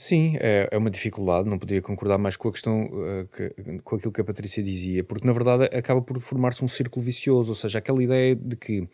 Sim, 0.00 0.36
é, 0.38 0.68
é 0.70 0.78
uma 0.78 0.92
dificuldade, 0.92 1.48
não 1.48 1.58
poderia 1.58 1.82
concordar 1.82 2.18
mais 2.18 2.36
com 2.36 2.48
a 2.48 2.52
questão, 2.52 2.84
uh, 2.84 3.26
que, 3.36 3.80
com 3.82 3.96
aquilo 3.96 4.12
que 4.12 4.20
a 4.20 4.24
Patrícia 4.24 4.62
dizia, 4.62 5.02
porque 5.02 5.26
na 5.26 5.32
verdade 5.32 5.64
acaba 5.76 6.00
por 6.00 6.20
formar-se 6.20 6.64
um 6.64 6.68
círculo 6.68 7.04
vicioso, 7.04 7.48
ou 7.48 7.54
seja, 7.56 7.80
aquela 7.80 8.00
ideia 8.00 8.36
de 8.36 8.54
que, 8.54 8.82
uh, 8.82 8.88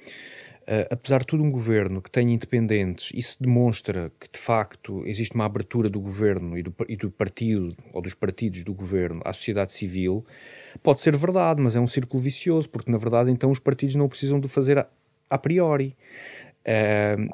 apesar 0.88 1.18
de 1.18 1.26
tudo, 1.26 1.42
um 1.42 1.50
governo 1.50 2.00
que 2.00 2.10
tenha 2.10 2.32
independentes, 2.32 3.10
isso 3.14 3.36
demonstra 3.38 4.10
que 4.18 4.30
de 4.32 4.38
facto 4.38 5.02
existe 5.04 5.34
uma 5.34 5.44
abertura 5.44 5.90
do 5.90 6.00
governo 6.00 6.56
e 6.56 6.62
do, 6.62 6.74
e 6.88 6.96
do 6.96 7.10
partido, 7.10 7.76
ou 7.92 8.00
dos 8.00 8.14
partidos 8.14 8.64
do 8.64 8.72
governo, 8.72 9.20
à 9.26 9.32
sociedade 9.34 9.74
civil, 9.74 10.24
pode 10.82 11.02
ser 11.02 11.14
verdade, 11.18 11.60
mas 11.60 11.76
é 11.76 11.80
um 11.80 11.86
círculo 11.86 12.22
vicioso, 12.22 12.66
porque 12.70 12.90
na 12.90 12.96
verdade 12.96 13.30
então 13.30 13.50
os 13.50 13.58
partidos 13.58 13.94
não 13.94 14.08
precisam 14.08 14.40
de 14.40 14.48
fazer 14.48 14.78
a, 14.78 14.86
a 15.28 15.36
priori. 15.36 15.94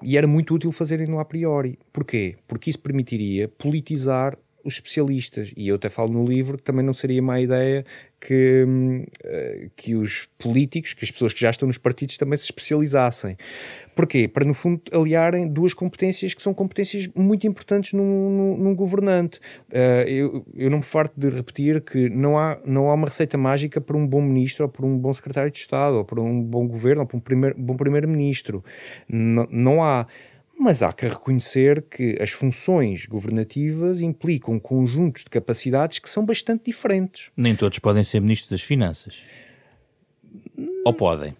E 0.03 0.16
era 0.16 0.27
muito 0.27 0.55
útil 0.55 0.73
fazerem-no 0.73 1.21
a 1.21 1.25
priori. 1.25 1.79
Porquê? 1.93 2.37
Porque 2.49 2.71
isso 2.71 2.81
permitiria 2.81 3.49
politizar 3.49 4.37
os 4.64 4.75
especialistas. 4.75 5.53
E 5.57 5.68
eu 5.68 5.77
até 5.77 5.88
falo 5.88 6.12
no 6.12 6.25
livro 6.27 6.57
que 6.57 6.64
também 6.64 6.85
não 6.85 6.94
seria 6.94 7.23
má 7.23 7.40
ideia 7.40 7.85
que, 8.20 8.64
uh, 8.64 9.70
que 9.75 9.94
os 9.94 10.29
políticos, 10.38 10.92
que 10.92 11.05
as 11.05 11.11
pessoas 11.11 11.33
que 11.33 11.40
já 11.40 11.51
estão 11.51 11.66
nos 11.66 11.79
partidos 11.79 12.16
também 12.18 12.37
se 12.37 12.44
especializassem. 12.44 13.37
Porquê? 13.94 14.29
Para, 14.29 14.44
no 14.44 14.53
fundo, 14.53 14.81
aliarem 14.92 15.49
duas 15.49 15.73
competências 15.73 16.35
que 16.35 16.42
são 16.42 16.53
competências 16.53 17.09
muito 17.14 17.46
importantes 17.46 17.92
num, 17.92 18.03
num, 18.03 18.57
num 18.59 18.75
governante. 18.75 19.40
Uh, 19.70 20.07
eu, 20.07 20.46
eu 20.55 20.70
não 20.70 20.79
me 20.79 20.85
farto 20.85 21.18
de 21.18 21.29
repetir 21.29 21.81
que 21.81 22.09
não 22.11 22.38
há, 22.38 22.59
não 22.64 22.90
há 22.90 22.94
uma 22.94 23.07
receita 23.07 23.38
mágica 23.38 23.81
para 23.81 23.96
um 23.96 24.07
bom 24.07 24.20
ministro, 24.20 24.64
ou 24.64 24.70
para 24.70 24.85
um 24.85 24.99
bom 24.99 25.12
secretário 25.12 25.51
de 25.51 25.59
Estado, 25.59 25.96
ou 25.96 26.05
para 26.05 26.20
um 26.20 26.42
bom 26.42 26.66
governo, 26.66 27.03
ou 27.03 27.07
para 27.07 27.16
um 27.16 27.20
primeiro, 27.20 27.57
bom 27.59 27.77
primeiro-ministro. 27.77 28.62
Não, 29.09 29.49
não 29.51 29.83
há. 29.83 30.07
Mas 30.62 30.83
há 30.83 30.92
que 30.92 31.09
reconhecer 31.09 31.81
que 31.81 32.18
as 32.20 32.33
funções 32.33 33.07
governativas 33.07 34.03
implicam 34.03 34.61
conjuntos 34.61 35.25
de 35.25 35.31
capacidades 35.31 35.99
que 35.99 36.09
são 36.09 36.23
bastante 36.23 36.66
diferentes. 36.66 37.31
Nem 37.35 37.57
todos 37.57 37.79
podem 37.79 38.05
ser 38.05 38.20
ministros 38.20 38.51
das 38.51 38.61
Finanças. 38.61 39.23
Ou 40.85 40.92
podem? 40.92 41.35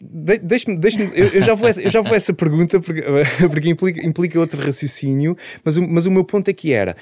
Deixe-me, 0.00 0.76
deixe 0.80 1.00
eu, 1.00 1.28
eu, 1.28 1.40
já 1.40 1.54
vou 1.54 1.68
essa, 1.68 1.80
eu 1.80 1.88
já 1.88 2.00
vou 2.00 2.16
essa 2.16 2.34
pergunta 2.34 2.80
porque, 2.80 3.04
porque 3.48 3.68
implica, 3.68 4.04
implica 4.04 4.40
outro 4.40 4.60
raciocínio, 4.60 5.36
mas, 5.64 5.78
mas 5.78 6.06
o 6.06 6.10
meu 6.10 6.24
ponto 6.24 6.50
aqui 6.50 6.72
era: 6.72 6.96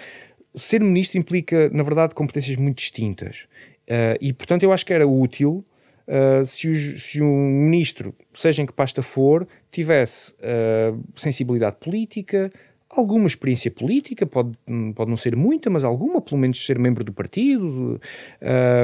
ser 0.55 0.83
ministro 0.83 1.18
implica, 1.18 1.70
na 1.70 1.83
verdade, 1.83 2.14
competências 2.14 2.59
muito 2.59 2.77
distintas. 2.77 3.47
Uh, 3.88 4.20
e, 4.20 4.35
portanto, 4.35 4.64
eu 4.64 4.73
acho 4.73 4.85
que 4.85 4.92
era 4.92 5.07
útil 5.07 5.64
uh, 6.09 6.45
se, 6.45 6.99
se 6.99 7.23
um 7.23 7.49
ministro, 7.51 8.14
seja 8.33 8.62
em 8.62 8.67
que 8.67 8.73
pasta 8.73 9.03
for, 9.03 9.47
tivesse 9.71 10.33
uh, 10.35 10.99
sensibilidade 11.17 11.77
política, 11.77 12.53
alguma 12.90 13.27
experiência 13.27 13.71
política, 13.71 14.25
pode, 14.27 14.57
pode 14.95 15.11
não 15.11 15.17
ser 15.17 15.37
muita, 15.37 15.69
mas 15.69 15.85
alguma, 15.85 16.21
pelo 16.21 16.40
menos 16.40 16.64
ser 16.64 16.79
membro 16.79 17.03
do 17.05 17.12
partido 17.12 18.01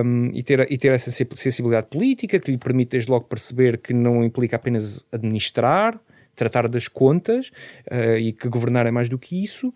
um, 0.05 0.31
e, 0.33 0.43
ter, 0.43 0.71
e 0.71 0.77
ter 0.77 0.93
essa 0.93 1.11
sensibilidade 1.11 1.89
política 1.89 2.39
que 2.39 2.51
lhe 2.51 2.59
permite 2.59 2.91
desde 2.91 3.11
logo 3.11 3.27
perceber 3.27 3.79
que 3.79 3.93
não 3.93 4.25
implica 4.25 4.57
apenas 4.57 5.05
administrar, 5.13 6.01
tratar 6.37 6.69
das 6.69 6.89
contas 6.89 7.51
uh, 7.91 8.17
e 8.19 8.33
que 8.33 8.49
governar 8.49 8.87
é 8.87 8.91
mais 8.91 9.09
do 9.09 9.19
que 9.19 9.43
isso, 9.45 9.73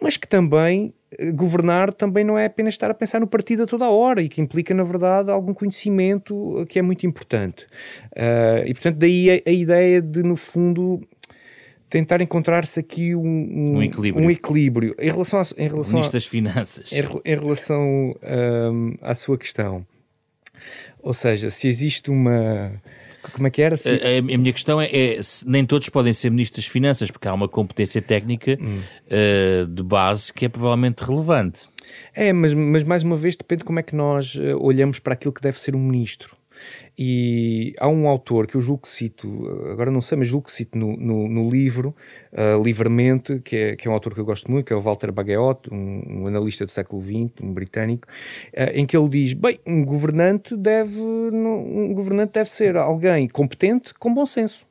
mas 0.00 0.16
que 0.16 0.26
também 0.26 0.92
uh, 1.20 1.32
governar 1.34 1.92
também 1.92 2.24
não 2.24 2.36
é 2.36 2.46
apenas 2.46 2.74
estar 2.74 2.90
a 2.90 2.94
pensar 2.94 3.20
no 3.20 3.26
partido 3.26 3.62
a 3.62 3.66
toda 3.66 3.84
a 3.84 3.90
hora 3.90 4.22
e 4.22 4.28
que 4.28 4.40
implica, 4.40 4.74
na 4.74 4.82
verdade, 4.82 5.30
algum 5.30 5.54
conhecimento 5.54 6.66
que 6.68 6.78
é 6.78 6.82
muito 6.82 7.06
importante. 7.06 7.64
Uh, 8.12 8.66
e, 8.66 8.74
portanto, 8.74 8.96
daí 8.96 9.30
a, 9.30 9.50
a 9.50 9.52
ideia 9.52 10.02
de, 10.02 10.22
no 10.22 10.36
fundo, 10.36 11.00
tentar 11.88 12.20
encontrar-se 12.20 12.80
aqui 12.80 13.14
um, 13.14 13.22
um, 13.22 13.76
um, 13.76 13.82
equilíbrio. 13.82 14.26
um, 14.26 14.30
equilíbrio. 14.30 14.94
em 14.98 15.10
relação, 15.10 15.40
a, 15.40 15.44
em 15.56 15.68
relação 15.68 16.00
a, 16.00 16.08
das 16.08 16.26
finanças 16.26 16.92
em, 16.92 17.02
em 17.24 17.34
relação 17.34 18.14
um, 18.22 18.94
à 19.00 19.14
sua 19.14 19.38
questão 19.38 19.86
ou 21.02 21.14
seja 21.14 21.50
se 21.50 21.68
existe 21.68 22.10
uma 22.10 22.72
como 23.32 23.46
é 23.46 23.50
que 23.50 23.62
era? 23.62 23.76
Se... 23.76 23.88
A, 23.88 24.18
a, 24.18 24.22
minha 24.22 24.52
questão 24.52 24.80
é, 24.80 24.86
é 24.86 25.20
nem 25.46 25.64
todos 25.64 25.88
podem 25.88 26.12
ser 26.12 26.30
ministros 26.30 26.64
das 26.64 26.72
Finanças, 26.72 27.10
porque 27.10 27.28
há 27.28 27.34
uma 27.34 27.48
competência 27.48 28.00
técnica 28.00 28.58
hum. 28.60 28.80
uh, 29.06 29.66
de 29.66 29.82
base 29.82 30.32
que 30.32 30.46
é 30.46 30.48
provavelmente 30.48 31.02
relevante. 31.02 31.68
É, 32.14 32.32
mas, 32.32 32.52
mas 32.54 32.82
mais 32.82 33.02
uma 33.02 33.16
vez 33.16 33.36
depende 33.36 33.60
de 33.60 33.64
como 33.64 33.78
é 33.78 33.82
que 33.82 33.94
nós 33.94 34.34
uh, 34.34 34.58
olhamos 34.60 34.98
para 34.98 35.14
aquilo 35.14 35.32
que 35.32 35.40
deve 35.40 35.58
ser 35.58 35.74
um 35.74 35.80
ministro. 35.80 36.37
E 36.98 37.74
há 37.78 37.88
um 37.88 38.08
autor 38.08 38.48
que 38.48 38.56
eu 38.56 38.60
julgo 38.60 38.82
que 38.82 38.88
cito, 38.88 39.28
agora 39.70 39.88
não 39.88 40.00
sei, 40.00 40.18
mas 40.18 40.26
julgo 40.26 40.46
que 40.46 40.52
cito 40.52 40.76
no, 40.76 40.96
no, 40.96 41.28
no 41.28 41.48
livro, 41.48 41.94
uh, 42.32 42.60
livremente, 42.60 43.38
que 43.38 43.54
é, 43.54 43.76
que 43.76 43.86
é 43.86 43.90
um 43.90 43.94
autor 43.94 44.14
que 44.14 44.20
eu 44.20 44.24
gosto 44.24 44.50
muito, 44.50 44.66
que 44.66 44.72
é 44.72 44.76
o 44.76 44.80
Walter 44.80 45.12
Bagueot, 45.12 45.72
um, 45.72 46.22
um 46.22 46.26
analista 46.26 46.64
do 46.64 46.72
século 46.72 47.00
XX, 47.00 47.40
um 47.40 47.52
britânico, 47.52 48.08
uh, 48.52 48.72
em 48.74 48.84
que 48.84 48.96
ele 48.96 49.08
diz: 49.08 49.32
bem, 49.32 49.60
um 49.64 49.84
governante 49.84 50.56
deve, 50.56 51.00
um 51.00 51.94
governante 51.94 52.32
deve 52.32 52.50
ser 52.50 52.76
alguém 52.76 53.28
competente 53.28 53.94
com 53.94 54.12
bom 54.12 54.26
senso. 54.26 54.66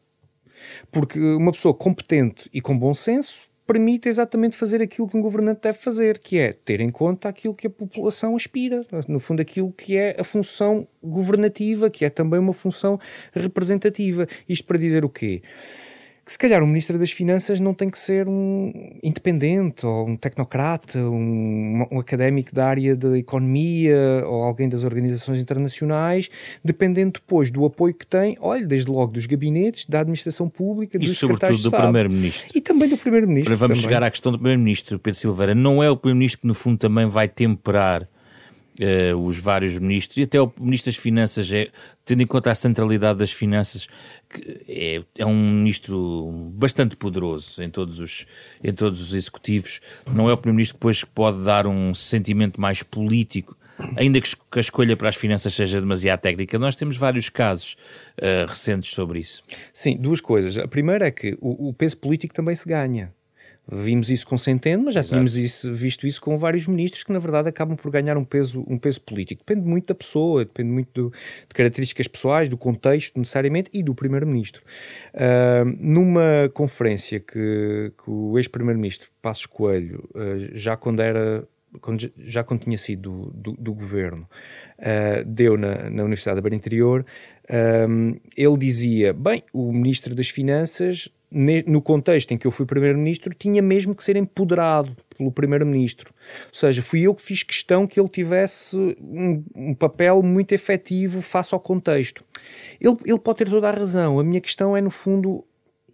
Porque 0.91 1.17
uma 1.17 1.53
pessoa 1.53 1.73
competente 1.73 2.49
e 2.53 2.59
com 2.59 2.77
bom 2.77 2.93
senso 2.93 3.46
permite 3.67 4.07
exatamente 4.07 4.55
fazer 4.55 4.81
aquilo 4.81 5.09
que 5.09 5.17
um 5.17 5.21
governante 5.21 5.61
deve 5.61 5.77
fazer, 5.77 6.17
que 6.19 6.39
é 6.39 6.53
ter 6.53 6.79
em 6.79 6.89
conta 6.89 7.27
aquilo 7.27 7.53
que 7.53 7.67
a 7.67 7.69
população 7.69 8.35
aspira, 8.35 8.85
no 9.07 9.19
fundo 9.19 9.41
aquilo 9.41 9.71
que 9.73 9.97
é 9.97 10.15
a 10.17 10.23
função 10.23 10.87
governativa, 11.03 11.89
que 11.89 12.05
é 12.05 12.09
também 12.09 12.39
uma 12.39 12.53
função 12.53 12.97
representativa. 13.33 14.25
Isto 14.47 14.65
para 14.65 14.77
dizer 14.77 15.03
o 15.03 15.09
quê? 15.09 15.41
Que 16.27 16.33
se 16.33 16.37
calhar 16.37 16.61
o 16.61 16.67
Ministro 16.67 16.99
das 16.99 17.09
Finanças 17.09 17.57
não 17.61 17.73
tem 17.73 17.89
que 17.89 17.97
ser 17.97 18.27
um 18.27 18.73
independente 19.01 19.85
ou 19.85 20.09
um 20.09 20.17
tecnocrata, 20.17 20.99
um, 20.99 21.87
um, 21.89 21.99
académico 21.99 22.53
da 22.53 22.67
área 22.67 22.97
da 22.97 23.17
economia 23.17 24.25
ou 24.25 24.43
alguém 24.43 24.67
das 24.67 24.83
organizações 24.83 25.39
internacionais, 25.39 26.29
dependendo 26.61 27.13
depois 27.13 27.49
do 27.49 27.65
apoio 27.65 27.93
que 27.93 28.05
tem, 28.05 28.37
olha, 28.41 28.67
desde 28.67 28.91
logo 28.91 29.13
dos 29.13 29.25
gabinetes, 29.25 29.85
da 29.85 30.01
administração 30.01 30.49
pública, 30.49 30.97
e 30.97 30.99
dos 30.99 31.17
sobretudo 31.17 31.57
do 31.63 31.71
Primeiro-Ministro. 31.71 32.51
E 32.53 32.59
também 32.59 32.89
do 32.89 32.97
Primeiro-Ministro. 32.97 33.55
Vamos 33.55 33.77
também. 33.77 33.89
chegar 33.89 34.03
à 34.03 34.11
questão 34.11 34.33
do 34.33 34.37
Primeiro-Ministro, 34.37 34.99
Pedro 34.99 35.17
Silveira. 35.17 35.55
Não 35.55 35.81
é 35.81 35.89
o 35.89 35.95
Primeiro-Ministro 35.95 36.41
que, 36.41 36.47
no 36.47 36.53
fundo, 36.53 36.77
também 36.77 37.05
vai 37.05 37.29
temperar 37.29 38.05
Uh, 38.79 39.17
os 39.17 39.39
vários 39.39 39.79
ministros 39.79 40.17
e 40.17 40.21
até 40.21 40.39
o 40.39 40.53
Ministro 40.59 40.91
das 40.91 41.01
Finanças, 41.01 41.51
é, 41.51 41.67
tendo 42.05 42.21
em 42.21 42.27
conta 42.27 42.51
a 42.51 42.55
centralidade 42.55 43.17
das 43.17 43.31
finanças, 43.31 43.87
é, 44.67 45.01
é 45.17 45.25
um 45.25 45.35
ministro 45.35 46.31
bastante 46.53 46.95
poderoso 46.95 47.63
em 47.63 47.71
todos, 47.71 47.99
os, 47.99 48.27
em 48.63 48.71
todos 48.71 49.01
os 49.01 49.13
executivos. 49.15 49.81
Não 50.05 50.29
é 50.29 50.33
o 50.33 50.37
Primeiro-Ministro 50.37 50.75
que 50.75 50.79
depois 50.79 51.03
pode 51.03 51.43
dar 51.43 51.65
um 51.65 51.91
sentimento 51.91 52.61
mais 52.61 52.83
político, 52.83 53.57
ainda 53.95 54.21
que 54.21 54.29
a 54.51 54.59
escolha 54.59 54.95
para 54.95 55.09
as 55.09 55.15
finanças 55.15 55.55
seja 55.55 55.79
demasiado 55.79 56.19
técnica. 56.19 56.59
Nós 56.59 56.75
temos 56.75 56.97
vários 56.97 57.29
casos 57.29 57.75
uh, 58.19 58.47
recentes 58.47 58.91
sobre 58.91 59.19
isso. 59.19 59.43
Sim, 59.73 59.97
duas 59.97 60.21
coisas. 60.21 60.55
A 60.55 60.67
primeira 60.67 61.07
é 61.07 61.11
que 61.11 61.35
o, 61.41 61.69
o 61.69 61.73
peso 61.73 61.97
político 61.97 62.33
também 62.33 62.55
se 62.55 62.69
ganha. 62.69 63.11
Vimos 63.69 64.09
isso 64.09 64.25
com 64.25 64.37
Centeno, 64.37 64.85
mas 64.85 64.93
já 64.93 65.01
Exato. 65.01 65.09
tínhamos 65.09 65.35
isso, 65.35 65.73
visto 65.73 66.07
isso 66.07 66.21
com 66.21 66.37
vários 66.37 66.65
ministros 66.67 67.03
que, 67.03 67.11
na 67.11 67.19
verdade, 67.19 67.49
acabam 67.49 67.75
por 67.75 67.91
ganhar 67.91 68.17
um 68.17 68.23
peso, 68.23 68.63
um 68.65 68.77
peso 68.77 69.01
político. 69.01 69.43
Depende 69.45 69.67
muito 69.67 69.87
da 69.87 69.95
pessoa, 69.95 70.45
depende 70.45 70.69
muito 70.69 70.89
do, 70.93 71.09
de 71.09 71.53
características 71.53 72.07
pessoais, 72.07 72.47
do 72.47 72.55
contexto, 72.55 73.19
necessariamente, 73.19 73.69
e 73.73 73.83
do 73.83 73.93
Primeiro-Ministro. 73.93 74.61
Uh, 75.13 75.65
numa 75.79 76.49
conferência 76.53 77.19
que, 77.19 77.91
que 78.01 78.09
o 78.09 78.37
ex-Primeiro-Ministro 78.37 79.09
Passos 79.21 79.45
Coelho, 79.45 80.07
uh, 80.15 80.55
já 80.55 80.77
quando 80.77 81.01
era 81.01 81.45
quando, 81.81 82.09
já 82.19 82.45
quando 82.45 82.61
tinha 82.61 82.77
sido 82.77 83.31
do, 83.33 83.51
do, 83.51 83.61
do 83.61 83.73
governo, 83.73 84.29
uh, 84.79 85.25
deu 85.25 85.57
na, 85.57 85.89
na 85.89 86.03
Universidade 86.03 86.37
da 86.37 86.41
Beira 86.41 86.55
Interior, 86.55 87.05
ele 88.35 88.57
dizia: 88.57 89.13
bem, 89.13 89.43
o 89.53 89.71
Ministro 89.71 90.13
das 90.15 90.29
Finanças 90.29 91.09
no 91.29 91.81
contexto 91.81 92.31
em 92.33 92.37
que 92.37 92.47
eu 92.47 92.51
fui 92.51 92.65
primeiro-ministro, 92.65 93.33
tinha 93.33 93.61
mesmo 93.61 93.93
que 93.93 94.03
ser 94.03 94.15
empoderado 94.15 94.95
pelo 95.17 95.31
primeiro-ministro. 95.31 96.13
Ou 96.47 96.55
seja, 96.55 96.81
fui 96.81 97.01
eu 97.01 97.13
que 97.13 97.21
fiz 97.21 97.43
questão 97.43 97.85
que 97.85 97.99
ele 97.99 98.07
tivesse 98.07 98.77
um, 99.01 99.43
um 99.53 99.73
papel 99.73 100.23
muito 100.23 100.53
efetivo 100.53 101.21
face 101.21 101.53
ao 101.53 101.59
contexto. 101.59 102.23
Ele, 102.79 102.95
ele 103.05 103.19
pode 103.19 103.39
ter 103.39 103.49
toda 103.49 103.67
a 103.67 103.73
razão. 103.73 104.19
A 104.19 104.23
minha 104.23 104.39
questão 104.39 104.77
é, 104.77 104.81
no 104.81 104.89
fundo, 104.89 105.43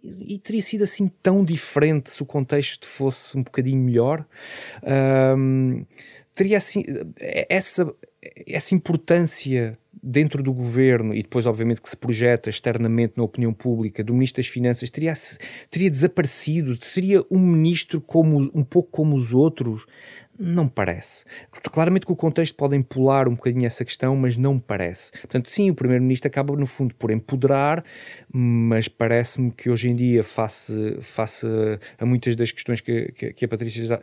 e 0.02 0.38
teria 0.38 0.62
sido 0.62 0.84
assim 0.84 1.10
tão 1.22 1.44
diferente 1.44 2.10
se 2.10 2.22
o 2.22 2.26
contexto 2.26 2.86
fosse 2.86 3.36
um 3.36 3.42
bocadinho 3.42 3.78
melhor. 3.78 4.24
Um, 5.36 5.84
teria 6.34 6.58
assim 6.58 6.84
essa, 7.48 7.92
essa 8.46 8.74
importância 8.74 9.76
dentro 10.06 10.42
do 10.42 10.52
governo 10.52 11.14
e 11.14 11.22
depois, 11.22 11.46
obviamente, 11.46 11.80
que 11.80 11.88
se 11.88 11.96
projeta 11.96 12.50
externamente 12.50 13.14
na 13.16 13.24
opinião 13.24 13.54
pública 13.54 14.04
do 14.04 14.12
Ministro 14.12 14.42
das 14.42 14.50
Finanças 14.50 14.90
teria, 14.90 15.14
teria 15.70 15.90
desaparecido? 15.90 16.76
Seria 16.76 17.24
um 17.30 17.38
ministro 17.38 18.00
como, 18.02 18.50
um 18.54 18.62
pouco 18.62 18.90
como 18.90 19.16
os 19.16 19.32
outros? 19.32 19.86
Não 20.38 20.66
parece. 20.68 21.24
Claramente 21.72 22.06
que 22.06 22.12
o 22.12 22.16
contexto 22.16 22.54
pode 22.56 22.74
empolar 22.76 23.28
um 23.28 23.34
bocadinho 23.34 23.66
essa 23.66 23.84
questão, 23.84 24.16
mas 24.16 24.36
não 24.36 24.58
parece. 24.58 25.12
Portanto, 25.12 25.48
sim, 25.48 25.70
o 25.70 25.74
Primeiro-Ministro 25.74 26.28
acaba, 26.28 26.56
no 26.56 26.66
fundo, 26.66 26.94
por 26.96 27.10
empoderar, 27.12 27.84
mas 28.32 28.88
parece-me 28.88 29.52
que 29.52 29.70
hoje 29.70 29.88
em 29.88 29.94
dia, 29.94 30.24
face, 30.24 30.98
face 31.00 31.46
a 31.98 32.04
muitas 32.04 32.34
das 32.34 32.50
questões 32.50 32.80
que, 32.80 33.12
que, 33.12 33.32
que 33.32 33.44
a 33.44 33.48
Patrícia 33.48 33.84
já, 33.84 34.00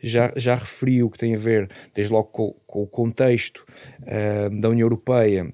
já, 0.00 0.32
já, 0.36 0.54
referiu, 0.54 1.10
que 1.10 1.18
tem 1.18 1.34
a 1.34 1.38
ver, 1.38 1.68
desde 1.94 2.12
logo 2.12 2.28
com, 2.28 2.54
com 2.66 2.82
o 2.82 2.86
contexto 2.86 3.66
uh, 4.02 4.60
da 4.60 4.68
União 4.68 4.84
Europeia, 4.86 5.52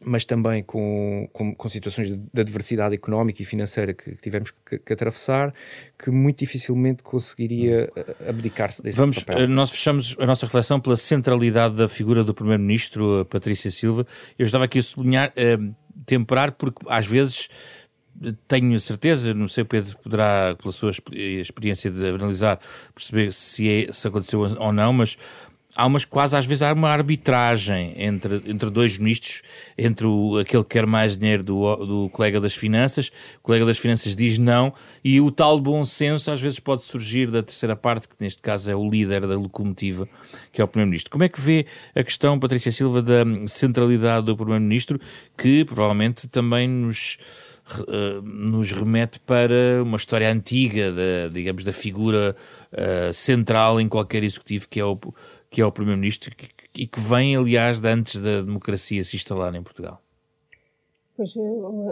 mas 0.00 0.24
também 0.24 0.62
com, 0.62 1.28
com, 1.32 1.54
com, 1.54 1.68
situações 1.68 2.08
de 2.08 2.40
adversidade 2.40 2.94
económica 2.94 3.42
e 3.42 3.44
financeira 3.44 3.92
que, 3.92 4.12
que 4.12 4.22
tivemos 4.22 4.50
que, 4.50 4.78
que, 4.78 4.92
atravessar, 4.92 5.52
que 5.98 6.10
muito 6.10 6.38
dificilmente 6.38 7.02
conseguiria 7.02 7.90
eh, 7.96 8.28
abdicar-se 8.28 8.82
desse 8.82 8.96
Vamos, 8.96 9.18
papel. 9.18 9.44
Eh, 9.44 9.46
nós 9.46 9.70
fechamos 9.70 10.16
a 10.18 10.26
nossa 10.26 10.46
reflexão 10.46 10.80
pela 10.80 10.96
centralidade 10.96 11.76
da 11.76 11.88
figura 11.88 12.22
do 12.22 12.32
Primeiro-Ministro, 12.32 13.26
Patrícia 13.28 13.70
Silva. 13.70 14.06
Eu 14.38 14.46
estava 14.46 14.64
aqui 14.64 14.78
a 14.78 14.82
sublinhar, 14.82 15.32
eh, 15.34 15.58
temperar, 16.06 16.52
porque 16.52 16.80
às 16.88 17.06
vezes 17.06 17.48
tenho 18.46 18.78
certeza, 18.80 19.32
não 19.32 19.48
sei, 19.48 19.64
Pedro 19.64 19.96
poderá, 19.98 20.56
pela 20.60 20.72
sua 20.72 20.90
experiência 20.90 21.90
de 21.90 22.08
analisar, 22.08 22.58
perceber 22.94 23.32
se, 23.32 23.68
é, 23.68 23.92
se 23.92 24.08
aconteceu 24.08 24.40
ou 24.40 24.72
não, 24.72 24.92
mas 24.92 25.16
há 25.78 25.86
umas 25.86 26.04
quase 26.04 26.36
às 26.36 26.44
vezes 26.44 26.62
há 26.62 26.72
uma 26.72 26.90
arbitragem 26.90 27.94
entre, 27.96 28.42
entre 28.46 28.68
dois 28.68 28.98
ministros, 28.98 29.42
entre 29.78 30.06
o, 30.06 30.36
aquele 30.36 30.64
que 30.64 30.70
quer 30.70 30.84
mais 30.84 31.16
dinheiro 31.16 31.44
do, 31.44 31.76
do 31.76 32.08
colega 32.08 32.40
das 32.40 32.56
finanças, 32.56 33.12
o 33.38 33.42
colega 33.42 33.64
das 33.64 33.78
finanças 33.78 34.16
diz 34.16 34.38
não, 34.38 34.74
e 35.04 35.20
o 35.20 35.30
tal 35.30 35.60
bom 35.60 35.84
senso 35.84 36.32
às 36.32 36.40
vezes 36.40 36.58
pode 36.58 36.82
surgir 36.82 37.30
da 37.30 37.44
terceira 37.44 37.76
parte, 37.76 38.08
que 38.08 38.16
neste 38.18 38.42
caso 38.42 38.68
é 38.68 38.74
o 38.74 38.90
líder 38.90 39.20
da 39.20 39.38
locomotiva, 39.38 40.08
que 40.52 40.60
é 40.60 40.64
o 40.64 40.68
Primeiro-Ministro. 40.68 41.12
Como 41.12 41.22
é 41.22 41.28
que 41.28 41.40
vê 41.40 41.64
a 41.94 42.02
questão, 42.02 42.40
Patrícia 42.40 42.72
Silva, 42.72 43.00
da 43.00 43.24
centralidade 43.46 44.26
do 44.26 44.36
Primeiro-Ministro, 44.36 45.00
que 45.36 45.64
provavelmente 45.64 46.26
também 46.26 46.68
nos 46.68 47.18
Uh, 47.86 48.22
nos 48.22 48.72
remete 48.72 49.20
para 49.20 49.82
uma 49.82 49.98
história 49.98 50.32
antiga, 50.32 50.90
da, 50.90 51.28
digamos, 51.30 51.64
da 51.64 51.72
figura 51.72 52.34
uh, 52.72 53.12
central 53.12 53.78
em 53.78 53.86
qualquer 53.86 54.24
executivo, 54.24 54.66
que 54.70 54.80
é 54.80 54.84
o, 54.86 54.98
que 55.50 55.60
é 55.60 55.66
o 55.66 55.72
Primeiro-Ministro 55.72 56.34
e 56.74 56.86
que 56.86 57.00
vem, 57.00 57.36
aliás, 57.36 57.80
de 57.80 57.88
antes 57.88 58.20
da 58.20 58.42
democracia 58.42 59.02
se 59.02 59.16
instalar 59.16 59.54
em 59.54 59.62
Portugal. 59.62 60.00
Pois, 61.16 61.34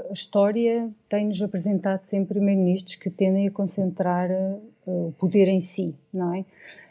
a 0.09 0.13
história 0.13 0.89
tem-nos 1.09 1.43
apresentado 1.43 2.05
sempre 2.05 2.35
primeiros-ministros 2.35 2.95
que 2.95 3.11
tendem 3.11 3.49
a 3.49 3.51
concentrar 3.51 4.31
uh, 4.31 4.63
o 4.87 5.13
poder 5.19 5.49
em 5.49 5.61
si, 5.61 5.97
não 6.15 6.33
é? 6.33 6.41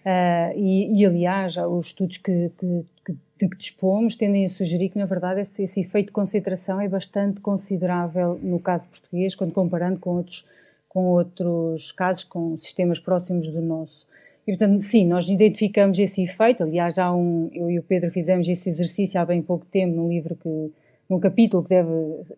Uh, 0.06 0.60
e, 0.60 1.00
e, 1.00 1.06
aliás, 1.06 1.56
os 1.56 1.88
estudos 1.88 2.18
que, 2.18 2.52
que, 2.60 2.86
que, 3.06 3.14
de 3.40 3.50
que 3.50 3.58
dispomos 3.58 4.18
tendem 4.18 4.44
a 4.44 4.50
sugerir 4.50 4.90
que, 4.90 5.00
na 5.00 5.06
verdade, 5.06 5.40
esse, 5.40 5.64
esse, 5.64 5.80
efeito 5.80 6.08
de 6.08 6.12
concentração 6.12 6.82
é 6.82 6.90
bastante 6.90 7.40
considerável 7.40 8.38
no 8.44 8.60
caso 8.60 8.90
português, 8.90 9.34
quando 9.34 9.54
comparando 9.54 9.98
com 9.98 10.18
outros, 10.18 10.46
com 10.90 11.06
outros 11.06 11.94
casos, 11.94 12.26
com 12.26 12.58
sistemas 12.60 13.00
próximos 13.00 13.48
do 13.48 13.62
nosso. 13.62 14.06
E, 14.48 14.52
portanto, 14.52 14.82
sim, 14.82 15.06
nós 15.08 15.28
identificamos 15.28 15.98
esse 15.98 16.24
efeito. 16.24 16.64
Aliás, 16.64 16.96
já 16.96 17.12
um, 17.12 17.50
eu 17.54 17.70
e 17.70 17.80
o 17.80 17.84
Pedro 17.84 18.12
fizemos 18.12 18.48
esse 18.48 18.70
exercício 18.70 19.20
há 19.20 19.26
bem 19.26 19.42
pouco 19.42 19.66
tempo, 19.66 19.96
num 19.96 20.08
livro 20.08 20.36
que, 20.36 20.72
num 21.10 21.20
capítulo 21.20 21.64
que 21.64 21.70
deve, 21.70 21.90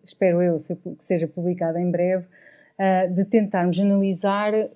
espero 0.02 0.40
eu, 0.42 0.56
que 0.58 1.02
seja 1.02 1.26
publicado 1.26 1.78
em 1.78 1.90
breve, 1.90 2.24
uh, 2.24 3.12
de 3.12 3.24
tentarmos 3.26 3.78
analisar 3.78 4.54
uh, 4.54 4.66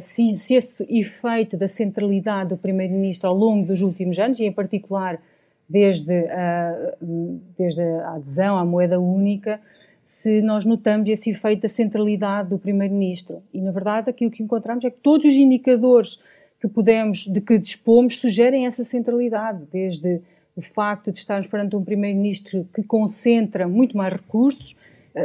se, 0.00 0.32
se, 0.38 0.54
esse 0.54 0.86
efeito 0.88 1.58
da 1.58 1.68
centralidade 1.68 2.50
do 2.50 2.56
Primeiro-Ministro 2.56 3.28
ao 3.28 3.34
longo 3.34 3.66
dos 3.66 3.82
últimos 3.82 4.18
anos, 4.18 4.40
e 4.40 4.44
em 4.44 4.52
particular 4.52 5.20
desde, 5.68 6.20
uh, 6.20 7.40
desde 7.58 7.82
a 7.82 8.14
adesão 8.14 8.56
à 8.56 8.64
moeda 8.64 8.98
única, 8.98 9.60
se 10.02 10.40
nós 10.40 10.64
notamos 10.64 11.06
esse 11.10 11.28
efeito 11.28 11.60
da 11.60 11.68
centralidade 11.68 12.48
do 12.48 12.58
Primeiro-Ministro. 12.58 13.42
E, 13.52 13.60
na 13.60 13.70
verdade, 13.70 14.08
aquilo 14.08 14.30
que 14.30 14.42
encontramos 14.42 14.82
é 14.82 14.90
que 14.90 14.96
todos 15.02 15.26
os 15.26 15.34
indicadores 15.34 16.18
que 16.60 16.68
podemos, 16.68 17.26
de 17.26 17.40
que 17.40 17.58
dispomos, 17.58 18.18
sugerem 18.18 18.66
essa 18.66 18.84
centralidade, 18.84 19.64
desde 19.72 20.20
o 20.56 20.60
facto 20.60 21.12
de 21.12 21.18
estarmos 21.18 21.46
perante 21.46 21.76
um 21.76 21.84
Primeiro-Ministro 21.84 22.66
que 22.74 22.82
concentra 22.82 23.68
muito 23.68 23.96
mais 23.96 24.12
recursos, 24.12 24.76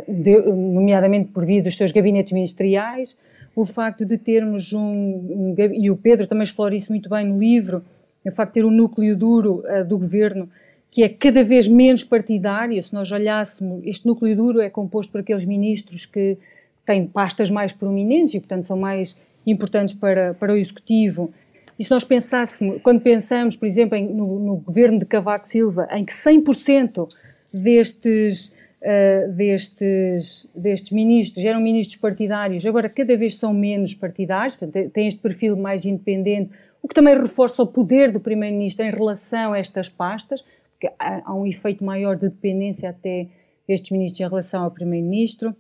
de, 0.07 0.41
nomeadamente 0.41 1.29
por 1.29 1.45
via 1.45 1.61
dos 1.61 1.75
seus 1.75 1.91
gabinetes 1.91 2.31
ministeriais, 2.31 3.17
o 3.55 3.65
facto 3.65 4.05
de 4.05 4.17
termos 4.17 4.73
um, 4.73 4.79
um, 4.79 5.55
e 5.57 5.89
o 5.89 5.95
Pedro 5.95 6.25
também 6.25 6.43
explora 6.43 6.75
isso 6.75 6.91
muito 6.91 7.09
bem 7.09 7.27
no 7.27 7.39
livro, 7.39 7.83
o 8.25 8.31
facto 8.31 8.51
de 8.51 8.53
ter 8.55 8.65
um 8.65 8.71
núcleo 8.71 9.15
duro 9.15 9.63
uh, 9.65 9.83
do 9.83 9.97
governo 9.97 10.49
que 10.89 11.03
é 11.03 11.09
cada 11.09 11.43
vez 11.43 11.67
menos 11.67 12.03
partidário. 12.03 12.81
Se 12.81 12.93
nós 12.93 13.11
olhássemos, 13.11 13.83
este 13.83 14.05
núcleo 14.05 14.35
duro 14.35 14.61
é 14.61 14.69
composto 14.69 15.11
por 15.11 15.21
aqueles 15.21 15.43
ministros 15.43 16.05
que 16.05 16.37
têm 16.85 17.07
pastas 17.07 17.49
mais 17.49 17.71
prominentes 17.71 18.35
e, 18.35 18.39
portanto, 18.39 18.67
são 18.67 18.77
mais 18.77 19.17
importantes 19.45 19.93
para, 19.93 20.33
para 20.33 20.53
o 20.53 20.57
Executivo. 20.57 21.33
E 21.77 21.83
se 21.83 21.91
nós 21.91 22.03
pensássemos, 22.03 22.81
quando 22.81 23.01
pensamos, 23.01 23.55
por 23.55 23.67
exemplo, 23.67 23.97
em, 23.97 24.07
no, 24.07 24.39
no, 24.39 24.55
governo 24.57 24.99
de 24.99 25.05
Cavaco 25.05 25.47
Silva, 25.47 25.87
em 25.91 26.05
que 26.05 26.13
100% 26.13 27.07
destes 27.51 28.55
uh, 28.83 29.31
destes, 29.31 30.49
destes 30.55 30.91
ministros 30.91 31.43
eram 31.43 31.61
ministros 31.61 31.99
partidários, 31.99 32.65
agora 32.65 32.89
cada 32.89 33.15
vez 33.15 33.35
são 33.35 33.53
menos 33.53 33.95
partidários, 33.95 34.55
portanto, 34.55 34.91
têm 34.91 35.07
este 35.07 35.21
perfil 35.21 35.55
mais 35.55 35.85
independente, 35.85 36.51
o 36.81 36.87
que 36.87 36.93
também 36.93 37.17
reforça 37.17 37.63
o 37.63 37.67
poder 37.67 38.11
do 38.11 38.19
Primeiro-Ministro 38.19 38.85
em 38.85 38.91
relação 38.91 39.53
a 39.53 39.59
estas 39.59 39.87
pastas, 39.87 40.43
porque 40.71 40.93
há, 40.99 41.21
há 41.25 41.33
um 41.33 41.47
efeito 41.47 41.83
maior 41.83 42.15
de 42.15 42.27
dependência 42.27 42.89
até 42.89 43.27
destes 43.67 43.91
ministros 43.91 44.19
em 44.19 44.29
relação 44.29 44.63
ao 44.63 44.71
Primeiro-Ministro. 44.71 45.55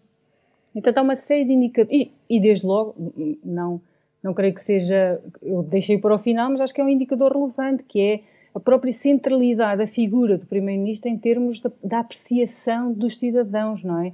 Então 0.75 0.93
há 0.95 1.01
uma 1.01 1.15
série 1.15 1.45
de 1.45 1.53
indicadores, 1.53 1.99
e, 1.99 2.11
e 2.29 2.39
desde 2.39 2.65
logo, 2.65 2.95
não, 3.43 3.79
não 4.23 4.33
creio 4.33 4.53
que 4.53 4.61
seja, 4.61 5.19
eu 5.41 5.63
deixei 5.63 5.97
para 5.97 6.15
o 6.15 6.17
final, 6.17 6.49
mas 6.49 6.61
acho 6.61 6.73
que 6.73 6.81
é 6.81 6.83
um 6.83 6.89
indicador 6.89 7.31
relevante, 7.33 7.83
que 7.83 7.99
é 7.99 8.19
a 8.55 8.59
própria 8.59 8.93
centralidade 8.93 9.79
da 9.79 9.87
figura 9.87 10.37
do 10.37 10.45
Primeiro-Ministro 10.45 11.09
em 11.09 11.17
termos 11.17 11.59
da, 11.59 11.71
da, 11.83 11.99
apreciação 11.99 12.93
dos 12.93 13.17
cidadãos, 13.17 13.83
não 13.83 13.99
é? 13.99 14.13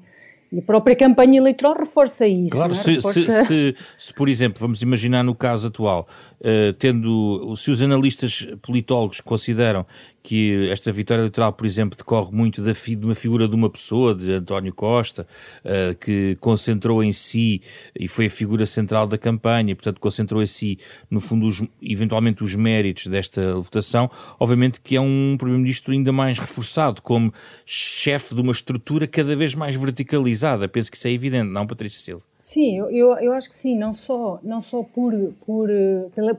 E 0.51 0.59
a 0.59 0.61
própria 0.61 0.95
campanha 0.95 1.37
eleitoral 1.37 1.77
reforça 1.77 2.25
isso. 2.25 2.49
Claro, 2.49 2.71
é? 2.71 2.75
se, 2.75 2.95
reforça... 2.95 3.21
se, 3.21 3.45
se, 3.45 3.75
se, 3.97 4.13
por 4.13 4.27
exemplo, 4.27 4.59
vamos 4.59 4.81
imaginar 4.81 5.23
no 5.23 5.35
caso 5.35 5.67
atual, 5.67 6.07
uh, 6.41 6.73
tendo, 6.73 7.53
se 7.55 7.71
os 7.71 7.81
analistas 7.81 8.47
politólogos 8.61 9.21
consideram 9.21 9.85
que 10.21 10.69
esta 10.69 10.91
vitória 10.91 11.21
eleitoral, 11.21 11.53
por 11.53 11.65
exemplo, 11.65 11.97
decorre 11.97 12.31
muito 12.31 12.61
da 12.61 12.73
fi, 12.73 12.95
de 12.95 13.05
uma 13.05 13.15
figura 13.15 13.47
de 13.47 13.55
uma 13.55 13.69
pessoa, 13.69 14.13
de 14.13 14.33
António 14.33 14.73
Costa, 14.73 15.25
uh, 15.63 15.95
que 15.95 16.37
concentrou 16.39 17.03
em 17.03 17.13
si, 17.13 17.61
e 17.97 18.07
foi 18.07 18.25
a 18.25 18.29
figura 18.29 18.65
central 18.65 19.07
da 19.07 19.17
campanha, 19.17 19.75
portanto 19.75 19.99
concentrou 19.99 20.41
em 20.43 20.45
si, 20.45 20.77
no 21.09 21.19
fundo, 21.19 21.47
os, 21.47 21.63
eventualmente 21.81 22.43
os 22.43 22.53
méritos 22.53 23.07
desta 23.07 23.55
votação, 23.55 24.09
obviamente 24.39 24.81
que 24.81 24.95
é 24.95 25.01
um 25.01 25.35
Primeiro-Ministro 25.37 25.93
ainda 25.93 26.11
mais 26.11 26.37
reforçado, 26.37 27.01
como 27.01 27.33
chefe 27.65 28.35
de 28.35 28.41
uma 28.41 28.51
estrutura 28.51 29.07
cada 29.07 29.35
vez 29.35 29.55
mais 29.55 29.75
verticalizada. 29.75 30.67
Penso 30.67 30.91
que 30.91 30.97
isso 30.97 31.07
é 31.07 31.11
evidente, 31.11 31.49
não, 31.51 31.65
Patrícia 31.65 32.03
Silva? 32.03 32.23
Sim, 32.51 32.79
eu, 32.79 32.89
eu, 32.89 33.13
eu 33.19 33.33
acho 33.33 33.47
que 33.47 33.55
sim, 33.55 33.77
não 33.77 33.93
só, 33.93 34.39
não 34.41 34.59
só 34.59 34.81
por, 34.81 35.13
por, 35.45 35.69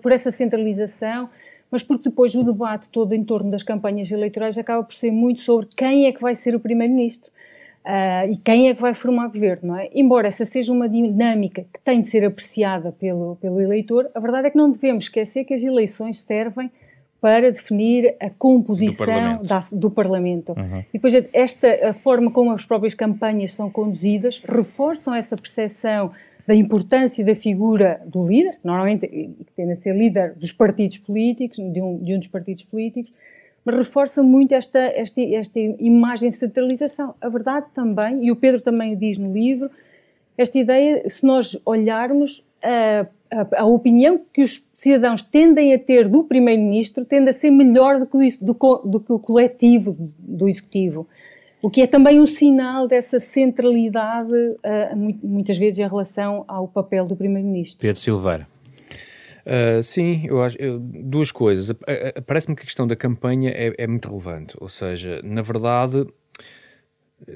por 0.02 0.10
essa 0.10 0.32
centralização, 0.32 1.30
mas 1.70 1.84
porque 1.84 2.08
depois 2.08 2.34
o 2.34 2.42
debate 2.42 2.88
todo 2.88 3.14
em 3.14 3.22
torno 3.22 3.48
das 3.48 3.62
campanhas 3.62 4.10
eleitorais 4.10 4.58
acaba 4.58 4.82
por 4.82 4.92
ser 4.92 5.12
muito 5.12 5.38
sobre 5.38 5.68
quem 5.76 6.06
é 6.06 6.12
que 6.12 6.20
vai 6.20 6.34
ser 6.34 6.52
o 6.52 6.58
Primeiro-Ministro 6.58 7.30
uh, 7.86 8.28
e 8.28 8.36
quem 8.38 8.68
é 8.68 8.74
que 8.74 8.80
vai 8.80 8.92
formar 8.92 9.28
governo, 9.28 9.68
não 9.68 9.78
é? 9.78 9.88
Embora 9.94 10.26
essa 10.26 10.44
seja 10.44 10.72
uma 10.72 10.88
dinâmica 10.88 11.64
que 11.72 11.80
tem 11.84 12.00
de 12.00 12.08
ser 12.08 12.24
apreciada 12.24 12.90
pelo, 12.90 13.36
pelo 13.36 13.60
eleitor, 13.60 14.10
a 14.12 14.18
verdade 14.18 14.48
é 14.48 14.50
que 14.50 14.58
não 14.58 14.68
devemos 14.68 15.04
esquecer 15.04 15.44
que 15.44 15.54
as 15.54 15.62
eleições 15.62 16.18
servem 16.18 16.72
para 17.20 17.52
definir 17.52 18.14
a 18.18 18.30
composição 18.30 19.06
do 19.06 19.12
Parlamento. 19.12 19.46
Da, 19.46 19.64
do 19.72 19.90
Parlamento. 19.90 20.52
Uhum. 20.52 20.80
E 20.80 20.92
depois 20.92 21.14
esta 21.32 21.88
a 21.88 21.92
forma 21.92 22.30
como 22.30 22.50
as 22.52 22.64
próprias 22.64 22.94
campanhas 22.94 23.52
são 23.52 23.70
conduzidas 23.70 24.40
reforçam 24.46 25.14
essa 25.14 25.36
percepção 25.36 26.12
da 26.46 26.54
importância 26.54 27.24
da 27.24 27.34
figura 27.34 28.00
do 28.06 28.26
líder, 28.26 28.56
normalmente 28.64 29.06
que 29.06 29.52
tende 29.54 29.72
a 29.72 29.76
ser 29.76 29.94
líder 29.94 30.34
dos 30.34 30.50
partidos 30.50 30.98
políticos, 30.98 31.56
de 31.56 31.80
um, 31.80 31.98
de 31.98 32.14
um 32.14 32.18
dos 32.18 32.26
partidos 32.26 32.64
políticos, 32.64 33.12
mas 33.64 33.76
reforça 33.76 34.22
muito 34.22 34.52
esta, 34.52 34.78
esta, 34.78 35.20
esta 35.20 35.60
imagem 35.60 36.30
de 36.30 36.36
centralização. 36.36 37.14
A 37.20 37.28
verdade 37.28 37.66
também, 37.74 38.24
e 38.24 38.32
o 38.32 38.36
Pedro 38.36 38.60
também 38.60 38.94
o 38.94 38.96
diz 38.96 39.18
no 39.18 39.32
livro, 39.32 39.70
esta 40.36 40.58
ideia, 40.58 41.08
se 41.08 41.24
nós 41.24 41.56
olharmos, 41.64 42.42
a, 42.62 43.06
a, 43.30 43.62
a 43.62 43.64
opinião 43.64 44.20
que 44.32 44.42
os 44.42 44.66
cidadãos 44.72 45.22
tendem 45.22 45.74
a 45.74 45.78
ter 45.78 46.08
do 46.08 46.24
Primeiro-Ministro 46.24 47.04
tende 47.04 47.30
a 47.30 47.32
ser 47.32 47.50
melhor 47.50 48.00
do 48.00 48.06
que, 48.06 48.38
do, 48.40 48.54
do 48.84 49.00
que 49.00 49.12
o 49.12 49.18
coletivo 49.18 49.96
do 50.18 50.48
Executivo 50.48 51.06
o 51.62 51.68
que 51.68 51.82
é 51.82 51.86
também 51.86 52.18
um 52.18 52.26
sinal 52.26 52.88
dessa 52.88 53.20
centralidade, 53.20 54.32
uh, 54.32 55.16
muitas 55.22 55.58
vezes, 55.58 55.78
em 55.78 55.86
relação 55.86 56.44
ao 56.48 56.66
papel 56.66 57.06
do 57.06 57.14
Primeiro-Ministro. 57.14 57.80
Pedro 57.80 58.00
Silveira. 58.00 58.48
Uh, 59.44 59.82
sim, 59.82 60.26
eu 60.26 60.42
acho 60.42 60.56
eu, 60.58 60.78
duas 60.78 61.30
coisas. 61.32 61.76
Parece-me 62.26 62.54
que 62.54 62.62
a 62.62 62.64
questão 62.64 62.86
da 62.86 62.96
campanha 62.96 63.50
é, 63.50 63.74
é, 63.76 63.86
muito 63.86 64.08
relevante. 64.08 64.56
Ou 64.60 64.68
seja, 64.68 65.20
na 65.22 65.42
verdade, 65.42 66.06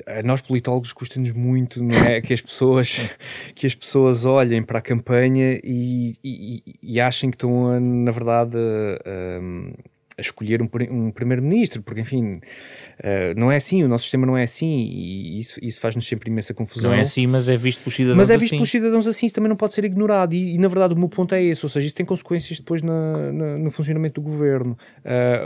a 0.06 0.22
nós 0.22 0.40
politólogos 0.40 0.92
custa-nos 0.92 1.32
muito, 1.32 1.82
não 1.82 1.96
é, 1.96 2.20
que 2.20 2.32
as 2.32 2.40
pessoas 2.40 3.10
que 3.54 3.66
as 3.66 3.74
pessoas 3.74 4.24
olhem 4.24 4.62
para 4.62 4.78
a 4.78 4.82
campanha 4.82 5.60
e, 5.62 6.16
e, 6.24 6.62
e 6.82 7.00
achem 7.00 7.30
que 7.30 7.36
estão, 7.36 7.78
na 7.80 8.10
verdade, 8.10 8.56
uh, 8.56 9.74
a 10.16 10.20
escolher 10.20 10.62
um, 10.62 10.68
um 10.90 11.10
primeiro-ministro, 11.10 11.82
porque 11.82 12.00
enfim, 12.00 12.36
uh, 12.36 13.34
não 13.36 13.50
é 13.50 13.56
assim, 13.56 13.82
o 13.82 13.88
nosso 13.88 14.04
sistema 14.04 14.24
não 14.24 14.36
é 14.36 14.44
assim 14.44 14.66
e 14.66 15.40
isso, 15.40 15.58
isso 15.60 15.80
faz-nos 15.80 16.06
sempre 16.06 16.30
imensa 16.30 16.54
confusão. 16.54 16.90
Não 16.90 16.98
é 16.98 17.02
assim, 17.02 17.26
mas 17.26 17.48
é 17.48 17.56
visto 17.56 17.80
pelos 17.80 17.96
cidadãos 17.96 18.16
Mas 18.16 18.30
é 18.30 18.36
visto 18.36 18.46
assim. 18.46 18.56
pelos 18.56 18.70
cidadãos 18.70 19.06
assim, 19.06 19.26
isso 19.26 19.34
também 19.34 19.48
não 19.48 19.56
pode 19.56 19.74
ser 19.74 19.84
ignorado 19.84 20.34
e, 20.34 20.54
e, 20.54 20.58
na 20.58 20.68
verdade 20.68 20.94
o 20.94 20.98
meu 20.98 21.08
ponto 21.08 21.34
é 21.34 21.42
esse, 21.42 21.64
ou 21.64 21.68
seja, 21.68 21.86
isso 21.86 21.96
tem 21.96 22.06
consequências 22.06 22.58
depois 22.58 22.80
na, 22.80 23.32
na, 23.32 23.58
no 23.58 23.70
funcionamento 23.70 24.20
do 24.20 24.24
governo. 24.24 24.78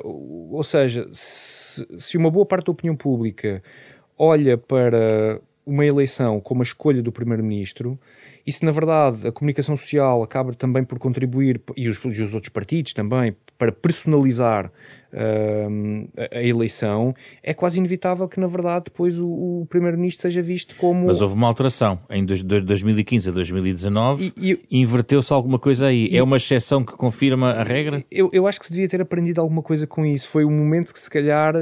Uh, 0.05 0.55
ou 0.55 0.65
seja, 0.65 1.09
se, 1.13 1.87
se 1.99 2.17
uma 2.19 2.31
boa 2.31 2.45
parte 2.45 2.67
da 2.67 2.73
opinião 2.73 2.95
pública 2.95 3.63
olha 4.19 4.59
para 4.59 5.41
uma 5.65 5.85
eleição 5.85 6.41
como 6.41 6.63
a 6.63 6.65
escolha 6.65 7.03
do 7.03 7.13
primeiro-ministro, 7.13 7.99
e 8.47 8.53
se 8.53 8.65
na 8.65 8.73
verdade 8.73 9.29
a 9.29 9.33
comunicação 9.33 9.77
social 9.77 10.23
acaba 10.23 10.55
também 10.55 10.83
por 10.83 10.99
contribuir, 10.99 11.61
e 11.77 11.89
os, 11.89 12.03
e 12.03 12.23
os 12.23 12.35
outros 12.35 12.51
partidos 12.51 12.95
também, 12.95 13.37
para 13.59 13.73
personalizar 13.73 14.71
uh, 15.13 16.09
a, 16.17 16.39
a, 16.39 16.43
eleição, 16.43 17.15
é 17.43 17.53
quase 17.53 17.79
inevitável 17.79 18.29
que, 18.29 18.39
na 18.39 18.47
verdade, 18.47 18.87
depois 18.87 19.19
o, 19.19 19.27
o 19.27 19.67
Primeiro-Ministro 19.69 20.23
seja 20.23 20.41
visto 20.41 20.77
como. 20.77 21.07
Mas 21.07 21.21
houve 21.21 21.35
uma 21.35 21.49
alteração. 21.49 21.99
Em 22.09 22.25
dois, 22.25 22.43
de 22.43 22.61
2015 22.61 23.29
a 23.29 23.33
2019, 23.33 24.33
inverteu-se 24.71 25.33
alguma 25.33 25.59
coisa 25.59 25.87
aí. 25.87 26.09
E, 26.11 26.17
é 26.17 26.23
uma 26.23 26.37
exceção 26.37 26.85
que 26.85 26.93
confirma 26.93 27.51
a 27.51 27.65
regra? 27.65 28.05
Eu, 28.11 28.31
eu 28.33 28.47
acho 28.47 28.61
que 28.61 28.67
se 28.67 28.73
devia 28.73 28.89
ter 28.89 29.01
aprendido 29.01 29.41
alguma 29.41 29.61
coisa 29.61 29.87
com 29.87 30.07
isso. 30.07 30.29
Foi 30.29 30.45
um 30.45 30.57
momento 30.57 30.93
que, 30.93 31.01
se 31.01 31.11
calhar 31.11 31.55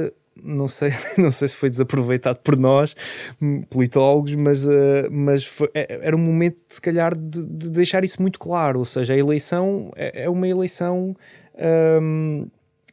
não 0.43 0.67
sei, 0.67 0.91
não 1.17 1.31
sei 1.31 1.47
se 1.47 1.55
foi 1.55 1.69
desaproveitado 1.69 2.39
por 2.39 2.57
nós, 2.57 2.95
hum, 3.41 3.63
politólogos, 3.69 4.35
mas, 4.35 4.65
uh, 4.65 5.09
mas 5.11 5.45
foi, 5.45 5.69
é, 5.73 5.99
era 6.01 6.15
um 6.15 6.19
momento, 6.19 6.57
se 6.69 6.81
calhar, 6.81 7.15
de, 7.15 7.43
de, 7.43 7.69
deixar 7.69 8.03
isso 8.03 8.21
muito 8.21 8.39
claro. 8.39 8.79
Ou 8.79 8.85
seja, 8.85 9.13
a 9.13 9.17
eleição 9.17 9.91
é, 9.95 10.23
é 10.23 10.29
uma 10.29 10.47
eleição 10.47 11.15
um, 12.01 12.47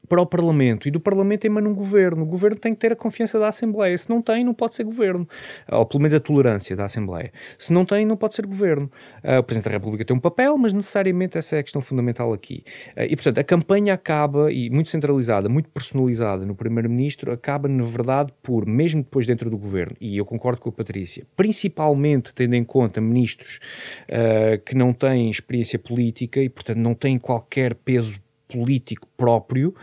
para 0.09 0.21
o 0.21 0.27
Parlamento 0.27 0.87
e 0.89 0.91
do 0.91 1.01
Parlamento 1.01 1.45
emana 1.45 1.69
um 1.69 1.75
governo. 1.75 2.23
O 2.23 2.27
governo 2.27 2.57
tem 2.57 2.75
que 2.75 2.81
ter 2.81 2.93
a 2.93 2.97
confiança 2.97 3.39
da 3.39 3.49
Assembleia. 3.49 3.97
Se 3.97 4.09
não 4.09 4.21
tem, 4.21 4.45
não 4.45 4.55
pode 4.55 4.75
ser 4.75 4.85
governo. 4.85 5.29
Ou 5.71 5.87
pelo 5.87 6.01
menos 6.01 6.15
a 6.15 6.21
tolerância 6.21 6.77
da 6.77 6.85
Assembleia. 6.85 7.33
Se 7.59 7.73
não 7.73 7.85
tem, 7.85 8.05
não 8.05 8.17
pode 8.17 8.35
ser 8.35 8.47
governo. 8.47 8.91
Uh, 9.23 9.39
o 9.39 9.43
Presidente 9.43 9.65
da 9.65 9.71
República 9.71 10.05
tem 10.05 10.17
um 10.17 10.21
papel, 10.21 10.57
mas 10.59 10.73
necessariamente 10.73 11.39
essa 11.39 11.57
é 11.57 11.59
a 11.61 11.63
questão 11.63 11.81
fundamental 11.81 12.33
aqui. 12.33 12.65
Uh, 12.97 13.03
e, 13.09 13.17
portanto, 13.17 13.39
a 13.39 13.45
campanha 13.45 13.95
acaba, 13.95 14.53
e 14.53 14.69
muito 14.71 14.91
centralizada, 14.91 15.49
muito 15.49 15.69
personalizada 15.69 16.45
no 16.45 16.55
Primeiro-Ministro, 16.55 17.33
acaba, 17.33 17.69
na 17.69 17.85
verdade, 17.85 18.33
por, 18.43 18.67
mesmo 18.67 19.03
depois 19.03 19.27
dentro 19.27 19.49
do 19.49 19.57
governo, 19.57 19.97
e 20.01 20.17
eu 20.17 20.25
concordo 20.25 20.61
com 20.61 20.69
a 20.69 20.73
Patrícia, 20.73 21.25
principalmente 21.37 22.35
tendo 22.35 22.55
em 22.55 22.65
conta 22.65 23.01
ministros 23.01 23.61
uh, 24.09 24.59
que 24.65 24.75
não 24.75 24.93
têm 24.93 25.31
experiência 25.31 25.79
política 25.79 26.41
e, 26.41 26.49
portanto, 26.49 26.79
não 26.79 26.95
têm 26.95 27.19
qualquer 27.19 27.75
peso 27.75 28.25
político 28.49 29.09
próprio, 29.17 29.75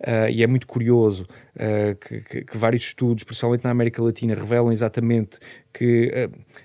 uh, 0.00 0.28
e 0.30 0.42
é 0.42 0.46
muito 0.46 0.66
curioso 0.66 1.26
uh, 1.56 1.94
que, 1.96 2.20
que, 2.20 2.44
que, 2.44 2.56
vários 2.56 2.84
estudos, 2.84 3.24
principalmente 3.24 3.64
na 3.64 3.70
América 3.70 4.02
Latina, 4.02 4.34
revelam 4.34 4.72
exatamente 4.72 5.38
que 5.72 6.28
uh, 6.28 6.60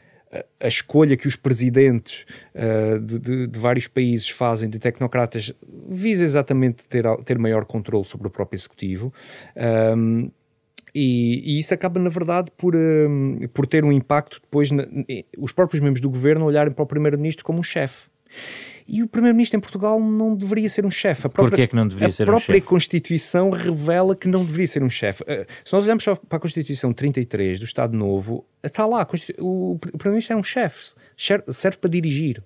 a 0.59 0.67
escolha 0.67 1.15
que 1.15 1.27
os 1.27 1.35
presidentes 1.35 2.25
uh, 2.53 2.99
de, 2.99 3.19
de, 3.19 3.47
de, 3.47 3.59
vários 3.59 3.87
países 3.87 4.29
fazem 4.29 4.69
de 4.69 4.79
tecnocratas 4.79 5.53
visa 5.89 6.23
exatamente 6.23 6.87
ter, 6.87 7.05
ter 7.23 7.37
maior 7.37 7.65
controle 7.65 8.05
sobre 8.05 8.27
o 8.27 8.29
próprio 8.29 8.57
executivo. 8.57 9.13
Um, 9.95 10.29
e, 10.93 11.57
e, 11.57 11.59
isso 11.59 11.73
acaba, 11.73 11.99
na 11.99 12.09
verdade, 12.09 12.49
por, 12.55 12.73
um, 12.73 13.39
por 13.53 13.67
ter 13.67 13.83
um 13.83 13.91
impacto 13.91 14.39
depois, 14.41 14.71
na, 14.71 14.87
os 15.37 15.51
próprios 15.51 15.83
membros 15.83 15.99
do 15.99 16.09
governo 16.09 16.45
olharem 16.45 16.71
para 16.71 16.83
o 16.83 16.87
primeiro-ministro 16.87 17.43
como 17.43 17.59
um 17.59 17.63
chefe. 17.63 18.07
E 18.88 19.01
o 19.01 19.07
primeiro-ministro 19.07 19.57
em 19.57 19.59
Portugal 19.59 19.99
não 19.99 20.36
deveria 20.36 20.69
ser 20.69 20.86
um 20.86 20.91
chefe. 20.91 21.27
Porquê 21.27 21.63
é 21.63 21.67
que 21.67 21.75
não 21.75 21.88
deveria 21.88 22.11
ser 22.11 22.23
um 22.23 22.25
chefe? 22.25 22.31
A 22.31 22.36
própria 22.36 22.61
Constituição 22.61 23.49
revela 23.49 24.15
que 24.15 24.27
não 24.27 24.45
deveria 24.45 24.67
ser 24.67 24.83
um 24.83 24.89
chefe. 24.89 25.23
Uh, 25.23 25.45
se 25.63 25.73
nós 25.73 25.83
olharmos 25.83 26.03
para 26.03 26.38
a 26.38 26.39
Constituição 26.39 26.93
33 26.93 27.57
do 27.57 27.65
Estado 27.65 27.97
Novo, 27.97 28.45
está 28.63 28.86
lá, 28.86 29.07
o 29.39 29.79
primeiro-ministro 29.79 30.36
é 30.36 30.39
um 30.39 30.43
chefe, 30.43 30.93
serve 31.51 31.77
para 31.77 31.89
dirigir. 31.89 32.43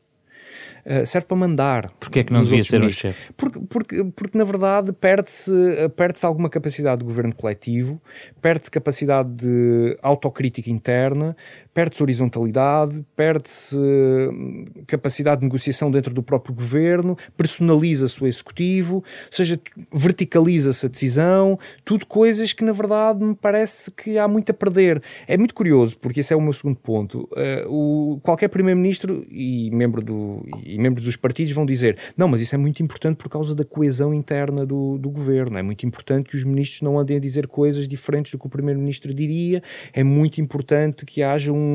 Uh, 0.85 1.05
serve 1.05 1.27
para 1.27 1.35
mandar. 1.35 1.91
Porquê 1.99 2.19
é 2.19 2.23
que 2.23 2.31
não 2.31 2.41
devia 2.41 2.63
ser 2.63 2.81
um 2.81 2.89
chefe? 2.89 3.33
Porque, 3.35 3.59
porque, 3.59 4.03
porque, 4.15 4.37
na 4.37 4.45
verdade, 4.45 4.93
perde-se 4.93 5.51
perde 5.97 6.25
alguma 6.25 6.49
capacidade 6.49 6.99
de 6.99 7.05
governo 7.05 7.35
coletivo, 7.35 8.01
perde-se 8.41 8.71
capacidade 8.71 9.29
de 9.29 9.97
autocrítica 10.01 10.71
interna, 10.71 11.35
perde-se 11.79 12.03
horizontalidade, 12.03 13.05
perde-se 13.15 13.77
hum, 13.77 14.65
capacidade 14.85 15.39
de 15.39 15.45
negociação 15.45 15.89
dentro 15.89 16.13
do 16.13 16.21
próprio 16.21 16.53
governo, 16.53 17.17
personaliza-se 17.37 18.21
o 18.21 18.27
executivo, 18.27 18.95
ou 18.95 19.03
seja, 19.31 19.57
verticaliza-se 19.93 20.87
a 20.87 20.89
decisão, 20.89 21.57
tudo 21.85 22.05
coisas 22.05 22.51
que 22.51 22.65
na 22.65 22.73
verdade 22.73 23.23
me 23.23 23.33
parece 23.33 23.91
que 23.91 24.17
há 24.17 24.27
muito 24.27 24.49
a 24.49 24.53
perder. 24.53 25.01
É 25.25 25.37
muito 25.37 25.55
curioso, 25.55 25.97
porque 25.97 26.19
esse 26.19 26.33
é 26.33 26.35
o 26.35 26.41
meu 26.41 26.51
segundo 26.51 26.75
ponto. 26.75 27.29
Uh, 27.31 28.15
o, 28.15 28.19
qualquer 28.23 28.49
primeiro-ministro 28.49 29.25
e, 29.31 29.71
membro 29.71 30.45
e 30.61 30.77
membros 30.77 31.05
dos 31.05 31.15
partidos 31.15 31.53
vão 31.53 31.65
dizer 31.65 31.97
não, 32.17 32.27
mas 32.27 32.41
isso 32.41 32.53
é 32.55 32.57
muito 32.57 32.83
importante 32.83 33.15
por 33.15 33.29
causa 33.29 33.55
da 33.55 33.63
coesão 33.63 34.13
interna 34.13 34.65
do, 34.65 34.97
do 34.97 35.09
governo, 35.09 35.57
é 35.57 35.63
muito 35.63 35.85
importante 35.85 36.29
que 36.29 36.35
os 36.35 36.43
ministros 36.43 36.81
não 36.81 36.99
andem 36.99 37.15
a 37.15 37.19
dizer 37.21 37.47
coisas 37.47 37.87
diferentes 37.87 38.33
do 38.33 38.37
que 38.37 38.47
o 38.47 38.49
primeiro-ministro 38.49 39.13
diria, 39.13 39.63
é 39.93 40.03
muito 40.03 40.41
importante 40.41 41.05
que 41.05 41.23
haja 41.23 41.53
um 41.53 41.68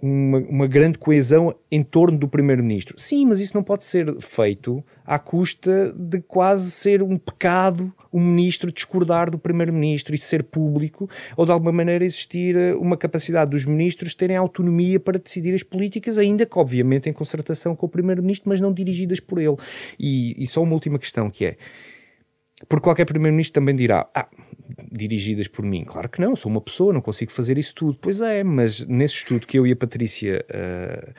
uma, 0.00 0.38
uma 0.38 0.66
grande 0.66 0.98
coesão 0.98 1.54
em 1.70 1.82
torno 1.82 2.18
do 2.18 2.28
primeiro-ministro. 2.28 2.98
Sim, 2.98 3.26
mas 3.26 3.40
isso 3.40 3.54
não 3.54 3.62
pode 3.62 3.84
ser 3.84 4.14
feito 4.20 4.84
à 5.04 5.18
custa 5.18 5.92
de 5.96 6.20
quase 6.20 6.70
ser 6.70 7.02
um 7.02 7.18
pecado 7.18 7.92
o 8.14 8.18
um 8.18 8.20
ministro 8.20 8.70
discordar 8.70 9.28
do 9.28 9.36
primeiro-ministro 9.36 10.14
e 10.14 10.18
ser 10.18 10.44
público, 10.44 11.10
ou 11.36 11.44
de 11.44 11.50
alguma 11.50 11.72
maneira 11.72 12.04
existir 12.04 12.54
eh, 12.54 12.72
uma 12.76 12.96
capacidade 12.96 13.50
dos 13.50 13.64
ministros 13.64 14.14
terem 14.14 14.36
autonomia 14.36 15.00
para 15.00 15.18
decidir 15.18 15.52
as 15.52 15.64
políticas, 15.64 16.16
ainda 16.16 16.46
que 16.46 16.56
obviamente 16.56 17.10
em 17.10 17.12
concertação 17.12 17.74
com 17.74 17.86
o 17.86 17.88
primeiro-ministro, 17.88 18.48
mas 18.48 18.60
não 18.60 18.72
dirigidas 18.72 19.18
por 19.18 19.40
ele. 19.40 19.56
E, 19.98 20.40
e 20.40 20.46
só 20.46 20.62
uma 20.62 20.74
última 20.74 20.96
questão 20.96 21.28
que 21.28 21.44
é, 21.44 21.56
porque 22.68 22.84
qualquer 22.84 23.04
primeiro-ministro 23.04 23.54
também 23.54 23.74
dirá: 23.74 24.08
ah, 24.14 24.28
dirigidas 24.96 25.48
por 25.48 25.64
mim. 25.64 25.84
Claro 25.84 26.08
que 26.08 26.20
não, 26.20 26.36
sou 26.36 26.50
uma 26.50 26.60
pessoa, 26.60 26.92
não 26.92 27.00
consigo 27.00 27.32
fazer 27.32 27.58
isso 27.58 27.74
tudo. 27.74 27.98
Pois 28.00 28.20
é, 28.20 28.44
mas 28.44 28.86
nesse 28.86 29.14
estudo 29.14 29.46
que 29.46 29.58
eu 29.58 29.66
e 29.66 29.72
a 29.72 29.76
Patrícia 29.76 30.44
uh, 30.48 31.10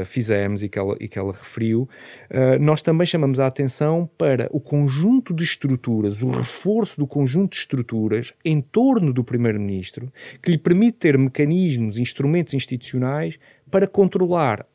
uh, 0.00 0.04
fizemos 0.04 0.62
e 0.62 0.68
que 0.68 0.78
ela, 0.78 0.96
e 1.00 1.08
que 1.08 1.18
ela 1.18 1.32
referiu, 1.32 1.88
uh, 2.30 2.60
nós 2.60 2.82
também 2.82 3.06
chamamos 3.06 3.40
a 3.40 3.46
atenção 3.46 4.08
para 4.18 4.48
o 4.52 4.60
conjunto 4.60 5.34
de 5.34 5.44
estruturas, 5.44 6.22
o 6.22 6.30
reforço 6.30 6.98
do 6.98 7.06
conjunto 7.06 7.52
de 7.52 7.58
estruturas 7.58 8.32
em 8.44 8.60
torno 8.60 9.12
do 9.12 9.24
Primeiro-Ministro, 9.24 10.12
que 10.42 10.50
lhe 10.50 10.58
permite 10.58 10.98
ter 10.98 11.16
mecanismos, 11.16 11.98
instrumentos 11.98 12.54
institucionais 12.54 13.38
para 13.70 13.86
controlar 13.86 14.66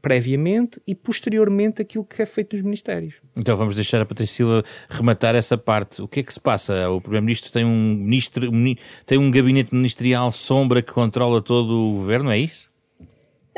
previamente 0.00 0.80
e 0.86 0.94
posteriormente 0.94 1.82
aquilo 1.82 2.04
que 2.04 2.22
é 2.22 2.26
feito 2.26 2.54
nos 2.56 2.64
ministérios. 2.64 3.16
Então 3.36 3.56
vamos 3.56 3.74
deixar 3.74 4.00
a 4.00 4.06
Patrícia 4.06 4.36
Silva 4.36 4.64
rematar 4.88 5.34
essa 5.34 5.56
parte. 5.56 6.00
O 6.02 6.08
que 6.08 6.20
é 6.20 6.22
que 6.22 6.32
se 6.32 6.40
passa? 6.40 6.88
O 6.90 7.00
Primeiro-Ministro 7.00 7.52
tem 7.52 7.64
um 7.64 7.94
ministro, 7.94 8.50
tem 9.06 9.18
um 9.18 9.30
gabinete 9.30 9.74
ministerial 9.74 10.30
sombra 10.32 10.82
que 10.82 10.92
controla 10.92 11.42
todo 11.42 11.70
o 11.70 11.92
governo, 11.94 12.30
é 12.30 12.38
isso? 12.38 12.68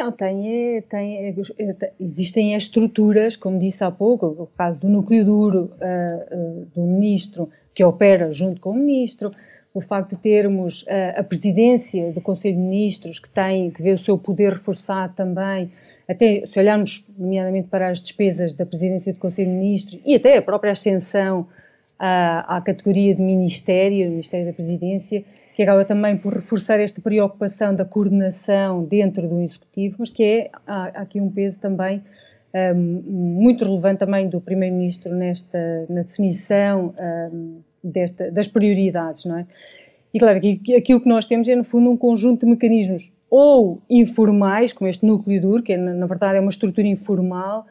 Não, 0.00 0.10
tem, 0.10 0.76
é, 0.76 0.80
tem, 0.80 1.16
é, 1.26 1.34
é, 1.58 1.92
existem 2.00 2.54
estruturas, 2.54 3.36
como 3.36 3.58
disse 3.58 3.84
há 3.84 3.90
pouco, 3.90 4.26
o 4.26 4.48
caso 4.56 4.80
do 4.80 4.88
núcleo 4.88 5.22
duro 5.22 5.58
uh, 5.58 6.34
uh, 6.34 6.66
do 6.74 6.80
ministro, 6.80 7.50
que 7.74 7.84
opera 7.84 8.32
junto 8.32 8.58
com 8.62 8.70
o 8.70 8.74
ministro, 8.74 9.30
o 9.74 9.80
facto 9.82 10.16
de 10.16 10.22
termos 10.22 10.84
uh, 10.84 11.18
a 11.20 11.22
presidência 11.22 12.12
do 12.12 12.20
Conselho 12.22 12.56
de 12.56 12.62
Ministros, 12.62 13.18
que 13.18 13.28
tem, 13.28 13.70
que 13.70 13.82
vê 13.82 13.92
o 13.92 13.98
seu 13.98 14.16
poder 14.16 14.54
reforçado 14.54 15.12
também, 15.14 15.70
até 16.10 16.44
se 16.44 16.58
olharmos, 16.58 17.04
nomeadamente, 17.16 17.68
para 17.68 17.88
as 17.88 18.02
despesas 18.02 18.52
da 18.52 18.66
presidência 18.66 19.12
do 19.12 19.20
Conselho 19.20 19.48
de 19.48 19.54
Ministros 19.54 20.00
e 20.04 20.16
até 20.16 20.36
a 20.36 20.42
própria 20.42 20.72
ascensão 20.72 21.46
à, 21.96 22.56
à 22.56 22.60
categoria 22.60 23.14
de 23.14 23.22
Ministério, 23.22 24.10
Ministério 24.10 24.46
da 24.46 24.52
Presidência, 24.52 25.22
que 25.54 25.62
acaba 25.62 25.84
também 25.84 26.16
por 26.16 26.34
reforçar 26.34 26.80
esta 26.80 27.00
preocupação 27.00 27.72
da 27.76 27.84
coordenação 27.84 28.82
dentro 28.84 29.28
do 29.28 29.40
Executivo, 29.40 29.96
mas 30.00 30.10
que 30.10 30.24
é, 30.24 30.50
há, 30.66 30.86
aqui 31.02 31.20
um 31.20 31.30
peso 31.30 31.60
também 31.60 32.02
um, 32.74 33.02
muito 33.06 33.64
relevante 33.64 34.00
também 34.00 34.28
do 34.28 34.40
Primeiro-Ministro 34.40 35.14
nesta, 35.14 35.86
na 35.88 36.02
definição 36.02 36.92
um, 37.32 37.60
desta, 37.84 38.32
das 38.32 38.48
prioridades, 38.48 39.24
não 39.24 39.38
é? 39.38 39.46
E 40.12 40.18
claro, 40.18 40.38
aqui, 40.38 40.74
aqui 40.74 40.92
o 40.92 41.00
que 41.00 41.08
nós 41.08 41.24
temos 41.24 41.46
é, 41.46 41.54
no 41.54 41.62
fundo, 41.62 41.88
um 41.88 41.96
conjunto 41.96 42.44
de 42.44 42.50
mecanismos 42.50 43.12
ou 43.30 43.80
informais, 43.88 44.72
como 44.72 44.90
este 44.90 45.06
núcleo 45.06 45.40
duro, 45.40 45.62
que 45.62 45.72
é, 45.72 45.76
na 45.76 46.06
verdade 46.06 46.38
é 46.38 46.40
uma 46.40 46.50
estrutura 46.50 46.88
informal, 46.88 47.66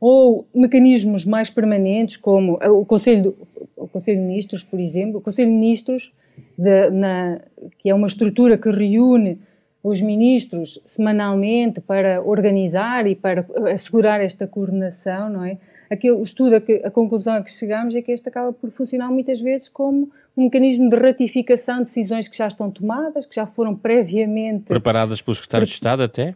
ou 0.00 0.44
mecanismos 0.54 1.24
mais 1.24 1.48
permanentes, 1.48 2.16
como 2.16 2.54
o 2.54 2.84
Conselho, 2.84 3.34
o 3.76 3.88
Conselho 3.88 4.20
de 4.20 4.26
Ministros, 4.26 4.62
por 4.62 4.80
exemplo. 4.80 5.18
O 5.18 5.20
Conselho 5.20 5.48
de 5.48 5.54
Ministros, 5.54 6.12
de, 6.58 6.90
na, 6.90 7.40
que 7.78 7.88
é 7.88 7.94
uma 7.94 8.06
estrutura 8.06 8.58
que 8.58 8.70
reúne 8.70 9.38
os 9.82 10.00
ministros 10.00 10.80
semanalmente 10.84 11.80
para 11.80 12.20
organizar 12.20 13.06
e 13.06 13.14
para 13.14 13.46
assegurar 13.72 14.20
esta 14.20 14.46
coordenação, 14.46 15.30
não 15.30 15.44
é? 15.44 15.58
Aqui, 15.90 16.10
o 16.10 16.22
estudo, 16.22 16.56
a, 16.56 16.88
a 16.88 16.90
conclusão 16.90 17.34
a 17.34 17.42
que 17.42 17.50
chegamos 17.50 17.94
é 17.94 18.02
que 18.02 18.12
este 18.12 18.28
acaba 18.28 18.52
por 18.52 18.70
funcionar 18.70 19.10
muitas 19.10 19.40
vezes 19.40 19.68
como 19.68 20.10
um 20.36 20.44
mecanismo 20.44 20.90
de 20.90 20.96
ratificação 20.96 21.78
de 21.78 21.84
decisões 21.84 22.28
que 22.28 22.36
já 22.36 22.46
estão 22.46 22.70
tomadas, 22.70 23.26
que 23.26 23.34
já 23.34 23.46
foram 23.46 23.74
previamente... 23.74 24.64
Preparadas 24.64 25.22
pelos 25.22 25.38
secretários 25.38 25.70
de 25.70 25.74
Estado 25.74 26.02
até? 26.02 26.34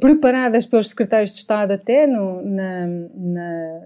Preparadas 0.00 0.66
pelos 0.66 0.88
secretários 0.88 1.30
de 1.32 1.36
Estado 1.38 1.72
até 1.72 2.06
no, 2.06 2.42
na, 2.42 2.86
na, 3.14 3.80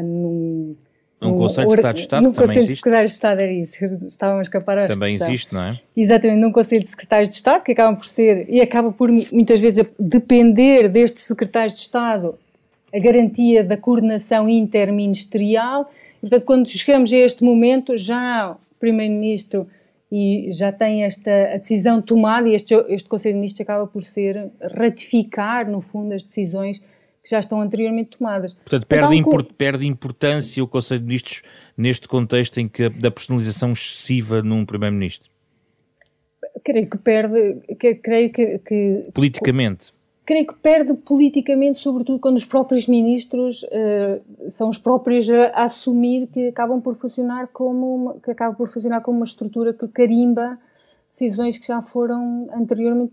num, 0.00 0.76
um 1.20 1.36
Conselho 1.36 1.66
de 1.66 1.70
Secretários 1.70 2.00
de 2.00 2.06
Estado 2.06 2.22
no 2.24 2.32
também 2.32 2.58
existe. 2.58 2.70
de 2.70 2.76
Secretários 2.76 3.10
de 3.10 3.14
Estado 3.14 3.40
era 3.40 3.52
isso, 3.52 3.84
estávamos 4.08 4.40
a 4.40 4.42
escapar 4.42 4.78
a 4.78 4.86
Também 4.86 5.14
existe, 5.14 5.52
não 5.52 5.62
é? 5.62 5.80
Exatamente, 5.96 6.38
num 6.38 6.52
Conselho 6.52 6.82
de 6.82 6.90
Secretários 6.90 7.30
de 7.30 7.34
Estado, 7.36 7.64
que 7.64 7.72
acaba 7.72 7.96
por 7.96 8.06
ser, 8.06 8.46
e 8.48 8.60
acaba 8.60 8.92
por 8.92 9.10
muitas 9.10 9.58
vezes 9.60 9.84
depender 9.98 10.88
destes 10.88 11.24
secretários 11.24 11.74
de 11.74 11.80
Estado 11.80 12.38
a 12.94 12.98
garantia 12.98 13.64
da 13.64 13.76
coordenação 13.76 14.48
interministerial 14.48 15.90
Portanto, 16.24 16.44
quando 16.44 16.68
chegamos 16.68 17.12
a 17.12 17.16
este 17.18 17.44
momento, 17.44 17.98
já 17.98 18.52
o 18.52 18.74
Primeiro-Ministro 18.80 19.68
e 20.10 20.50
já 20.54 20.72
tem 20.72 21.04
esta 21.04 21.58
decisão 21.58 22.00
tomada 22.00 22.48
e 22.48 22.54
este, 22.54 22.74
este 22.88 23.06
Conselho 23.06 23.34
de 23.34 23.40
Ministros 23.40 23.60
acaba 23.60 23.86
por 23.86 24.02
ser 24.02 24.50
ratificar, 24.74 25.68
no 25.68 25.82
fundo, 25.82 26.14
as 26.14 26.24
decisões 26.24 26.78
que 26.78 27.28
já 27.30 27.40
estão 27.40 27.60
anteriormente 27.60 28.16
tomadas. 28.16 28.54
Portanto, 28.54 28.86
perde, 28.86 29.04
então, 29.04 29.32
import, 29.32 29.52
perde 29.52 29.86
importância 29.86 30.64
o 30.64 30.66
Conselho 30.66 31.00
de 31.00 31.06
Ministros 31.06 31.42
neste 31.76 32.08
contexto 32.08 32.58
em 32.58 32.68
que 32.68 32.88
da 32.88 33.10
personalização 33.10 33.72
excessiva 33.72 34.42
num 34.42 34.64
Primeiro-Ministro? 34.64 35.30
Creio 36.64 36.88
que 36.88 36.96
perde, 36.96 37.56
que, 37.78 37.94
creio 37.96 38.32
que, 38.32 38.58
que... 38.60 39.10
Politicamente? 39.12 39.92
Creio 40.24 40.46
que 40.46 40.54
perde 40.54 40.94
politicamente, 40.94 41.78
sobretudo 41.78 42.18
quando 42.18 42.36
os 42.36 42.44
próprios 42.44 42.86
ministros 42.86 43.62
uh, 43.64 44.50
são 44.50 44.68
os 44.68 44.78
próprios 44.78 45.28
a, 45.28 45.64
assumir 45.64 46.26
que 46.28 46.48
acabam 46.48 46.80
por 46.80 46.96
funcionar 46.96 47.48
como 47.48 47.94
uma, 47.94 48.14
que 48.14 48.30
acaba 48.30 48.54
por 48.54 48.68
funcionar 48.68 49.00
como 49.02 49.18
uma 49.18 49.26
estrutura 49.26 49.72
que 49.72 49.86
carimba 49.88 50.58
decisões 51.10 51.58
que 51.58 51.66
já 51.66 51.80
foram 51.82 52.48
anteriormente 52.52 53.12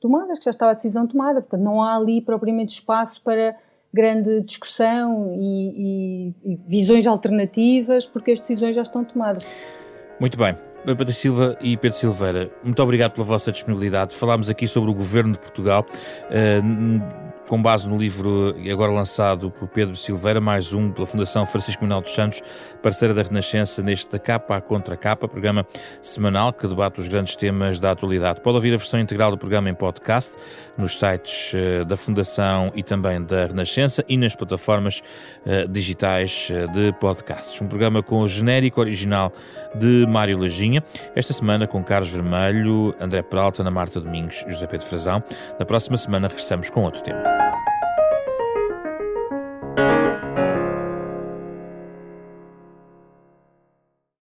tomadas, 0.00 0.38
que 0.38 0.44
já 0.44 0.50
estava 0.50 0.72
a 0.72 0.74
decisão 0.74 1.06
tomada. 1.06 1.40
Portanto, 1.40 1.62
não 1.62 1.82
há 1.82 1.96
ali 1.96 2.20
propriamente 2.20 2.72
espaço 2.72 3.20
para 3.22 3.54
grande 3.92 4.40
discussão 4.42 5.34
e, 5.34 6.32
e, 6.44 6.52
e 6.52 6.56
visões 6.66 7.06
alternativas, 7.06 8.06
porque 8.06 8.32
as 8.32 8.40
decisões 8.40 8.74
já 8.74 8.82
estão 8.82 9.04
tomadas. 9.04 9.44
Muito 10.20 10.36
bem. 10.36 10.54
Patrícia 10.84 11.22
Silva 11.22 11.56
e 11.60 11.76
Pedro 11.76 11.98
Silveira, 11.98 12.50
muito 12.62 12.82
obrigado 12.82 13.12
pela 13.12 13.26
vossa 13.26 13.52
disponibilidade. 13.52 14.14
Falámos 14.14 14.48
aqui 14.48 14.66
sobre 14.66 14.90
o 14.90 14.94
governo 14.94 15.32
de 15.32 15.38
Portugal. 15.38 15.84
Uh, 16.30 17.27
com 17.48 17.60
base 17.60 17.88
no 17.88 17.96
livro 17.96 18.54
agora 18.70 18.92
lançado 18.92 19.50
por 19.50 19.66
Pedro 19.68 19.96
Silveira, 19.96 20.38
mais 20.40 20.74
um 20.74 20.92
pela 20.92 21.06
Fundação 21.06 21.46
Francisco 21.46 21.82
Manuel 21.82 22.02
dos 22.02 22.12
Santos, 22.12 22.42
parceira 22.82 23.14
da 23.14 23.22
Renascença, 23.22 23.82
neste 23.82 24.18
capa 24.18 24.56
à 24.56 24.60
contra 24.60 24.96
capa, 24.96 25.26
programa 25.26 25.66
semanal 26.02 26.52
que 26.52 26.68
debate 26.68 27.00
os 27.00 27.08
grandes 27.08 27.34
temas 27.36 27.80
da 27.80 27.92
atualidade. 27.92 28.42
Pode 28.42 28.56
ouvir 28.56 28.74
a 28.74 28.76
versão 28.76 29.00
integral 29.00 29.30
do 29.30 29.38
programa 29.38 29.70
em 29.70 29.74
podcast, 29.74 30.36
nos 30.76 30.98
sites 30.98 31.54
uh, 31.54 31.84
da 31.86 31.96
Fundação 31.96 32.70
e 32.74 32.82
também 32.82 33.22
da 33.22 33.46
Renascença 33.46 34.04
e 34.06 34.18
nas 34.18 34.36
plataformas 34.36 35.02
uh, 35.46 35.66
digitais 35.68 36.50
uh, 36.50 36.70
de 36.72 36.92
podcasts. 37.00 37.58
Um 37.62 37.66
programa 37.66 38.02
com 38.02 38.20
o 38.20 38.28
genérico 38.28 38.80
original 38.80 39.32
de 39.74 40.06
Mário 40.06 40.38
Lajinha, 40.38 40.84
esta 41.16 41.32
semana 41.32 41.66
com 41.66 41.82
Carlos 41.82 42.10
Vermelho, 42.10 42.94
André 43.00 43.22
Peralta, 43.22 43.62
Ana 43.62 43.70
Marta 43.70 44.00
Domingos 44.00 44.44
e 44.46 44.50
José 44.50 44.66
Pedro 44.66 44.86
Frazão. 44.86 45.22
Na 45.58 45.64
próxima 45.64 45.96
semana 45.96 46.28
regressamos 46.28 46.68
com 46.68 46.82
outro 46.82 47.02
tema. 47.02 47.37